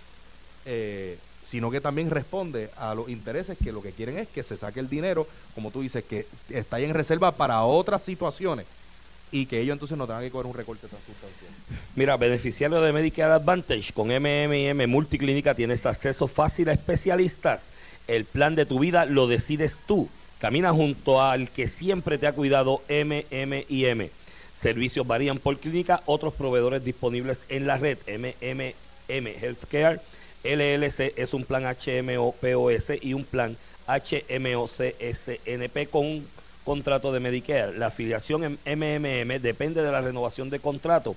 Eh, 0.65 1.17
sino 1.45 1.71
que 1.71 1.79
también 1.79 2.09
responde 2.09 2.71
a 2.75 2.93
los 2.93 3.07
intereses 3.07 3.57
que 3.63 3.71
lo 3.71 3.81
que 3.81 3.91
quieren 3.91 4.17
es 4.17 4.27
que 4.27 4.43
se 4.43 4.57
saque 4.57 4.81
el 4.81 4.89
dinero, 4.89 5.27
como 5.53 5.71
tú 5.71 5.81
dices, 5.81 6.03
que 6.03 6.25
está 6.49 6.79
en 6.79 6.93
reserva 6.93 7.31
para 7.31 7.63
otras 7.63 8.03
situaciones 8.03 8.65
y 9.31 9.45
que 9.45 9.59
ellos 9.59 9.73
entonces 9.73 9.97
no 9.97 10.07
tengan 10.07 10.23
que 10.23 10.31
cobrar 10.31 10.47
un 10.47 10.57
recorte 10.57 10.88
tan 10.88 10.99
sustancial. 10.99 11.51
Mira, 11.95 12.17
beneficiario 12.17 12.81
de 12.81 12.93
Medicare 12.93 13.33
Advantage 13.33 13.91
con 13.93 14.07
MMM 14.07 14.88
Multiclínica 14.88 15.55
tienes 15.55 15.85
acceso 15.85 16.27
fácil 16.27 16.69
a 16.69 16.73
especialistas. 16.73 17.71
El 18.07 18.25
plan 18.25 18.55
de 18.55 18.65
tu 18.65 18.79
vida 18.79 19.05
lo 19.05 19.27
decides 19.27 19.79
tú. 19.88 20.09
Camina 20.39 20.71
junto 20.71 21.21
al 21.21 21.49
que 21.49 21.67
siempre 21.67 22.17
te 22.17 22.27
ha 22.27 22.33
cuidado 22.33 22.81
MMM. 22.89 24.09
Servicios 24.53 25.05
varían 25.05 25.39
por 25.39 25.57
clínica, 25.57 26.01
otros 26.05 26.33
proveedores 26.33 26.83
disponibles 26.83 27.45
en 27.49 27.67
la 27.67 27.77
red 27.77 27.97
MMM 28.07 29.27
Healthcare. 29.27 29.99
LLC 30.43 31.13
es 31.17 31.33
un 31.33 31.43
plan 31.43 31.63
HMO 31.63 32.33
POS 32.39 32.91
y 33.01 33.13
un 33.13 33.25
plan 33.25 33.57
HMO 33.88 34.67
CSNP 34.67 35.89
con 35.89 36.25
contrato 36.65 37.13
de 37.13 37.21
Medicare. 37.21 37.78
La 37.78 37.88
afiliación 37.88 38.43
en 38.43 38.80
MMM 38.80 39.39
depende 39.39 39.82
de 39.82 39.91
la 39.91 40.01
renovación 40.01 40.49
de 40.49 40.60
contrato. 40.60 41.15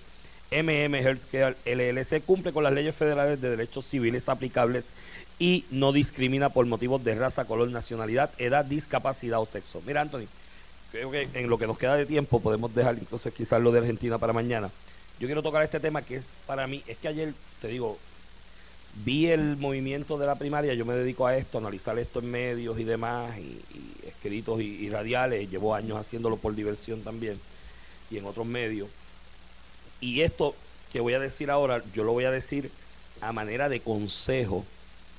MM 0.50 0.94
Healthcare 0.94 1.56
LLC 1.66 2.24
cumple 2.24 2.52
con 2.52 2.62
las 2.62 2.72
leyes 2.72 2.94
federales 2.94 3.40
de 3.40 3.50
derechos 3.50 3.86
civiles 3.86 4.28
aplicables 4.28 4.92
y 5.38 5.64
no 5.70 5.92
discrimina 5.92 6.48
por 6.50 6.64
motivos 6.66 7.02
de 7.04 7.14
raza, 7.14 7.44
color, 7.44 7.70
nacionalidad, 7.70 8.30
edad, 8.38 8.64
discapacidad 8.64 9.40
o 9.40 9.46
sexo. 9.46 9.82
Mira, 9.86 10.00
Anthony, 10.00 10.26
creo 10.90 11.10
que 11.10 11.28
en 11.34 11.50
lo 11.50 11.58
que 11.58 11.66
nos 11.66 11.78
queda 11.78 11.96
de 11.96 12.06
tiempo 12.06 12.40
podemos 12.40 12.74
dejar 12.74 12.94
entonces 12.94 13.32
quizás 13.34 13.60
lo 13.60 13.72
de 13.72 13.80
Argentina 13.80 14.18
para 14.18 14.32
mañana. 14.32 14.70
Yo 15.20 15.26
quiero 15.26 15.42
tocar 15.42 15.62
este 15.62 15.80
tema 15.80 16.02
que 16.02 16.16
es 16.16 16.26
para 16.46 16.66
mí, 16.66 16.82
es 16.86 16.96
que 16.98 17.08
ayer, 17.08 17.34
te 17.60 17.68
digo, 17.68 17.98
vi 19.04 19.26
el 19.26 19.56
movimiento 19.56 20.18
de 20.18 20.26
la 20.26 20.34
primaria, 20.34 20.74
yo 20.74 20.84
me 20.84 20.94
dedico 20.94 21.26
a 21.26 21.36
esto, 21.36 21.58
analizar 21.58 21.98
esto 21.98 22.20
en 22.20 22.30
medios 22.30 22.78
y 22.78 22.84
demás, 22.84 23.38
y, 23.38 23.60
escritos 24.06 24.60
y, 24.60 24.88
radiales, 24.90 25.50
llevo 25.50 25.74
años 25.74 25.98
haciéndolo 25.98 26.36
por 26.36 26.54
diversión 26.54 27.02
también, 27.02 27.38
y 28.10 28.18
en 28.18 28.26
otros 28.26 28.46
medios. 28.46 28.88
Y 30.00 30.22
esto 30.22 30.54
que 30.92 31.00
voy 31.00 31.14
a 31.14 31.20
decir 31.20 31.50
ahora, 31.50 31.82
yo 31.94 32.04
lo 32.04 32.12
voy 32.12 32.24
a 32.24 32.30
decir 32.30 32.70
a 33.20 33.32
manera 33.32 33.68
de 33.68 33.80
consejo 33.80 34.64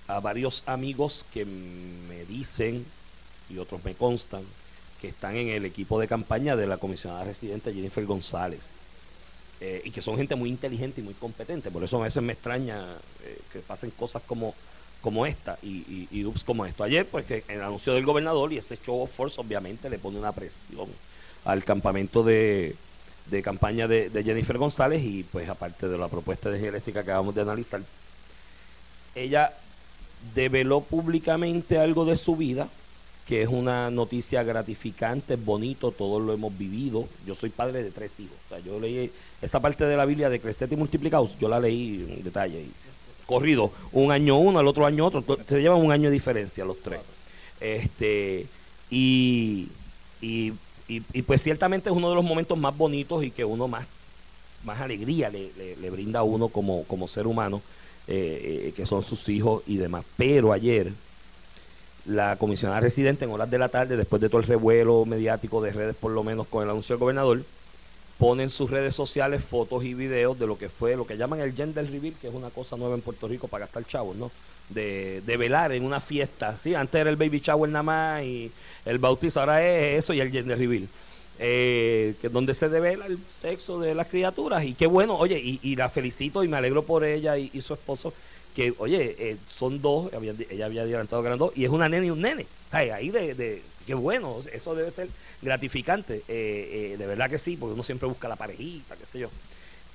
a 0.07 0.19
varios 0.19 0.63
amigos 0.65 1.25
que 1.33 1.45
me 1.45 2.25
dicen, 2.25 2.85
y 3.49 3.57
otros 3.57 3.83
me 3.83 3.93
constan, 3.93 4.43
que 5.01 5.07
están 5.07 5.35
en 5.35 5.49
el 5.49 5.65
equipo 5.65 5.99
de 5.99 6.07
campaña 6.07 6.55
de 6.55 6.67
la 6.67 6.77
comisionada 6.77 7.23
residente 7.23 7.73
Jennifer 7.73 8.05
González. 8.05 8.73
Eh, 9.61 9.81
y 9.83 9.91
que 9.91 10.01
son 10.01 10.15
gente 10.15 10.35
muy 10.35 10.49
inteligente 10.49 11.01
y 11.01 11.03
muy 11.03 11.13
competente. 11.13 11.69
Por 11.69 11.83
eso 11.83 11.99
a 11.99 12.05
veces 12.05 12.23
me 12.23 12.33
extraña 12.33 12.81
eh, 13.23 13.39
que 13.51 13.59
pasen 13.59 13.91
cosas 13.91 14.21
como, 14.25 14.55
como 15.01 15.25
esta 15.25 15.57
y, 15.61 16.07
y, 16.11 16.31
como 16.45 16.65
esto. 16.65 16.83
Ayer, 16.83 17.05
pues 17.05 17.25
que 17.25 17.43
el 17.49 17.61
anuncio 17.61 17.93
del 17.93 18.05
gobernador 18.05 18.53
y 18.53 18.57
ese 18.57 18.77
show 18.77 19.01
of 19.01 19.11
force 19.11 19.39
obviamente 19.39 19.89
le 19.89 19.99
pone 19.99 20.17
una 20.17 20.31
presión 20.31 20.87
al 21.43 21.65
campamento 21.65 22.23
de, 22.23 22.75
de 23.29 23.41
campaña 23.41 23.87
de, 23.87 24.09
Jennifer 24.23 24.57
González 24.57 25.03
y 25.03 25.23
pues 25.23 25.47
aparte 25.49 25.87
de 25.87 25.97
la 25.97 26.07
propuesta 26.07 26.49
de 26.49 26.59
energía 26.59 26.93
que 26.93 26.99
acabamos 26.99 27.35
de 27.35 27.41
analizar, 27.41 27.81
ella 29.15 29.53
develó 30.35 30.81
públicamente 30.81 31.77
algo 31.77 32.05
de 32.05 32.17
su 32.17 32.35
vida, 32.35 32.67
que 33.29 33.43
es 33.43 33.47
una 33.47 33.91
noticia 33.91 34.41
gratificante, 34.41 35.35
bonito, 35.35 35.91
todos 35.91 36.19
lo 36.19 36.33
hemos 36.33 36.57
vivido. 36.57 37.07
Yo 37.27 37.35
soy 37.35 37.51
padre 37.51 37.83
de 37.83 37.91
tres 37.91 38.19
hijos. 38.19 38.35
O 38.47 38.49
sea, 38.49 38.57
yo 38.59 38.79
leí 38.79 39.11
esa 39.39 39.59
parte 39.59 39.85
de 39.85 39.95
la 39.95 40.05
Biblia 40.05 40.29
de 40.31 40.39
crecer 40.39 40.67
y 40.73 40.75
multiplicados, 40.75 41.37
yo 41.39 41.47
la 41.47 41.59
leí 41.59 42.07
en 42.09 42.23
detalle. 42.23 42.65
Corrido, 43.27 43.71
un 43.91 44.11
año 44.11 44.37
uno, 44.39 44.59
el 44.59 44.65
otro 44.65 44.83
año 44.87 45.05
otro, 45.05 45.21
te 45.21 45.61
llevan 45.61 45.79
un 45.79 45.91
año 45.91 46.09
de 46.09 46.13
diferencia 46.15 46.65
los 46.65 46.79
tres. 46.79 47.01
Este, 47.61 48.47
y, 48.89 49.67
y, 50.21 50.53
y- 50.87 51.03
y 51.13 51.21
pues 51.21 51.43
ciertamente 51.43 51.91
es 51.91 51.95
uno 51.95 52.09
de 52.09 52.15
los 52.15 52.23
momentos 52.25 52.57
más 52.57 52.75
bonitos 52.75 53.23
y 53.23 53.29
que 53.29 53.45
uno 53.45 53.67
más, 53.67 53.85
más 54.63 54.81
alegría 54.81 55.29
le, 55.29 55.51
le- 55.55 55.75
le 55.75 55.89
brinda 55.91 56.21
a 56.21 56.23
uno 56.23 56.47
como, 56.47 56.83
como 56.85 57.07
ser 57.07 57.27
humano, 57.27 57.61
eh, 58.07 58.63
eh, 58.69 58.73
que 58.75 58.87
son 58.87 59.03
sus 59.03 59.29
hijos 59.29 59.61
y 59.67 59.77
demás. 59.77 60.03
Pero 60.17 60.51
ayer, 60.51 60.91
la 62.09 62.37
comisionada 62.37 62.79
residente 62.79 63.25
en 63.25 63.31
horas 63.31 63.51
de 63.51 63.59
la 63.59 63.69
tarde, 63.69 63.95
después 63.95 64.19
de 64.19 64.29
todo 64.29 64.41
el 64.41 64.47
revuelo 64.47 65.05
mediático 65.05 65.61
de 65.61 65.71
redes, 65.71 65.95
por 65.95 66.11
lo 66.11 66.23
menos 66.23 66.47
con 66.47 66.63
el 66.63 66.69
anuncio 66.69 66.95
del 66.95 66.99
gobernador, 66.99 67.43
pone 68.17 68.43
en 68.43 68.49
sus 68.49 68.69
redes 68.71 68.95
sociales 68.95 69.43
fotos 69.43 69.83
y 69.83 69.93
videos 69.93 70.37
de 70.39 70.47
lo 70.47 70.57
que 70.57 70.69
fue, 70.69 70.95
lo 70.95 71.05
que 71.05 71.17
llaman 71.17 71.39
el 71.39 71.53
gender 71.53 71.89
reveal, 71.89 72.15
que 72.19 72.27
es 72.27 72.33
una 72.33 72.49
cosa 72.49 72.75
nueva 72.77 72.95
en 72.95 73.01
Puerto 73.01 73.27
Rico 73.27 73.47
para 73.47 73.65
gastar 73.65 73.85
chavos, 73.85 74.17
¿no? 74.17 74.31
De, 74.69 75.21
de 75.25 75.37
velar 75.37 75.71
en 75.71 75.85
una 75.85 76.01
fiesta, 76.01 76.57
¿sí? 76.57 76.73
Antes 76.73 76.99
era 76.99 77.11
el 77.11 77.15
baby 77.15 77.39
shower 77.39 77.69
nada 77.69 77.83
más 77.83 78.23
y 78.23 78.51
el 78.85 78.97
bautizo, 78.97 79.39
ahora 79.39 79.63
es 79.63 80.03
eso 80.03 80.13
y 80.13 80.19
el 80.19 80.31
gender 80.31 80.57
reveal. 80.57 80.87
Eh, 81.41 82.15
que 82.21 82.27
donde 82.27 82.53
se 82.53 82.67
devela 82.67 83.05
el 83.05 83.17
sexo 83.31 83.79
de 83.79 83.95
las 83.95 84.07
criaturas 84.07 84.65
y 84.65 84.73
qué 84.73 84.87
bueno, 84.87 85.15
oye, 85.15 85.39
y, 85.39 85.59
y 85.61 85.75
la 85.75 85.87
felicito 85.87 86.43
y 86.43 86.49
me 86.49 86.57
alegro 86.57 86.83
por 86.83 87.05
ella 87.05 87.37
y 87.37 87.61
su 87.61 87.73
esposo, 87.73 88.13
que 88.59 88.73
oye, 88.77 89.15
eh, 89.17 89.37
son 89.47 89.81
dos, 89.81 90.11
ella 90.51 90.65
había 90.65 90.81
adelantado 90.81 91.21
que 91.21 91.27
eran 91.27 91.39
dos, 91.39 91.53
y 91.55 91.63
es 91.63 91.69
una 91.69 91.87
nena 91.87 92.05
y 92.05 92.09
un 92.09 92.19
nene, 92.19 92.45
Ay, 92.71 92.89
ahí 92.89 93.09
de, 93.09 93.61
qué 93.87 93.93
bueno, 93.93 94.41
eso 94.51 94.75
debe 94.75 94.91
ser 94.91 95.07
gratificante, 95.41 96.23
eh, 96.27 96.91
eh, 96.91 96.97
de 96.97 97.07
verdad 97.07 97.29
que 97.29 97.37
sí, 97.37 97.55
porque 97.55 97.75
uno 97.75 97.83
siempre 97.83 98.09
busca 98.09 98.27
la 98.27 98.35
parejita, 98.35 98.97
qué 98.97 99.05
sé 99.05 99.19
yo. 99.19 99.29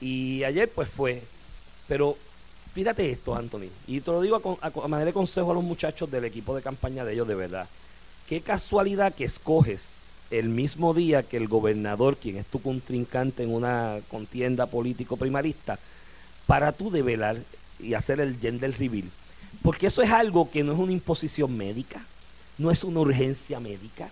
Y 0.00 0.44
ayer 0.44 0.70
pues 0.70 0.88
fue, 0.88 1.22
pero 1.86 2.16
fíjate 2.72 3.10
esto, 3.10 3.34
Anthony, 3.34 3.68
y 3.86 4.00
te 4.00 4.10
lo 4.10 4.22
digo 4.22 4.58
a 4.62 4.88
manera 4.88 5.08
de 5.08 5.12
consejo 5.12 5.50
a 5.50 5.54
los 5.54 5.62
muchachos 5.62 6.10
del 6.10 6.24
equipo 6.24 6.56
de 6.56 6.62
campaña 6.62 7.04
de 7.04 7.12
ellos, 7.12 7.28
de 7.28 7.34
verdad, 7.34 7.68
qué 8.26 8.40
casualidad 8.40 9.14
que 9.14 9.24
escoges 9.24 9.90
el 10.30 10.48
mismo 10.48 10.94
día 10.94 11.22
que 11.22 11.36
el 11.36 11.48
gobernador, 11.48 12.16
quien 12.16 12.38
es 12.38 12.46
tu 12.46 12.62
contrincante 12.62 13.42
en 13.42 13.52
una 13.52 13.98
contienda 14.10 14.64
político 14.64 15.18
primarista, 15.18 15.78
para 16.46 16.72
tú 16.72 16.90
develar 16.90 17.36
y 17.78 17.94
hacer 17.94 18.20
el 18.20 18.38
gender 18.38 18.76
reveal. 18.78 19.10
Porque 19.62 19.86
eso 19.86 20.02
es 20.02 20.10
algo 20.10 20.50
que 20.50 20.62
no 20.62 20.72
es 20.72 20.78
una 20.78 20.92
imposición 20.92 21.56
médica, 21.56 22.04
no 22.58 22.70
es 22.70 22.84
una 22.84 23.00
urgencia 23.00 23.60
médica, 23.60 24.10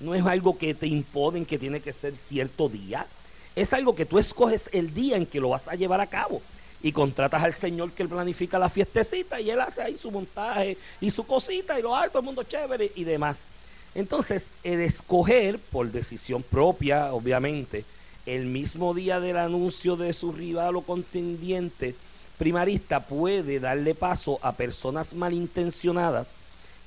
no 0.00 0.14
es 0.14 0.24
algo 0.24 0.56
que 0.56 0.74
te 0.74 0.86
imponen 0.86 1.46
que 1.46 1.58
tiene 1.58 1.80
que 1.80 1.92
ser 1.92 2.14
cierto 2.16 2.68
día. 2.68 3.06
Es 3.54 3.72
algo 3.72 3.94
que 3.94 4.06
tú 4.06 4.18
escoges 4.18 4.70
el 4.72 4.94
día 4.94 5.16
en 5.16 5.26
que 5.26 5.40
lo 5.40 5.50
vas 5.50 5.68
a 5.68 5.74
llevar 5.74 6.00
a 6.00 6.06
cabo. 6.06 6.40
Y 6.82 6.92
contratas 6.92 7.42
al 7.42 7.52
señor 7.52 7.92
que 7.92 8.02
él 8.02 8.08
planifica 8.08 8.58
la 8.58 8.70
fiestecita 8.70 9.38
y 9.40 9.50
él 9.50 9.60
hace 9.60 9.82
ahí 9.82 9.98
su 9.98 10.10
montaje 10.10 10.78
y 11.00 11.10
su 11.10 11.26
cosita 11.26 11.78
y 11.78 11.82
lo 11.82 11.94
hace 11.94 12.16
el 12.16 12.24
mundo 12.24 12.42
chévere 12.42 12.90
y 12.94 13.04
demás. 13.04 13.46
Entonces, 13.94 14.52
el 14.62 14.80
escoger 14.80 15.58
por 15.58 15.90
decisión 15.90 16.42
propia, 16.42 17.12
obviamente, 17.12 17.84
el 18.24 18.46
mismo 18.46 18.94
día 18.94 19.20
del 19.20 19.36
anuncio 19.36 19.96
de 19.96 20.12
su 20.12 20.32
rival 20.32 20.76
o 20.76 20.82
contendiente 20.82 21.94
primarista 22.40 23.00
puede 23.00 23.60
darle 23.60 23.94
paso 23.94 24.38
a 24.40 24.52
personas 24.52 25.12
malintencionadas 25.12 26.32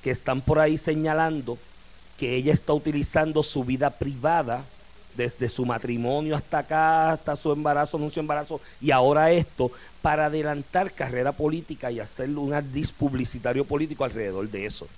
que 0.02 0.10
están 0.10 0.40
por 0.40 0.58
ahí 0.58 0.76
señalando 0.76 1.56
que 2.18 2.34
ella 2.34 2.52
está 2.52 2.72
utilizando 2.72 3.40
su 3.44 3.62
vida 3.62 3.90
privada 3.90 4.64
desde 5.16 5.48
su 5.48 5.64
matrimonio 5.64 6.34
hasta 6.34 6.58
acá, 6.58 7.12
hasta 7.12 7.36
su 7.36 7.52
embarazo, 7.52 7.98
anuncio 7.98 8.18
embarazo 8.18 8.60
y 8.80 8.90
ahora 8.90 9.30
esto, 9.30 9.70
para 10.02 10.26
adelantar 10.26 10.90
carrera 10.90 11.30
política 11.30 11.88
y 11.92 12.00
hacer 12.00 12.30
un 12.30 12.52
ardis 12.52 12.90
publicitario 12.90 13.64
político 13.64 14.04
alrededor 14.04 14.48
de 14.48 14.66
eso. 14.66 14.88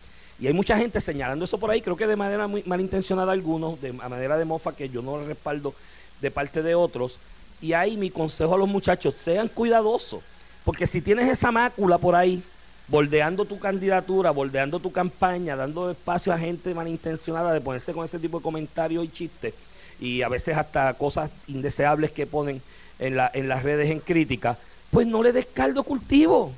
Y 0.40 0.46
hay 0.46 0.54
mucha 0.54 0.78
gente 0.78 1.02
señalando 1.02 1.44
eso 1.44 1.58
por 1.58 1.70
ahí, 1.70 1.82
creo 1.82 1.98
que 1.98 2.06
de 2.06 2.16
manera 2.16 2.46
muy 2.46 2.62
malintencionada 2.64 3.32
algunos, 3.32 3.78
de 3.82 3.90
a 3.90 4.08
manera 4.08 4.38
de 4.38 4.46
mofa 4.46 4.74
que 4.74 4.88
yo 4.88 5.02
no 5.02 5.22
respaldo 5.22 5.74
de 6.22 6.30
parte 6.30 6.62
de 6.62 6.74
otros. 6.74 7.18
Y 7.60 7.74
ahí 7.74 7.98
mi 7.98 8.08
consejo 8.08 8.54
a 8.54 8.58
los 8.58 8.68
muchachos, 8.68 9.16
sean 9.16 9.48
cuidadosos, 9.48 10.22
porque 10.66 10.88
si 10.88 11.00
tienes 11.00 11.28
esa 11.28 11.52
mácula 11.52 11.96
por 11.96 12.16
ahí, 12.16 12.42
bordeando 12.88 13.44
tu 13.44 13.56
candidatura, 13.60 14.32
bordeando 14.32 14.80
tu 14.80 14.90
campaña, 14.90 15.54
dando 15.54 15.92
espacio 15.92 16.32
a 16.32 16.38
gente 16.38 16.74
malintencionada 16.74 17.52
de 17.52 17.60
ponerse 17.60 17.92
con 17.92 18.04
ese 18.04 18.18
tipo 18.18 18.38
de 18.38 18.42
comentarios 18.42 19.04
y 19.04 19.08
chistes, 19.08 19.54
y 20.00 20.22
a 20.22 20.28
veces 20.28 20.56
hasta 20.56 20.92
cosas 20.94 21.30
indeseables 21.46 22.10
que 22.10 22.26
ponen 22.26 22.60
en, 22.98 23.16
la, 23.16 23.30
en 23.32 23.46
las 23.46 23.62
redes 23.62 23.88
en 23.92 24.00
crítica, 24.00 24.58
pues 24.90 25.06
no 25.06 25.22
le 25.22 25.32
des 25.32 25.46
caldo 25.46 25.84
cultivo. 25.84 26.52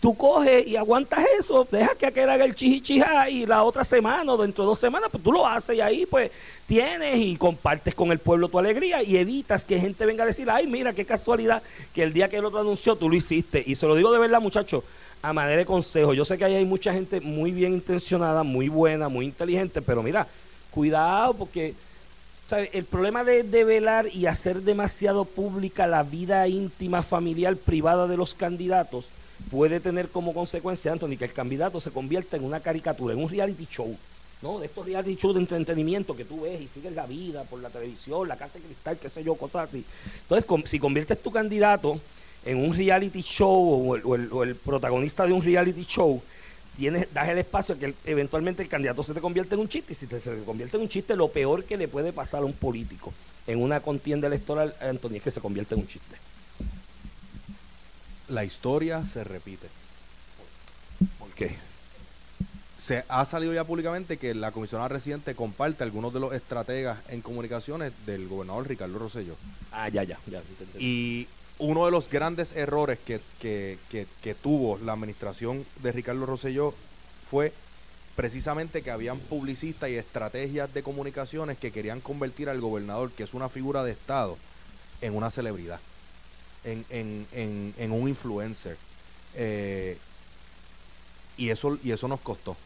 Tú 0.00 0.14
coges 0.14 0.66
y 0.66 0.76
aguantas 0.76 1.24
eso, 1.38 1.66
deja 1.70 1.94
que 1.94 2.06
aquel 2.06 2.28
haga 2.28 2.44
el 2.44 2.54
chichichija 2.54 3.30
y 3.30 3.46
la 3.46 3.62
otra 3.62 3.82
semana 3.82 4.30
o 4.30 4.36
dentro 4.36 4.64
de 4.64 4.68
dos 4.68 4.78
semanas, 4.78 5.08
pues 5.10 5.24
tú 5.24 5.32
lo 5.32 5.46
haces 5.46 5.76
y 5.76 5.80
ahí 5.80 6.04
pues 6.04 6.30
tienes 6.66 7.18
y 7.18 7.36
compartes 7.36 7.94
con 7.94 8.12
el 8.12 8.18
pueblo 8.18 8.48
tu 8.48 8.58
alegría 8.58 9.02
y 9.02 9.16
evitas 9.16 9.64
que 9.64 9.80
gente 9.80 10.04
venga 10.04 10.24
a 10.24 10.26
decir, 10.26 10.50
ay, 10.50 10.66
mira 10.66 10.92
qué 10.92 11.06
casualidad 11.06 11.62
que 11.94 12.02
el 12.02 12.12
día 12.12 12.28
que 12.28 12.36
el 12.36 12.44
otro 12.44 12.60
anunció 12.60 12.96
tú 12.96 13.08
lo 13.08 13.16
hiciste. 13.16 13.64
Y 13.66 13.74
se 13.74 13.86
lo 13.86 13.94
digo 13.94 14.12
de 14.12 14.18
verdad, 14.18 14.40
muchachos, 14.40 14.84
a 15.22 15.32
manera 15.32 15.56
de 15.56 15.66
consejo. 15.66 16.12
Yo 16.12 16.26
sé 16.26 16.36
que 16.36 16.44
ahí 16.44 16.54
hay 16.56 16.66
mucha 16.66 16.92
gente 16.92 17.22
muy 17.22 17.50
bien 17.52 17.72
intencionada, 17.72 18.42
muy 18.42 18.68
buena, 18.68 19.08
muy 19.08 19.24
inteligente, 19.24 19.80
pero 19.80 20.02
mira, 20.02 20.26
cuidado 20.70 21.32
porque 21.32 21.74
¿sabe? 22.50 22.68
el 22.74 22.84
problema 22.84 23.24
de 23.24 23.44
develar 23.44 24.08
y 24.12 24.26
hacer 24.26 24.60
demasiado 24.60 25.24
pública 25.24 25.86
la 25.86 26.02
vida 26.02 26.46
íntima, 26.48 27.02
familiar, 27.02 27.56
privada 27.56 28.06
de 28.06 28.18
los 28.18 28.34
candidatos 28.34 29.10
puede 29.50 29.80
tener 29.80 30.08
como 30.08 30.34
consecuencia, 30.34 30.92
Anthony, 30.92 31.16
que 31.18 31.24
el 31.24 31.32
candidato 31.32 31.80
se 31.80 31.90
convierta 31.90 32.36
en 32.36 32.44
una 32.44 32.60
caricatura, 32.60 33.14
en 33.14 33.22
un 33.22 33.28
reality 33.28 33.66
show. 33.70 33.96
¿no? 34.42 34.58
De 34.58 34.66
estos 34.66 34.84
reality 34.84 35.16
shows 35.16 35.34
de 35.34 35.40
entretenimiento 35.40 36.16
que 36.16 36.24
tú 36.24 36.42
ves 36.42 36.60
y 36.60 36.68
sigues 36.68 36.94
la 36.94 37.06
vida 37.06 37.44
por 37.44 37.60
la 37.60 37.70
televisión, 37.70 38.28
la 38.28 38.36
casa 38.36 38.58
de 38.58 38.64
cristal, 38.64 38.98
qué 39.00 39.08
sé 39.08 39.24
yo, 39.24 39.34
cosas 39.34 39.68
así. 39.68 39.84
Entonces, 40.28 40.70
si 40.70 40.78
conviertes 40.78 41.22
tu 41.22 41.30
candidato 41.30 41.98
en 42.44 42.58
un 42.58 42.74
reality 42.74 43.22
show 43.22 43.98
o 44.04 44.42
el, 44.42 44.56
protagonista 44.56 45.26
de 45.26 45.32
un 45.32 45.42
reality 45.42 45.84
show, 45.84 46.20
tienes, 46.76 47.12
das 47.12 47.28
el 47.28 47.38
espacio 47.38 47.78
que 47.78 47.94
eventualmente 48.04 48.62
el 48.62 48.68
candidato 48.68 49.02
se 49.02 49.14
te 49.14 49.20
convierte 49.20 49.54
en 49.54 49.62
un 49.62 49.68
chiste. 49.68 49.92
Y 49.92 49.96
si 49.96 50.06
te, 50.06 50.20
se 50.20 50.30
te 50.34 50.44
convierte 50.44 50.76
en 50.76 50.82
un 50.82 50.88
chiste, 50.88 51.16
lo 51.16 51.28
peor 51.28 51.64
que 51.64 51.76
le 51.76 51.88
puede 51.88 52.12
pasar 52.12 52.42
a 52.42 52.44
un 52.44 52.52
político 52.52 53.12
en 53.46 53.62
una 53.62 53.80
contienda 53.80 54.26
electoral, 54.26 54.74
Anthony, 54.80 55.16
es 55.16 55.22
que 55.22 55.30
se 55.30 55.40
convierte 55.40 55.74
en 55.74 55.80
un 55.80 55.86
chiste. 55.86 56.16
La 58.28 58.44
historia 58.44 59.04
se 59.06 59.22
repite. 59.24 59.68
¿Por 61.18 61.30
qué? 61.30 61.56
Se 62.78 63.04
ha 63.08 63.24
salido 63.24 63.52
ya 63.52 63.64
públicamente 63.64 64.16
que 64.16 64.34
la 64.34 64.52
comisionada 64.52 64.88
residente 64.88 65.34
comparte 65.34 65.82
algunos 65.84 66.12
de 66.14 66.20
los 66.20 66.32
estrategas 66.32 66.98
en 67.08 67.20
comunicaciones 67.20 67.92
del 68.06 68.28
gobernador 68.28 68.68
Ricardo 68.68 68.98
Rosselló. 68.98 69.34
Ah, 69.72 69.88
ya, 69.88 70.04
ya, 70.04 70.18
ya. 70.26 70.40
te 70.40 70.64
entendí. 70.64 70.84
Y 70.84 71.28
uno 71.58 71.84
de 71.86 71.90
los 71.90 72.08
grandes 72.08 72.52
errores 72.52 72.98
que, 73.04 73.20
que- 73.40 73.78
que- 73.90 74.06
que 74.22 74.34
tuvo 74.34 74.78
la 74.78 74.92
administración 74.92 75.64
de 75.82 75.92
Ricardo 75.92 76.26
Rosselló 76.26 76.74
fue 77.30 77.52
precisamente 78.14 78.82
que 78.82 78.90
habían 78.90 79.18
publicistas 79.18 79.90
y 79.90 79.96
estrategias 79.96 80.72
de 80.72 80.82
comunicaciones 80.82 81.58
que 81.58 81.72
querían 81.72 82.00
convertir 82.00 82.48
al 82.48 82.60
gobernador, 82.60 83.10
que 83.10 83.24
es 83.24 83.34
una 83.34 83.48
figura 83.48 83.84
de 83.84 83.92
Estado, 83.92 84.38
en 85.00 85.14
una 85.14 85.30
celebridad, 85.30 85.80
en, 86.66 86.84
en- 86.90 87.26
en- 87.32 87.74
en 87.78 87.92
un 87.92 88.08
influencer. 88.08 88.76
Eh, 89.34 89.96
y, 91.38 91.50
eso, 91.50 91.78
y 91.82 91.92
eso 91.92 92.08
nos 92.08 92.20
costó. 92.20 92.56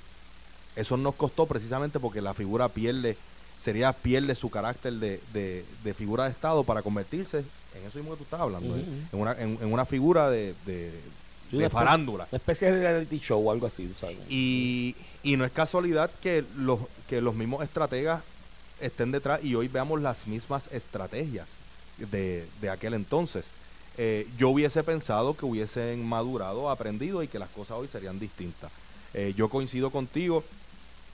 Eso 0.76 0.96
nos 0.96 1.14
costó 1.14 1.46
precisamente 1.46 1.98
porque 2.00 2.20
la 2.20 2.34
figura 2.34 2.68
pierde, 2.68 3.16
sería 3.60 3.92
pierde 3.92 4.34
su 4.34 4.50
carácter 4.50 4.94
de, 4.94 5.20
de- 5.32 5.64
de 5.84 5.94
figura 5.94 6.24
de 6.24 6.30
Estado 6.30 6.64
para 6.64 6.82
convertirse 6.82 7.38
en 7.38 7.86
eso 7.86 7.98
mismo 7.98 8.12
que 8.12 8.18
tú 8.18 8.24
estás 8.24 8.40
hablando, 8.40 8.76
¿eh? 8.76 8.84
En, 9.12 9.20
una, 9.20 9.32
en, 9.32 9.58
en 9.60 9.72
una 9.72 9.84
figura 9.84 10.30
de, 10.30 10.54
de- 10.66 10.92
Sí, 11.50 11.56
de 11.56 11.64
una 11.64 11.66
espe- 11.66 11.70
farándula. 11.72 12.28
Una 12.30 12.36
especie 12.36 12.70
de 12.70 12.80
reality 12.80 13.18
show 13.18 13.48
o 13.48 13.50
algo 13.50 13.66
así, 13.66 13.92
¿sabes? 14.00 14.16
Y, 14.28 14.94
y 15.24 15.36
no 15.36 15.44
es 15.44 15.50
casualidad 15.50 16.08
que 16.22 16.44
los, 16.56 16.78
que 17.08 17.20
los 17.20 17.34
mismos 17.34 17.64
estrategas 17.64 18.22
estén 18.80 19.10
detrás 19.10 19.42
y 19.44 19.56
hoy 19.56 19.66
veamos 19.66 20.00
las 20.00 20.28
mismas 20.28 20.68
estrategias 20.72 21.48
de, 21.98 22.46
de 22.60 22.70
aquel 22.70 22.94
entonces. 22.94 23.46
Eh, 24.02 24.26
yo 24.38 24.48
hubiese 24.48 24.82
pensado 24.82 25.34
que 25.34 25.44
hubiesen 25.44 26.08
madurado, 26.08 26.70
aprendido 26.70 27.22
y 27.22 27.28
que 27.28 27.38
las 27.38 27.50
cosas 27.50 27.76
hoy 27.76 27.86
serían 27.86 28.18
distintas. 28.18 28.72
Eh, 29.12 29.34
yo 29.36 29.50
coincido 29.50 29.90
contigo, 29.90 30.42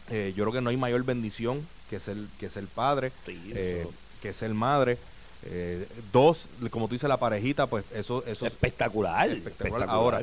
eh, 0.09 0.33
yo 0.37 0.45
creo 0.45 0.53
que 0.53 0.61
no 0.61 0.71
hay 0.71 0.77
mayor 0.77 1.03
bendición 1.03 1.67
que 1.91 1.99
ser, 1.99 2.17
que 2.39 2.49
ser 2.49 2.65
padre, 2.69 3.11
Sí, 3.25 3.53
eh, 3.57 3.89
que 4.23 4.33
ser 4.33 4.55
madre. 4.55 4.99
Dos, 6.13 6.47
como 6.71 6.87
tú 6.87 6.95
dices, 6.95 7.09
la 7.09 7.17
parejita, 7.17 7.67
pues 7.67 7.85
eso... 7.93 8.25
eso 8.25 8.47
espectacular. 8.47 9.31
Espectacular. 9.31 9.89
Ahora, 9.91 10.21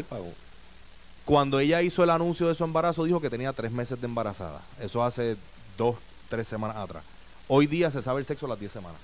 cuando 1.25 1.59
ella 1.59 1.81
hizo 1.81 2.01
el 2.01 2.11
anuncio 2.11 2.47
de 2.47 2.55
su 2.55 2.63
embarazo, 2.63 3.03
dijo 3.03 3.19
que 3.19 3.29
tenía 3.29 3.51
tres 3.51 3.73
meses 3.73 3.99
de 3.99 4.07
embarazada. 4.07 4.61
Eso 4.81 5.03
hace 5.03 5.35
dos, 5.77 5.97
tres 6.29 6.47
semanas 6.47 6.77
atrás. 6.77 7.03
Hoy 7.49 7.67
día 7.67 7.91
se 7.91 8.01
sabe 8.01 8.21
el 8.21 8.25
sexo 8.25 8.45
a 8.45 8.49
las 8.49 8.59
diez 8.59 8.71
semanas. 8.71 8.99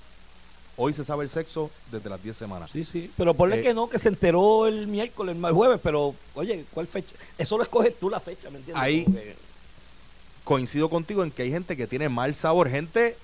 Hoy 0.82 0.94
se 0.94 1.04
sabe 1.04 1.24
el 1.24 1.30
sexo 1.30 1.70
desde 1.92 2.08
las 2.08 2.22
10 2.22 2.34
semanas. 2.34 2.70
Sí, 2.72 2.84
sí. 2.84 3.10
Pero 3.14 3.34
ponle 3.34 3.60
eh, 3.60 3.62
que 3.62 3.74
no, 3.74 3.90
que 3.90 3.98
se 3.98 4.08
enteró 4.08 4.66
el 4.66 4.86
miércoles, 4.86 5.36
el 5.36 5.52
jueves, 5.52 5.78
pero 5.82 6.14
oye, 6.34 6.64
¿cuál 6.72 6.86
fecha? 6.86 7.14
Eso 7.36 7.58
lo 7.58 7.64
escoges 7.64 7.98
tú 7.98 8.08
la 8.08 8.18
fecha, 8.18 8.48
¿me 8.48 8.58
entiendes? 8.58 8.82
Ahí 8.82 9.04
coincido 10.42 10.88
contigo 10.88 11.22
en 11.22 11.30
que 11.30 11.42
hay 11.42 11.50
gente 11.50 11.76
que 11.76 11.86
tiene 11.86 12.08
mal 12.08 12.34
sabor. 12.34 12.70
Gente, 12.70 13.16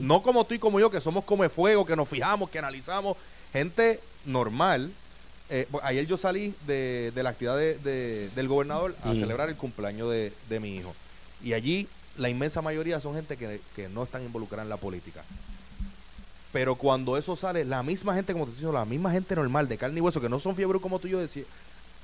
no 0.00 0.22
como 0.22 0.44
tú 0.44 0.54
y 0.54 0.58
como 0.58 0.80
yo, 0.80 0.90
que 0.90 1.00
somos 1.00 1.24
come 1.24 1.48
fuego, 1.48 1.86
que 1.86 1.94
nos 1.94 2.08
fijamos, 2.08 2.50
que 2.50 2.58
analizamos. 2.58 3.16
Gente 3.52 4.00
normal. 4.24 4.90
Eh, 5.50 5.68
ayer 5.82 6.06
yo 6.06 6.16
salí 6.16 6.52
de, 6.66 7.12
la 7.14 7.30
actividad 7.30 7.56
de, 7.56 8.28
del 8.34 8.48
gobernador 8.48 8.96
a 9.04 9.14
celebrar 9.14 9.48
el 9.48 9.56
cumpleaños 9.56 10.10
de, 10.10 10.60
mi 10.60 10.76
hijo. 10.76 10.92
Y 11.44 11.52
allí 11.52 11.86
la 12.16 12.28
inmensa 12.28 12.60
mayoría 12.60 13.00
son 13.00 13.14
gente 13.14 13.36
que, 13.36 13.60
que 13.76 13.88
no 13.88 14.02
están 14.02 14.24
involucrada 14.24 14.64
en 14.64 14.68
la 14.68 14.76
política. 14.76 15.24
Pero 16.54 16.76
cuando 16.76 17.18
eso 17.18 17.34
sale, 17.34 17.64
la 17.64 17.82
misma 17.82 18.14
gente, 18.14 18.32
como 18.32 18.46
te 18.46 18.56
digo, 18.56 18.70
la 18.70 18.84
misma 18.84 19.10
gente 19.10 19.34
normal, 19.34 19.66
de 19.66 19.76
carne 19.76 19.98
y 19.98 20.00
hueso, 20.00 20.20
que 20.20 20.28
no 20.28 20.38
son 20.38 20.54
fiebre 20.54 20.78
como 20.78 21.00
tú 21.00 21.08
y 21.08 21.10
yo 21.10 21.18
decía, 21.18 21.42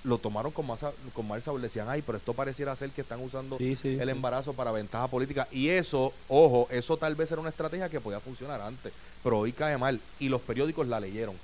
lo 0.02 0.18
tomaron 0.18 0.50
con, 0.50 0.66
más, 0.66 0.80
con 1.12 1.28
mal 1.28 1.40
sabor. 1.40 1.60
Decían, 1.60 1.88
ay, 1.88 2.02
pero 2.04 2.18
esto 2.18 2.34
pareciera 2.34 2.74
ser 2.74 2.90
que 2.90 3.02
están 3.02 3.20
usando 3.20 3.56
el 3.60 4.08
embarazo 4.08 4.52
para 4.52 4.72
ventaja 4.72 5.06
política. 5.06 5.46
Y 5.52 5.68
eso, 5.68 6.12
ojo, 6.26 6.66
eso 6.72 6.96
tal 6.96 7.14
vez 7.14 7.30
era 7.30 7.40
una 7.40 7.50
estrategia 7.50 7.88
que 7.88 8.00
podía 8.00 8.18
funcionar 8.18 8.60
antes, 8.60 8.92
pero 9.22 9.38
hoy 9.38 9.52
cae 9.52 9.78
mal. 9.78 10.00
Y 10.18 10.28
los 10.28 10.40
periódicos 10.40 10.88
la 10.88 10.98
leyeron. 10.98 11.36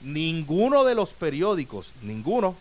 Ninguno 0.00 0.84
de 0.84 0.94
los 0.94 1.12
periódicos, 1.12 1.90
ninguno, 2.02 2.54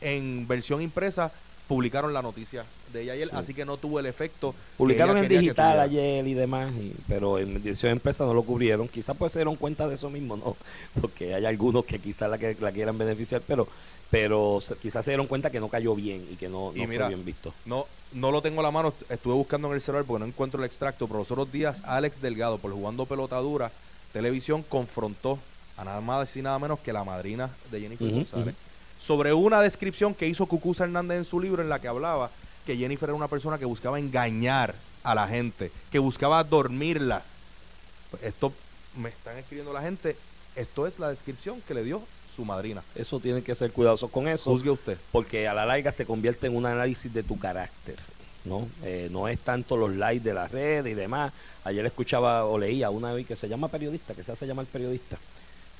en 0.00 0.48
versión 0.48 0.82
impresa, 0.82 1.30
publicaron 1.66 2.12
la 2.12 2.22
noticia 2.22 2.64
de 2.92 3.02
ella 3.02 3.12
ayer, 3.14 3.30
así 3.32 3.54
que 3.54 3.64
no 3.64 3.76
tuvo 3.76 3.98
el 4.00 4.06
efecto. 4.06 4.54
Publicaron 4.76 5.18
en 5.18 5.28
digital 5.28 5.80
ayer 5.80 6.26
y 6.26 6.34
demás, 6.34 6.72
pero 7.08 7.38
en 7.38 7.56
edición 7.56 7.92
empresa 7.92 8.24
no 8.24 8.34
lo 8.34 8.42
cubrieron. 8.42 8.88
Quizás 8.88 9.16
pues 9.16 9.32
se 9.32 9.40
dieron 9.40 9.56
cuenta 9.56 9.88
de 9.88 9.94
eso 9.94 10.10
mismo, 10.10 10.36
¿no? 10.36 10.56
Porque 11.00 11.34
hay 11.34 11.44
algunos 11.44 11.84
que 11.84 11.98
quizás 11.98 12.30
la, 12.30 12.38
que, 12.38 12.56
la 12.60 12.72
quieran 12.72 12.96
beneficiar, 12.96 13.42
pero 13.46 13.66
pero 14.08 14.60
quizás 14.80 15.04
se 15.04 15.10
dieron 15.10 15.26
cuenta 15.26 15.50
que 15.50 15.58
no 15.58 15.68
cayó 15.68 15.94
bien 15.96 16.24
y 16.30 16.36
que 16.36 16.48
no, 16.48 16.72
fue 16.72 16.86
bien 16.86 17.24
visto. 17.24 17.52
No, 17.64 17.86
no 18.12 18.30
lo 18.30 18.40
tengo 18.40 18.60
a 18.60 18.62
la 18.62 18.70
mano, 18.70 18.94
estuve 19.08 19.34
buscando 19.34 19.66
en 19.68 19.74
el 19.74 19.80
celular 19.80 20.04
porque 20.04 20.20
no 20.20 20.26
encuentro 20.26 20.60
el 20.60 20.66
extracto, 20.66 21.08
pero 21.08 21.18
los 21.18 21.30
otros 21.32 21.50
días 21.50 21.82
Alex 21.84 22.22
Delgado, 22.22 22.58
por 22.58 22.72
jugando 22.72 23.06
pelotadura, 23.06 23.72
televisión, 24.12 24.62
confrontó 24.62 25.40
a 25.76 25.84
nada 25.84 26.00
más 26.00 26.36
y 26.36 26.42
nada 26.42 26.56
menos 26.60 26.78
que 26.78 26.92
la 26.92 27.02
madrina 27.02 27.50
de 27.72 27.80
Jennifer 27.80 28.10
González 28.10 28.54
sobre 28.98 29.32
una 29.32 29.60
descripción 29.60 30.14
que 30.14 30.28
hizo 30.28 30.46
Cucuza 30.46 30.84
Hernández 30.84 31.18
en 31.18 31.24
su 31.24 31.40
libro 31.40 31.62
en 31.62 31.68
la 31.68 31.78
que 31.78 31.88
hablaba 31.88 32.30
que 32.64 32.76
Jennifer 32.76 33.08
era 33.08 33.16
una 33.16 33.28
persona 33.28 33.58
que 33.58 33.64
buscaba 33.64 33.98
engañar 33.98 34.74
a 35.04 35.14
la 35.14 35.28
gente, 35.28 35.70
que 35.90 35.98
buscaba 35.98 36.42
dormirlas. 36.42 37.22
Esto 38.22 38.52
me 38.96 39.08
están 39.10 39.36
escribiendo 39.38 39.72
la 39.72 39.82
gente, 39.82 40.16
esto 40.56 40.86
es 40.86 40.98
la 40.98 41.10
descripción 41.10 41.60
que 41.66 41.74
le 41.74 41.84
dio 41.84 42.02
su 42.34 42.44
madrina. 42.44 42.82
Eso 42.94 43.20
tiene 43.20 43.42
que 43.42 43.54
ser 43.54 43.72
cuidadoso 43.72 44.08
con 44.08 44.28
eso. 44.28 44.50
Juzgue 44.50 44.70
usted. 44.70 44.98
Porque 45.12 45.48
a 45.48 45.54
la 45.54 45.64
larga 45.64 45.92
se 45.92 46.04
convierte 46.04 46.48
en 46.48 46.56
un 46.56 46.66
análisis 46.66 47.12
de 47.12 47.22
tu 47.22 47.38
carácter. 47.38 47.96
¿no? 48.44 48.68
Eh, 48.82 49.08
no 49.10 49.28
es 49.28 49.38
tanto 49.40 49.76
los 49.76 49.94
likes 49.94 50.24
de 50.24 50.34
las 50.34 50.50
redes 50.50 50.92
y 50.92 50.94
demás. 50.94 51.32
Ayer 51.64 51.84
escuchaba 51.84 52.44
o 52.44 52.58
leía 52.58 52.90
una 52.90 53.12
vez 53.12 53.26
que 53.26 53.36
se 53.36 53.48
llama 53.48 53.68
periodista, 53.68 54.14
que 54.14 54.22
se 54.22 54.32
hace 54.32 54.46
llamar 54.46 54.66
periodista, 54.66 55.18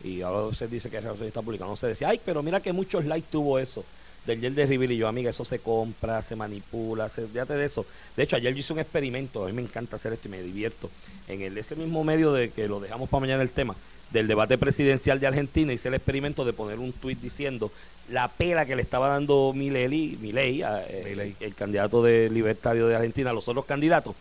y 0.03 0.23
ahora 0.23 0.55
se 0.55 0.69
dice 0.69 0.91
que 0.91 0.99
es 0.99 1.05
relacionista 1.05 1.43
pública, 1.43 1.65
no 1.65 1.77
se 1.77 1.89
decía, 1.89 2.09
ay, 2.09 2.21
pero 2.25 2.43
mira 2.43 2.61
que 2.61 2.73
muchos 2.73 3.05
likes 3.05 3.29
tuvo 3.31 3.59
eso 3.59 3.85
del 4.27 4.41
gel 4.41 4.55
de 4.55 4.67
River 4.67 4.91
y 4.91 4.97
yo, 4.97 5.09
amiga, 5.09 5.31
eso 5.31 5.45
se 5.45 5.61
compra, 5.61 6.21
se 6.21 6.37
manipula, 6.37 7.09
se, 7.09 7.27
fíjate 7.27 7.55
de 7.55 7.65
eso. 7.65 7.87
De 8.17 8.25
hecho, 8.25 8.37
ayer 8.37 8.53
yo 8.53 8.59
hice 8.59 8.73
un 8.73 8.81
experimento, 8.81 9.45
a 9.45 9.47
mí 9.47 9.53
me 9.53 9.63
encanta 9.63 9.97
hacer 9.97 10.13
esto 10.13 10.29
y 10.29 10.33
me 10.33 10.43
divierto. 10.43 10.91
En 11.29 11.43
el, 11.43 11.57
ese 11.57 11.77
mismo 11.77 12.03
medio 12.05 12.33
de 12.33 12.51
que 12.51 12.69
lo 12.69 12.81
dejamos 12.81 13.09
para 13.09 13.21
mañana 13.21 13.43
el 13.43 13.51
tema, 13.51 13.77
del 14.11 14.27
debate 14.27 14.59
presidencial 14.59 15.19
de 15.21 15.27
Argentina, 15.27 15.73
hice 15.73 15.89
el 15.89 15.95
experimento 15.95 16.45
de 16.45 16.53
poner 16.53 16.79
un 16.79 16.93
tuit 16.93 17.21
diciendo 17.21 17.73
la 18.09 18.29
pela 18.29 18.65
que 18.65 18.77
le 18.77 18.83
estaba 18.83 19.09
dando 19.09 19.53
Milei, 19.55 20.17
Milei, 20.21 20.63
eh, 20.63 21.35
el, 21.41 21.55
candidato 21.55 22.03
de 22.03 22.31
libertario 22.31 22.87
de 22.87 22.95
Argentina, 22.97 23.31
a 23.31 23.33
los 23.33 23.49
otros 23.49 23.65
candidatos. 23.65 24.15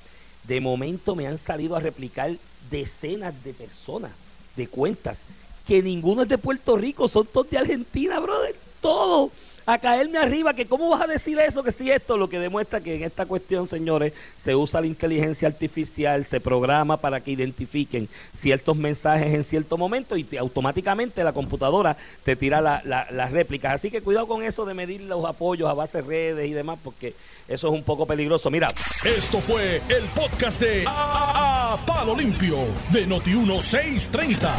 De 0.43 0.59
momento 0.59 1.15
me 1.15 1.27
han 1.27 1.37
salido 1.37 1.75
a 1.75 1.79
replicar 1.79 2.31
decenas 2.69 3.43
de 3.43 3.53
personas, 3.53 4.11
de 4.55 4.67
cuentas 4.67 5.23
que 5.65 5.81
ninguno 5.81 6.23
es 6.23 6.29
de 6.29 6.37
Puerto 6.37 6.77
Rico, 6.77 7.07
son 7.07 7.25
todos 7.25 7.49
de 7.49 7.57
Argentina, 7.57 8.19
brother, 8.19 8.55
todo 8.81 9.31
a 9.65 9.77
caerme 9.79 10.19
arriba, 10.19 10.53
que 10.53 10.67
cómo 10.67 10.89
vas 10.89 11.01
a 11.01 11.07
decir 11.07 11.39
eso, 11.39 11.63
que 11.63 11.71
si 11.71 11.89
esto, 11.89 12.17
lo 12.17 12.29
que 12.29 12.39
demuestra 12.39 12.81
que 12.81 12.95
en 12.95 13.03
esta 13.03 13.25
cuestión, 13.25 13.67
señores, 13.67 14.13
se 14.37 14.55
usa 14.55 14.81
la 14.81 14.87
inteligencia 14.87 15.47
artificial, 15.47 16.25
se 16.25 16.39
programa 16.39 16.97
para 16.97 17.19
que 17.19 17.31
identifiquen 17.31 18.07
ciertos 18.33 18.75
mensajes 18.75 19.33
en 19.33 19.43
cierto 19.43 19.77
momento 19.77 20.15
y 20.17 20.27
automáticamente 20.37 21.23
la 21.23 21.33
computadora 21.33 21.97
te 22.23 22.35
tira 22.35 22.61
las 22.61 23.31
réplicas. 23.31 23.73
Así 23.73 23.89
que 23.89 24.01
cuidado 24.01 24.27
con 24.27 24.43
eso 24.43 24.65
de 24.65 24.73
medir 24.73 25.01
los 25.01 25.25
apoyos 25.25 25.69
a 25.69 25.73
base 25.73 26.01
de 26.01 26.07
redes 26.07 26.49
y 26.49 26.53
demás, 26.53 26.77
porque 26.83 27.13
eso 27.47 27.67
es 27.67 27.73
un 27.73 27.83
poco 27.83 28.05
peligroso. 28.05 28.49
Mira. 28.49 28.69
Esto 29.03 29.39
fue 29.39 29.81
el 29.89 30.03
podcast 30.15 30.59
de 30.59 30.83
a, 30.87 31.77
Palo 31.85 32.15
Limpio 32.15 32.57
de 32.91 33.07
Noti1630. 33.07 34.49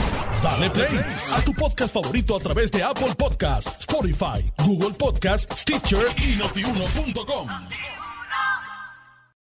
Dale 0.42 0.70
play 0.70 1.00
a 1.32 1.40
tu 1.42 1.52
podcast 1.52 1.92
favorito 1.92 2.36
a 2.36 2.40
través 2.40 2.70
de 2.70 2.82
Apple 2.82 3.14
Podcasts, 3.16 3.74
Spotify, 3.80 4.44
Google 4.64 4.95
Podcasts, 4.96 5.60
Stitcher 5.60 6.06
y. 6.18 7.95